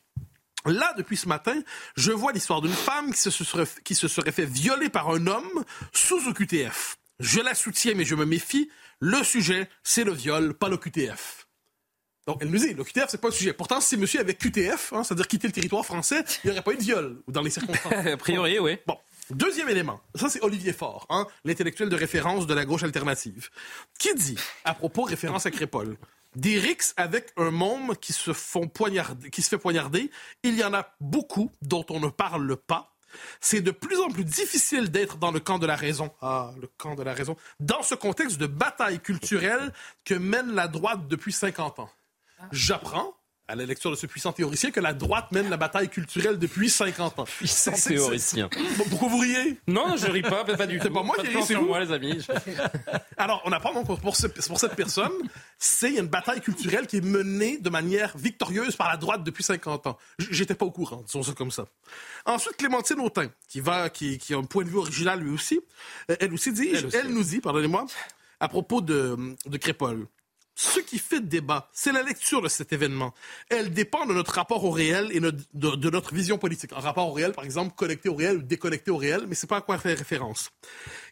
Là, 0.65 0.93
depuis 0.97 1.17
ce 1.17 1.27
matin, 1.27 1.59
je 1.95 2.11
vois 2.11 2.31
l'histoire 2.31 2.61
d'une 2.61 2.73
femme 2.73 3.13
qui 3.13 3.19
se, 3.19 3.29
serait, 3.29 3.67
qui 3.83 3.95
se 3.95 4.07
serait 4.07 4.31
fait 4.31 4.45
violer 4.45 4.89
par 4.89 5.09
un 5.09 5.27
homme 5.27 5.63
sous 5.93 6.27
OQTF. 6.27 6.97
Je 7.19 7.39
la 7.39 7.55
soutiens, 7.55 7.93
mais 7.95 8.05
je 8.05 8.15
me 8.15 8.25
méfie. 8.25 8.69
Le 8.99 9.23
sujet, 9.23 9.69
c'est 9.83 10.03
le 10.03 10.11
viol, 10.11 10.53
pas 10.53 10.69
le 10.69 10.77
QTF. 10.77 11.47
Donc, 12.27 12.39
elle 12.41 12.49
nous 12.49 12.57
dit, 12.57 12.73
le 12.73 12.83
QTF, 12.83 13.05
c'est 13.09 13.21
pas 13.21 13.27
le 13.27 13.33
sujet. 13.33 13.53
Pourtant, 13.53 13.79
si 13.79 13.97
monsieur 13.97 14.19
avait 14.19 14.33
QTF, 14.33 14.93
hein, 14.93 15.03
c'est-à-dire 15.03 15.27
quitter 15.27 15.47
le 15.47 15.53
territoire 15.53 15.85
français, 15.85 16.23
il 16.43 16.47
n'y 16.47 16.53
aurait 16.53 16.63
pas 16.63 16.73
eu 16.73 16.77
de 16.77 16.81
viol, 16.81 17.21
ou 17.27 17.31
dans 17.31 17.41
les 17.41 17.51
circonstances. 17.51 17.93
A 18.05 18.17
priori, 18.17 18.57
oui. 18.59 18.77
Bon. 18.87 18.97
Deuxième 19.31 19.69
élément, 19.69 19.99
ça 20.13 20.29
c'est 20.29 20.39
Olivier 20.43 20.71
Faure, 20.71 21.07
hein, 21.09 21.25
l'intellectuel 21.45 21.89
de 21.89 21.95
référence 21.95 22.45
de 22.45 22.53
la 22.53 22.63
gauche 22.63 22.83
alternative, 22.83 23.49
qui 23.97 24.13
dit, 24.13 24.37
à 24.63 24.75
propos 24.75 25.01
référence 25.01 25.47
à 25.47 25.51
Crépole, 25.51 25.97
des 26.35 26.59
rixes 26.59 26.93
avec 26.97 27.31
un 27.37 27.51
môme 27.51 27.95
qui 27.97 28.13
se, 28.13 28.33
font 28.33 28.67
poignarder, 28.67 29.29
qui 29.29 29.41
se 29.41 29.49
fait 29.49 29.57
poignarder, 29.57 30.11
il 30.43 30.55
y 30.55 30.63
en 30.63 30.73
a 30.73 30.95
beaucoup 30.99 31.51
dont 31.61 31.85
on 31.89 31.99
ne 31.99 32.09
parle 32.09 32.55
pas. 32.57 32.95
C'est 33.39 33.61
de 33.61 33.71
plus 33.71 33.99
en 34.01 34.09
plus 34.09 34.25
difficile 34.25 34.91
d'être 34.91 35.17
dans 35.17 35.31
le 35.31 35.39
camp 35.39 35.57
de 35.57 35.65
la 35.65 35.75
raison. 35.75 36.11
Ah, 36.21 36.51
le 36.59 36.67
camp 36.77 36.95
de 36.95 37.03
la 37.03 37.13
raison. 37.13 37.37
Dans 37.59 37.81
ce 37.81 37.95
contexte 37.95 38.37
de 38.37 38.47
bataille 38.47 38.99
culturelle 38.99 39.73
que 40.03 40.15
mène 40.15 40.53
la 40.53 40.67
droite 40.67 41.07
depuis 41.07 41.31
50 41.31 41.79
ans. 41.79 41.89
J'apprends 42.51 43.15
à 43.47 43.55
la 43.55 43.65
lecture 43.65 43.91
de 43.91 43.95
ce 43.95 44.07
puissant 44.07 44.31
théoricien 44.31 44.71
que 44.71 44.79
la 44.79 44.93
droite 44.93 45.31
mène 45.31 45.49
la 45.49 45.57
bataille 45.57 45.89
culturelle 45.89 46.39
depuis 46.39 46.69
50 46.69 47.19
ans. 47.19 47.25
Puissant 47.25 47.71
théoricien. 47.71 48.49
pourquoi 48.89 49.07
vous 49.07 49.19
riez? 49.19 49.59
Non, 49.67 49.95
je 49.97 50.07
ris 50.07 50.23
pas, 50.23 50.43
pas 50.43 50.65
du 50.65 50.77
tout. 50.77 50.83
C'est 50.85 50.93
pas 50.93 51.03
moi 51.03 51.15
qui 51.17 51.27
ris, 51.27 51.43
c'est 51.43 51.55
moi, 51.55 51.79
les 51.79 51.91
amis. 51.91 52.25
Alors, 53.17 53.41
on 53.45 53.51
apprend 53.51 53.73
donc 53.73 53.85
pour, 53.85 53.99
pour 53.99 54.15
cette 54.15 54.75
personne, 54.75 55.11
c'est 55.59 55.93
une 55.93 56.07
bataille 56.07 56.41
culturelle 56.41 56.87
qui 56.87 56.97
est 56.97 57.05
menée 57.05 57.57
de 57.57 57.69
manière 57.69 58.17
victorieuse 58.17 58.75
par 58.75 58.89
la 58.89 58.97
droite 58.97 59.23
depuis 59.23 59.43
50 59.43 59.87
ans. 59.87 59.97
J'étais 60.17 60.55
pas 60.55 60.65
au 60.65 60.71
courant, 60.71 61.03
disons 61.05 61.23
ça 61.23 61.33
comme 61.33 61.51
ça. 61.51 61.65
Ensuite, 62.25 62.57
Clémentine 62.57 62.99
Autain, 62.99 63.29
qui 63.47 63.59
va, 63.59 63.89
qui, 63.89 64.17
qui 64.17 64.33
a 64.33 64.37
un 64.37 64.43
point 64.43 64.63
de 64.63 64.69
vue 64.69 64.77
original 64.77 65.19
lui 65.19 65.31
aussi, 65.31 65.59
euh, 66.09 66.15
elle 66.19 66.33
aussi 66.33 66.51
dit, 66.51 66.71
elle, 66.93 67.09
nous 67.09 67.23
dit, 67.23 67.39
pardonnez-moi, 67.39 67.85
à 68.39 68.47
propos 68.47 68.81
de, 68.81 69.17
de 69.45 69.57
Crépole. 69.57 70.07
Ce 70.57 70.79
qui 70.79 70.99
fait 70.99 71.19
débat, 71.19 71.69
c'est 71.73 71.91
la 71.91 72.01
lecture 72.01 72.41
de 72.41 72.47
cet 72.47 72.71
événement. 72.71 73.13
Elle 73.49 73.73
dépend 73.73 74.05
de 74.05 74.13
notre 74.13 74.31
rapport 74.31 74.63
au 74.63 74.71
réel 74.71 75.09
et 75.11 75.19
de, 75.19 75.89
notre 75.89 76.13
vision 76.13 76.37
politique. 76.37 76.71
Un 76.71 76.79
rapport 76.79 77.09
au 77.09 77.11
réel, 77.11 77.33
par 77.33 77.43
exemple, 77.43 77.75
connecté 77.75 78.07
au 78.07 78.15
réel 78.15 78.37
ou 78.37 78.41
déconnecté 78.41 78.89
au 78.89 78.95
réel, 78.95 79.25
mais 79.27 79.35
c'est 79.35 79.47
pas 79.47 79.57
à 79.57 79.61
quoi 79.61 79.77
faire 79.77 79.97
référence. 79.97 80.51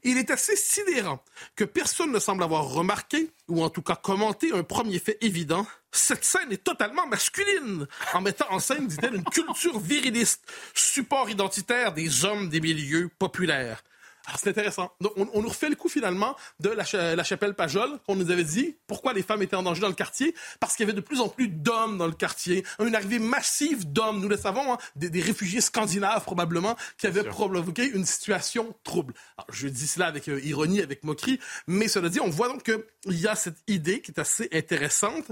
Il 0.04 0.18
est 0.18 0.32
assez 0.32 0.56
sidérant 0.56 1.22
que 1.58 1.66
personne 1.66 2.14
ne 2.14 2.20
semble 2.20 2.42
avoir 2.42 2.70
remarqué, 2.70 3.32
ou 3.50 3.62
en 3.62 3.70
tout 3.70 3.82
cas 3.82 3.98
commenté, 3.98 4.54
un 4.54 4.64
premier 4.64 5.00
fait 5.00 5.18
évident. 5.20 5.68
Cette 5.92 6.24
scène 6.24 6.52
est 6.52 6.64
totalement 6.64 7.06
masculine, 7.06 7.86
en 8.14 8.22
mettant 8.22 8.50
en 8.50 8.60
scène, 8.60 8.88
dit-elle, 8.88 9.16
une 9.16 9.26
culture 9.26 9.78
viriliste, 9.78 10.42
support 10.74 11.30
identitaire 11.30 11.94
des 11.94 12.24
hommes 12.24 12.48
des 12.48 12.62
milieux 12.62 13.10
populaires. 13.20 13.84
Ah, 14.26 14.36
c'est 14.38 14.50
intéressant. 14.50 14.94
Donc, 15.02 15.12
on, 15.18 15.42
nous 15.42 15.50
refait 15.50 15.68
le 15.68 15.76
coup 15.76 15.90
finalement 15.90 16.38
de 16.62 16.70
la, 16.70 17.24
chapelle 17.24 17.56
Pajol, 17.56 18.00
qu'on 18.08 18.16
nous 18.16 18.32
avait 18.32 18.46
dit 18.46 18.78
pourquoi 18.88 19.12
les 19.12 19.22
femmes 19.22 19.42
étaient 19.42 19.58
en 19.58 19.64
danger 19.64 19.82
dans 19.82 19.90
le 19.90 19.94
quartier. 19.94 20.34
Parce 20.62 20.76
qu'il 20.76 20.86
y 20.86 20.90
avait 20.90 20.96
de 20.96 21.06
plus 21.06 21.20
en 21.20 21.28
plus 21.28 21.50
d'hommes 21.50 21.98
dans 21.98 22.08
le 22.08 22.14
quartier. 22.14 22.66
Une 22.80 22.96
arrivée 22.96 23.20
massive 23.20 23.92
d'hommes, 23.92 24.22
nous 24.22 24.30
le 24.30 24.38
savons, 24.38 24.74
hein, 24.74 24.78
des, 24.96 25.22
réfugiés 25.22 25.60
scandinaves 25.60 26.24
probablement, 26.24 26.78
qui 26.98 27.08
avaient 27.08 27.24
provoqué 27.24 27.86
une 27.86 28.06
situation 28.06 28.74
trouble. 28.84 29.14
je 29.52 29.68
dis 29.68 29.88
cela 29.88 30.08
avec 30.08 30.30
euh, 30.30 30.40
ironie, 30.42 30.82
avec 30.82 31.04
moquerie, 31.04 31.40
mais 31.68 31.90
cela 31.90 32.08
dit, 32.08 32.22
on 32.22 32.30
voit 32.30 32.48
donc 32.48 32.64
qu'il 32.64 33.20
y 33.20 33.28
a 33.28 33.36
cette 33.36 33.58
idée 33.68 34.02
qui 34.02 34.12
est 34.12 34.20
assez 34.20 34.48
intéressante. 34.54 35.32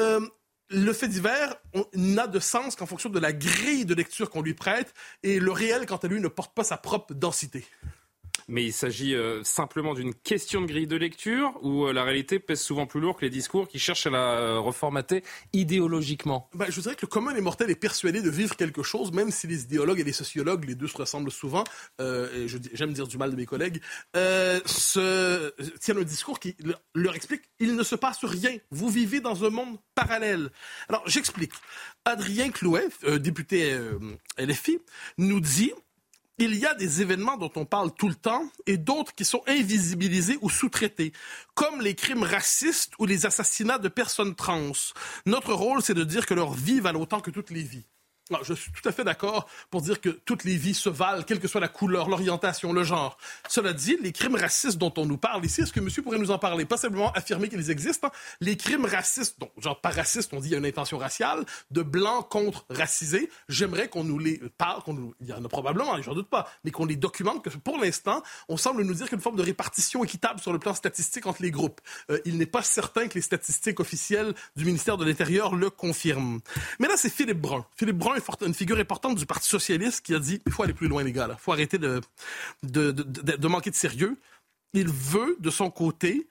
Euh, 0.00 0.20
le 0.70 0.92
fait 0.92 1.08
divers 1.08 1.54
n'a 1.94 2.26
de 2.26 2.40
sens 2.40 2.74
qu'en 2.74 2.86
fonction 2.86 3.10
de 3.10 3.18
la 3.20 3.32
grille 3.32 3.84
de 3.84 3.94
lecture 3.94 4.28
qu'on 4.30 4.42
lui 4.42 4.54
prête, 4.54 4.92
et 5.22 5.38
le 5.38 5.52
réel, 5.52 5.86
quant 5.86 5.96
à 5.98 6.08
lui, 6.08 6.20
ne 6.20 6.28
porte 6.28 6.52
pas 6.52 6.64
sa 6.64 6.76
propre 6.76 7.14
densité. 7.14 7.64
Mais 8.48 8.64
il 8.64 8.72
s'agit 8.72 9.14
euh, 9.14 9.42
simplement 9.44 9.94
d'une 9.94 10.14
question 10.14 10.60
de 10.60 10.66
grille 10.66 10.86
de 10.86 10.96
lecture 10.96 11.52
où 11.62 11.86
euh, 11.86 11.92
la 11.92 12.04
réalité 12.04 12.38
pèse 12.38 12.60
souvent 12.60 12.86
plus 12.86 13.00
lourd 13.00 13.16
que 13.16 13.24
les 13.24 13.30
discours 13.30 13.68
qui 13.68 13.78
cherchent 13.78 14.06
à 14.06 14.10
la 14.10 14.38
euh, 14.38 14.58
reformater 14.60 15.22
idéologiquement? 15.52 16.48
Ben, 16.54 16.66
je 16.70 16.80
dirais 16.80 16.94
que 16.94 17.02
le 17.02 17.08
commun 17.08 17.32
des 17.32 17.40
mortels 17.40 17.70
est 17.70 17.74
persuadé 17.74 18.20
de 18.22 18.30
vivre 18.30 18.56
quelque 18.56 18.82
chose, 18.82 19.12
même 19.12 19.30
si 19.30 19.46
les 19.46 19.62
idéologues 19.62 20.00
et 20.00 20.04
les 20.04 20.12
sociologues, 20.12 20.64
les 20.64 20.74
deux 20.74 20.88
se 20.88 20.96
ressemblent 20.96 21.30
souvent, 21.30 21.64
euh, 22.00 22.46
j'aime 22.74 22.92
dire 22.92 23.06
du 23.06 23.18
mal 23.18 23.30
de 23.30 23.36
mes 23.36 23.46
collègues, 23.46 23.80
euh, 24.16 24.60
tiennent 25.80 25.98
un 25.98 26.02
discours 26.02 26.38
qui 26.38 26.56
le- 26.62 26.76
leur 26.94 27.14
explique 27.14 27.42
il 27.60 27.76
ne 27.76 27.82
se 27.82 27.94
passe 27.94 28.24
rien. 28.24 28.56
Vous 28.70 28.88
vivez 28.88 29.20
dans 29.20 29.44
un 29.44 29.50
monde 29.50 29.78
parallèle. 29.94 30.50
Alors, 30.88 31.02
j'explique. 31.06 31.52
Adrien 32.04 32.50
Clouet, 32.50 32.88
euh, 33.04 33.18
député 33.18 33.74
LFI, 34.36 34.78
nous 35.18 35.40
dit 35.40 35.72
il 36.38 36.56
y 36.56 36.66
a 36.66 36.74
des 36.74 37.00
événements 37.00 37.36
dont 37.36 37.52
on 37.56 37.64
parle 37.64 37.92
tout 37.94 38.08
le 38.08 38.14
temps 38.14 38.50
et 38.66 38.76
d'autres 38.76 39.14
qui 39.14 39.24
sont 39.24 39.42
invisibilisés 39.46 40.38
ou 40.40 40.50
sous-traités, 40.50 41.12
comme 41.54 41.80
les 41.80 41.94
crimes 41.94 42.24
racistes 42.24 42.92
ou 42.98 43.06
les 43.06 43.26
assassinats 43.26 43.78
de 43.78 43.88
personnes 43.88 44.34
trans. 44.34 44.72
Notre 45.26 45.52
rôle, 45.52 45.82
c'est 45.82 45.94
de 45.94 46.04
dire 46.04 46.26
que 46.26 46.34
leur 46.34 46.52
vie 46.52 46.80
valent 46.80 47.00
autant 47.00 47.20
que 47.20 47.30
toutes 47.30 47.50
les 47.50 47.62
vies. 47.62 47.86
Je 48.42 48.54
suis 48.54 48.72
tout 48.72 48.88
à 48.88 48.92
fait 48.92 49.04
d'accord 49.04 49.46
pour 49.70 49.82
dire 49.82 50.00
que 50.00 50.08
toutes 50.08 50.44
les 50.44 50.56
vies 50.56 50.72
se 50.72 50.88
valent, 50.88 51.22
quelle 51.24 51.40
que 51.40 51.48
soit 51.48 51.60
la 51.60 51.68
couleur, 51.68 52.08
l'orientation, 52.08 52.72
le 52.72 52.82
genre. 52.82 53.18
Cela 53.48 53.74
dit, 53.74 53.98
les 54.00 54.12
crimes 54.12 54.34
racistes 54.36 54.78
dont 54.78 54.92
on 54.96 55.04
nous 55.04 55.18
parle 55.18 55.44
ici, 55.44 55.60
est-ce 55.60 55.72
que 55.74 55.80
monsieur 55.80 56.02
pourrait 56.02 56.18
nous 56.18 56.30
en 56.30 56.38
parler? 56.38 56.64
Pas 56.64 56.78
simplement 56.78 57.12
affirmer 57.12 57.50
qu'ils 57.50 57.70
existent. 57.70 58.08
hein. 58.08 58.12
Les 58.40 58.56
crimes 58.56 58.86
racistes, 58.86 59.38
donc, 59.38 59.50
genre 59.58 59.78
par 59.78 59.92
raciste, 59.94 60.32
on 60.32 60.40
dit 60.40 60.48
il 60.48 60.52
y 60.52 60.54
a 60.54 60.58
une 60.58 60.64
intention 60.64 60.96
raciale, 60.96 61.44
de 61.70 61.82
blancs 61.82 62.26
contre 62.30 62.64
racisés, 62.70 63.28
j'aimerais 63.50 63.88
qu'on 63.88 64.04
nous 64.04 64.18
les 64.18 64.40
parle, 64.56 64.82
qu'on 64.82 64.94
nous, 64.94 65.14
il 65.20 65.28
y 65.28 65.32
en 65.34 65.44
a 65.44 65.48
probablement, 65.48 66.00
j'en 66.00 66.14
doute 66.14 66.30
pas, 66.30 66.50
mais 66.64 66.70
qu'on 66.70 66.86
les 66.86 66.96
documente, 66.96 67.44
que 67.44 67.50
pour 67.50 67.76
l'instant, 67.78 68.22
on 68.48 68.56
semble 68.56 68.84
nous 68.84 68.94
dire 68.94 69.10
qu'une 69.10 69.20
forme 69.20 69.36
de 69.36 69.42
répartition 69.42 70.02
équitable 70.02 70.40
sur 70.40 70.52
le 70.52 70.58
plan 70.58 70.72
statistique 70.72 71.26
entre 71.26 71.42
les 71.42 71.50
groupes. 71.50 71.82
Euh, 72.10 72.18
il 72.24 72.38
n'est 72.38 72.46
pas 72.46 72.62
certain 72.62 73.06
que 73.06 73.14
les 73.14 73.22
statistiques 73.22 73.80
officielles 73.80 74.34
du 74.56 74.64
ministère 74.64 74.96
de 74.96 75.04
l'Intérieur 75.04 75.54
le 75.54 75.68
confirment. 75.68 76.40
Mais 76.78 76.88
là, 76.88 76.94
c'est 76.96 77.10
Philippe 77.10 77.40
Brun. 77.40 77.66
Philippe 77.76 77.98
Brun 77.98 78.13
une 78.46 78.54
figure 78.54 78.78
importante 78.78 79.16
du 79.16 79.26
Parti 79.26 79.48
socialiste 79.48 80.04
qui 80.04 80.14
a 80.14 80.18
dit, 80.18 80.40
il 80.46 80.52
faut 80.52 80.62
aller 80.62 80.74
plus 80.74 80.88
loin, 80.88 81.02
les 81.02 81.12
gars, 81.12 81.28
il 81.30 81.36
faut 81.38 81.52
arrêter 81.52 81.78
de, 81.78 82.00
de, 82.62 82.90
de, 82.92 83.02
de- 83.02 83.36
de 83.36 83.48
manquer 83.48 83.70
de 83.70 83.76
sérieux. 83.76 84.16
Il 84.72 84.88
veut, 84.88 85.36
de 85.40 85.50
son 85.50 85.70
côté, 85.70 86.26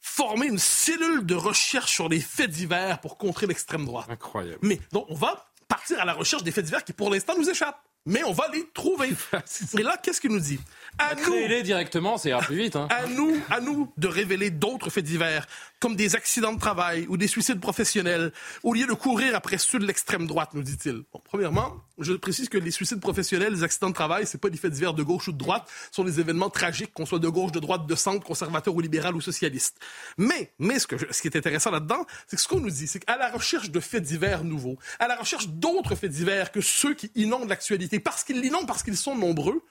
former 0.00 0.46
une 0.46 0.58
cellule 0.58 1.26
de 1.26 1.34
recherche 1.34 1.92
sur 1.92 2.08
les 2.08 2.20
faits 2.20 2.50
divers 2.50 3.00
pour 3.00 3.18
contrer 3.18 3.46
l'extrême 3.46 3.84
droite. 3.84 4.06
Incroyable. 4.08 4.58
Mais 4.62 4.78
donc, 4.92 5.06
on 5.08 5.14
va 5.14 5.46
partir 5.66 6.00
à 6.00 6.04
la 6.04 6.12
recherche 6.14 6.42
des 6.44 6.52
faits 6.52 6.64
divers 6.64 6.84
qui, 6.84 6.92
pour 6.92 7.10
l'instant, 7.10 7.34
nous 7.36 7.48
échappent. 7.50 7.82
Mais 8.06 8.22
on 8.24 8.32
va 8.32 8.48
les 8.54 8.66
trouver. 8.72 9.10
Et 9.78 9.82
là, 9.82 9.98
qu'est-ce 10.02 10.20
qu'il 10.20 10.30
nous 10.30 10.40
dit? 10.40 10.58
À 10.96 11.14
nous, 11.14 11.22
Créez-les 11.24 11.62
directement, 11.62 12.16
ira 12.24 12.40
plus 12.40 12.56
vite. 12.56 12.76
Hein. 12.76 12.86
à 12.90 13.06
nous, 13.06 13.36
à 13.50 13.60
nous 13.60 13.92
de 13.98 14.08
révéler 14.08 14.50
d'autres 14.50 14.88
faits 14.88 15.04
divers, 15.04 15.46
comme 15.80 15.96
des 15.96 16.16
accidents 16.16 16.52
de 16.52 16.58
travail 16.58 17.06
ou 17.08 17.16
des 17.16 17.28
suicides 17.28 17.60
professionnels, 17.60 18.32
au 18.62 18.74
lieu 18.74 18.86
de 18.86 18.92
courir 18.92 19.34
après 19.34 19.58
ceux 19.58 19.78
de 19.78 19.86
l'extrême 19.86 20.26
droite, 20.26 20.50
nous 20.54 20.62
dit-il. 20.62 21.02
Bon, 21.12 21.20
premièrement, 21.24 21.76
je 21.98 22.12
précise 22.14 22.48
que 22.48 22.58
les 22.58 22.70
suicides 22.70 23.00
professionnels, 23.00 23.52
les 23.52 23.62
accidents 23.62 23.90
de 23.90 23.94
travail, 23.94 24.26
c'est 24.26 24.40
pas 24.40 24.50
des 24.50 24.58
faits 24.58 24.72
divers 24.72 24.94
de 24.94 25.02
gauche 25.02 25.28
ou 25.28 25.32
de 25.32 25.38
droite, 25.38 25.68
ce 25.90 25.96
sont 25.96 26.04
des 26.04 26.20
événements 26.20 26.50
tragiques, 26.50 26.92
qu'on 26.92 27.06
soit 27.06 27.18
de 27.18 27.28
gauche, 27.28 27.52
de 27.52 27.60
droite, 27.60 27.86
de 27.86 27.94
centre, 27.94 28.24
conservateur 28.24 28.74
ou 28.74 28.80
libéral 28.80 29.14
ou 29.14 29.20
socialiste. 29.20 29.78
Mais, 30.16 30.52
mais 30.58 30.78
ce, 30.78 30.86
que 30.86 30.96
ce 31.12 31.22
qui 31.22 31.28
est 31.28 31.36
intéressant 31.36 31.70
là-dedans, 31.70 32.06
c'est 32.26 32.36
que 32.36 32.42
ce 32.42 32.48
qu'on 32.48 32.60
nous 32.60 32.70
dit, 32.70 32.86
c'est 32.86 33.00
qu'à 33.00 33.16
la 33.16 33.30
recherche 33.30 33.70
de 33.70 33.80
faits 33.80 34.02
divers 34.02 34.44
nouveaux, 34.44 34.78
à 34.98 35.06
la 35.06 35.16
recherche 35.16 35.48
d'autres 35.48 35.94
faits 35.94 36.10
divers 36.10 36.50
que 36.50 36.60
ceux 36.60 36.94
qui 36.94 37.10
inondent 37.14 37.48
l'actualité, 37.48 38.00
parce 38.00 38.24
qu'ils 38.24 38.40
l'inondent, 38.40 38.66
parce 38.66 38.82
qu'ils 38.82 38.96
sont 38.96 39.14
nombreux, 39.14 39.62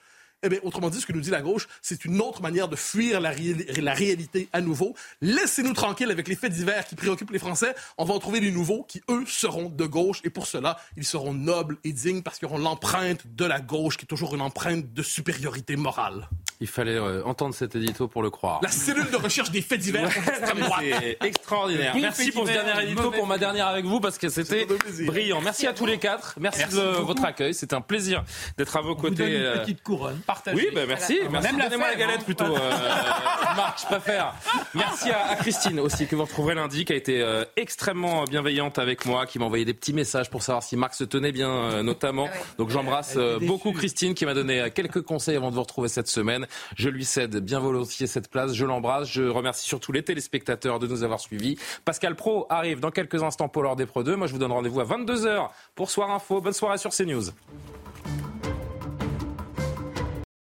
eh 0.42 0.48
bien, 0.48 0.58
autrement 0.62 0.90
dit, 0.90 1.00
ce 1.00 1.06
que 1.06 1.12
nous 1.12 1.20
dit 1.20 1.30
la 1.30 1.40
gauche, 1.42 1.66
c'est 1.82 2.04
une 2.04 2.20
autre 2.20 2.42
manière 2.42 2.68
de 2.68 2.76
fuir 2.76 3.20
la, 3.20 3.32
réali- 3.32 3.80
la 3.80 3.92
réalité 3.94 4.48
à 4.52 4.60
nouveau. 4.60 4.94
Laissez-nous 5.20 5.72
tranquilles 5.72 6.10
avec 6.10 6.28
les 6.28 6.36
faits 6.36 6.52
divers 6.52 6.84
qui 6.86 6.94
préoccupent 6.94 7.30
les 7.32 7.38
Français. 7.38 7.74
On 7.96 8.04
va 8.04 8.14
en 8.14 8.18
trouver 8.18 8.40
des 8.40 8.50
nouveaux 8.50 8.84
qui, 8.84 9.02
eux, 9.10 9.24
seront 9.26 9.68
de 9.68 9.84
gauche. 9.86 10.20
Et 10.24 10.30
pour 10.30 10.46
cela, 10.46 10.78
ils 10.96 11.04
seront 11.04 11.34
nobles 11.34 11.76
et 11.84 11.92
dignes 11.92 12.22
parce 12.22 12.38
qu'ils 12.38 12.46
auront 12.46 12.58
l'empreinte 12.58 13.20
de 13.34 13.44
la 13.44 13.60
gauche, 13.60 13.96
qui 13.96 14.04
est 14.04 14.08
toujours 14.08 14.34
une 14.34 14.40
empreinte 14.40 14.92
de 14.92 15.02
supériorité 15.02 15.76
morale. 15.76 16.28
Il 16.60 16.66
fallait 16.66 16.96
euh, 16.96 17.22
entendre 17.24 17.54
cet 17.54 17.76
édito 17.76 18.08
pour 18.08 18.20
le 18.22 18.30
croire. 18.30 18.58
La 18.62 18.70
cellule 18.70 19.08
de 19.10 19.16
recherche 19.16 19.50
des 19.52 19.62
faits 19.62 19.78
divers 19.80 20.12
contre 20.12 20.26
l'extrême 20.26 20.58
droite. 20.60 20.84
C'est 21.00 21.18
extraordinaire. 21.24 21.92
Bon 21.94 22.00
Merci 22.00 22.32
pour 22.32 22.46
ce 22.48 22.52
dernier 22.52 22.82
édito, 22.84 23.02
mauvais 23.02 23.18
pour 23.18 23.26
ma 23.28 23.38
dernière 23.38 23.68
avec 23.68 23.84
vous, 23.84 24.00
parce 24.00 24.18
que 24.18 24.28
c'était 24.28 24.66
brillant. 25.06 25.40
Merci 25.40 25.66
à 25.68 25.72
tous 25.72 25.86
les 25.86 25.98
quatre. 25.98 26.34
Merci, 26.40 26.64
de 26.74 26.98
votre 27.00 27.24
accueil. 27.24 27.54
C'était 27.54 27.74
un 27.74 27.80
plaisir 27.80 28.24
d'être 28.56 28.76
à 28.76 28.80
vos 28.80 28.90
On 28.92 28.94
vous 28.96 29.02
donne 29.10 29.16
côtés. 29.16 29.36
une 29.36 29.42
euh, 29.42 29.58
petite 29.58 29.82
couronne. 29.84 30.18
Partagé. 30.28 30.58
Oui, 30.58 30.68
ben 30.74 30.86
merci. 30.86 31.18
merci. 31.30 31.48
Même 31.48 31.58
Donnez-moi 31.58 31.88
la 31.88 31.96
galette 31.96 32.20
hein. 32.20 32.24
plutôt, 32.24 32.44
euh, 32.44 32.70
Marc, 33.56 33.80
je 33.80 33.86
préfère. 33.86 34.34
Merci 34.74 35.10
à, 35.10 35.30
à 35.30 35.36
Christine 35.36 35.80
aussi, 35.80 36.06
que 36.06 36.14
vous 36.14 36.24
retrouverez 36.24 36.54
lundi, 36.54 36.84
qui 36.84 36.92
a 36.92 36.96
été 36.96 37.22
euh, 37.22 37.46
extrêmement 37.56 38.24
bienveillante 38.24 38.78
avec 38.78 39.06
moi, 39.06 39.24
qui 39.24 39.38
m'a 39.38 39.46
envoyé 39.46 39.64
des 39.64 39.72
petits 39.72 39.94
messages 39.94 40.28
pour 40.28 40.42
savoir 40.42 40.62
si 40.62 40.76
Marc 40.76 40.92
se 40.92 41.04
tenait 41.04 41.32
bien, 41.32 41.48
euh, 41.48 41.82
notamment. 41.82 42.26
Ah 42.28 42.34
ouais. 42.34 42.42
Donc 42.58 42.68
j'embrasse 42.68 43.14
euh, 43.16 43.38
beaucoup 43.40 43.72
Christine, 43.72 44.12
qui 44.12 44.26
m'a 44.26 44.34
donné 44.34 44.60
euh, 44.60 44.68
quelques 44.68 45.00
conseils 45.00 45.36
avant 45.36 45.48
de 45.48 45.54
vous 45.54 45.62
retrouver 45.62 45.88
cette 45.88 46.08
semaine. 46.08 46.46
Je 46.76 46.90
lui 46.90 47.06
cède 47.06 47.36
bien 47.38 47.58
volontiers 47.58 48.06
cette 48.06 48.30
place. 48.30 48.52
Je 48.52 48.66
l'embrasse. 48.66 49.08
Je 49.08 49.22
remercie 49.22 49.66
surtout 49.66 49.92
les 49.92 50.02
téléspectateurs 50.02 50.78
de 50.78 50.86
nous 50.86 51.04
avoir 51.04 51.20
suivis. 51.20 51.56
Pascal 51.86 52.16
Pro 52.16 52.46
arrive 52.50 52.80
dans 52.80 52.90
quelques 52.90 53.22
instants 53.22 53.48
pour 53.48 53.62
l'heure 53.62 53.76
des 53.76 53.86
Pro 53.86 54.02
2. 54.02 54.14
Moi, 54.14 54.26
je 54.26 54.32
vous 54.32 54.38
donne 54.38 54.52
rendez-vous 54.52 54.80
à 54.80 54.84
22h 54.84 55.48
pour 55.74 55.90
Soir 55.90 56.10
Info. 56.10 56.42
Bonne 56.42 56.52
soirée 56.52 56.76
sur 56.76 56.90
CNews. 56.90 57.30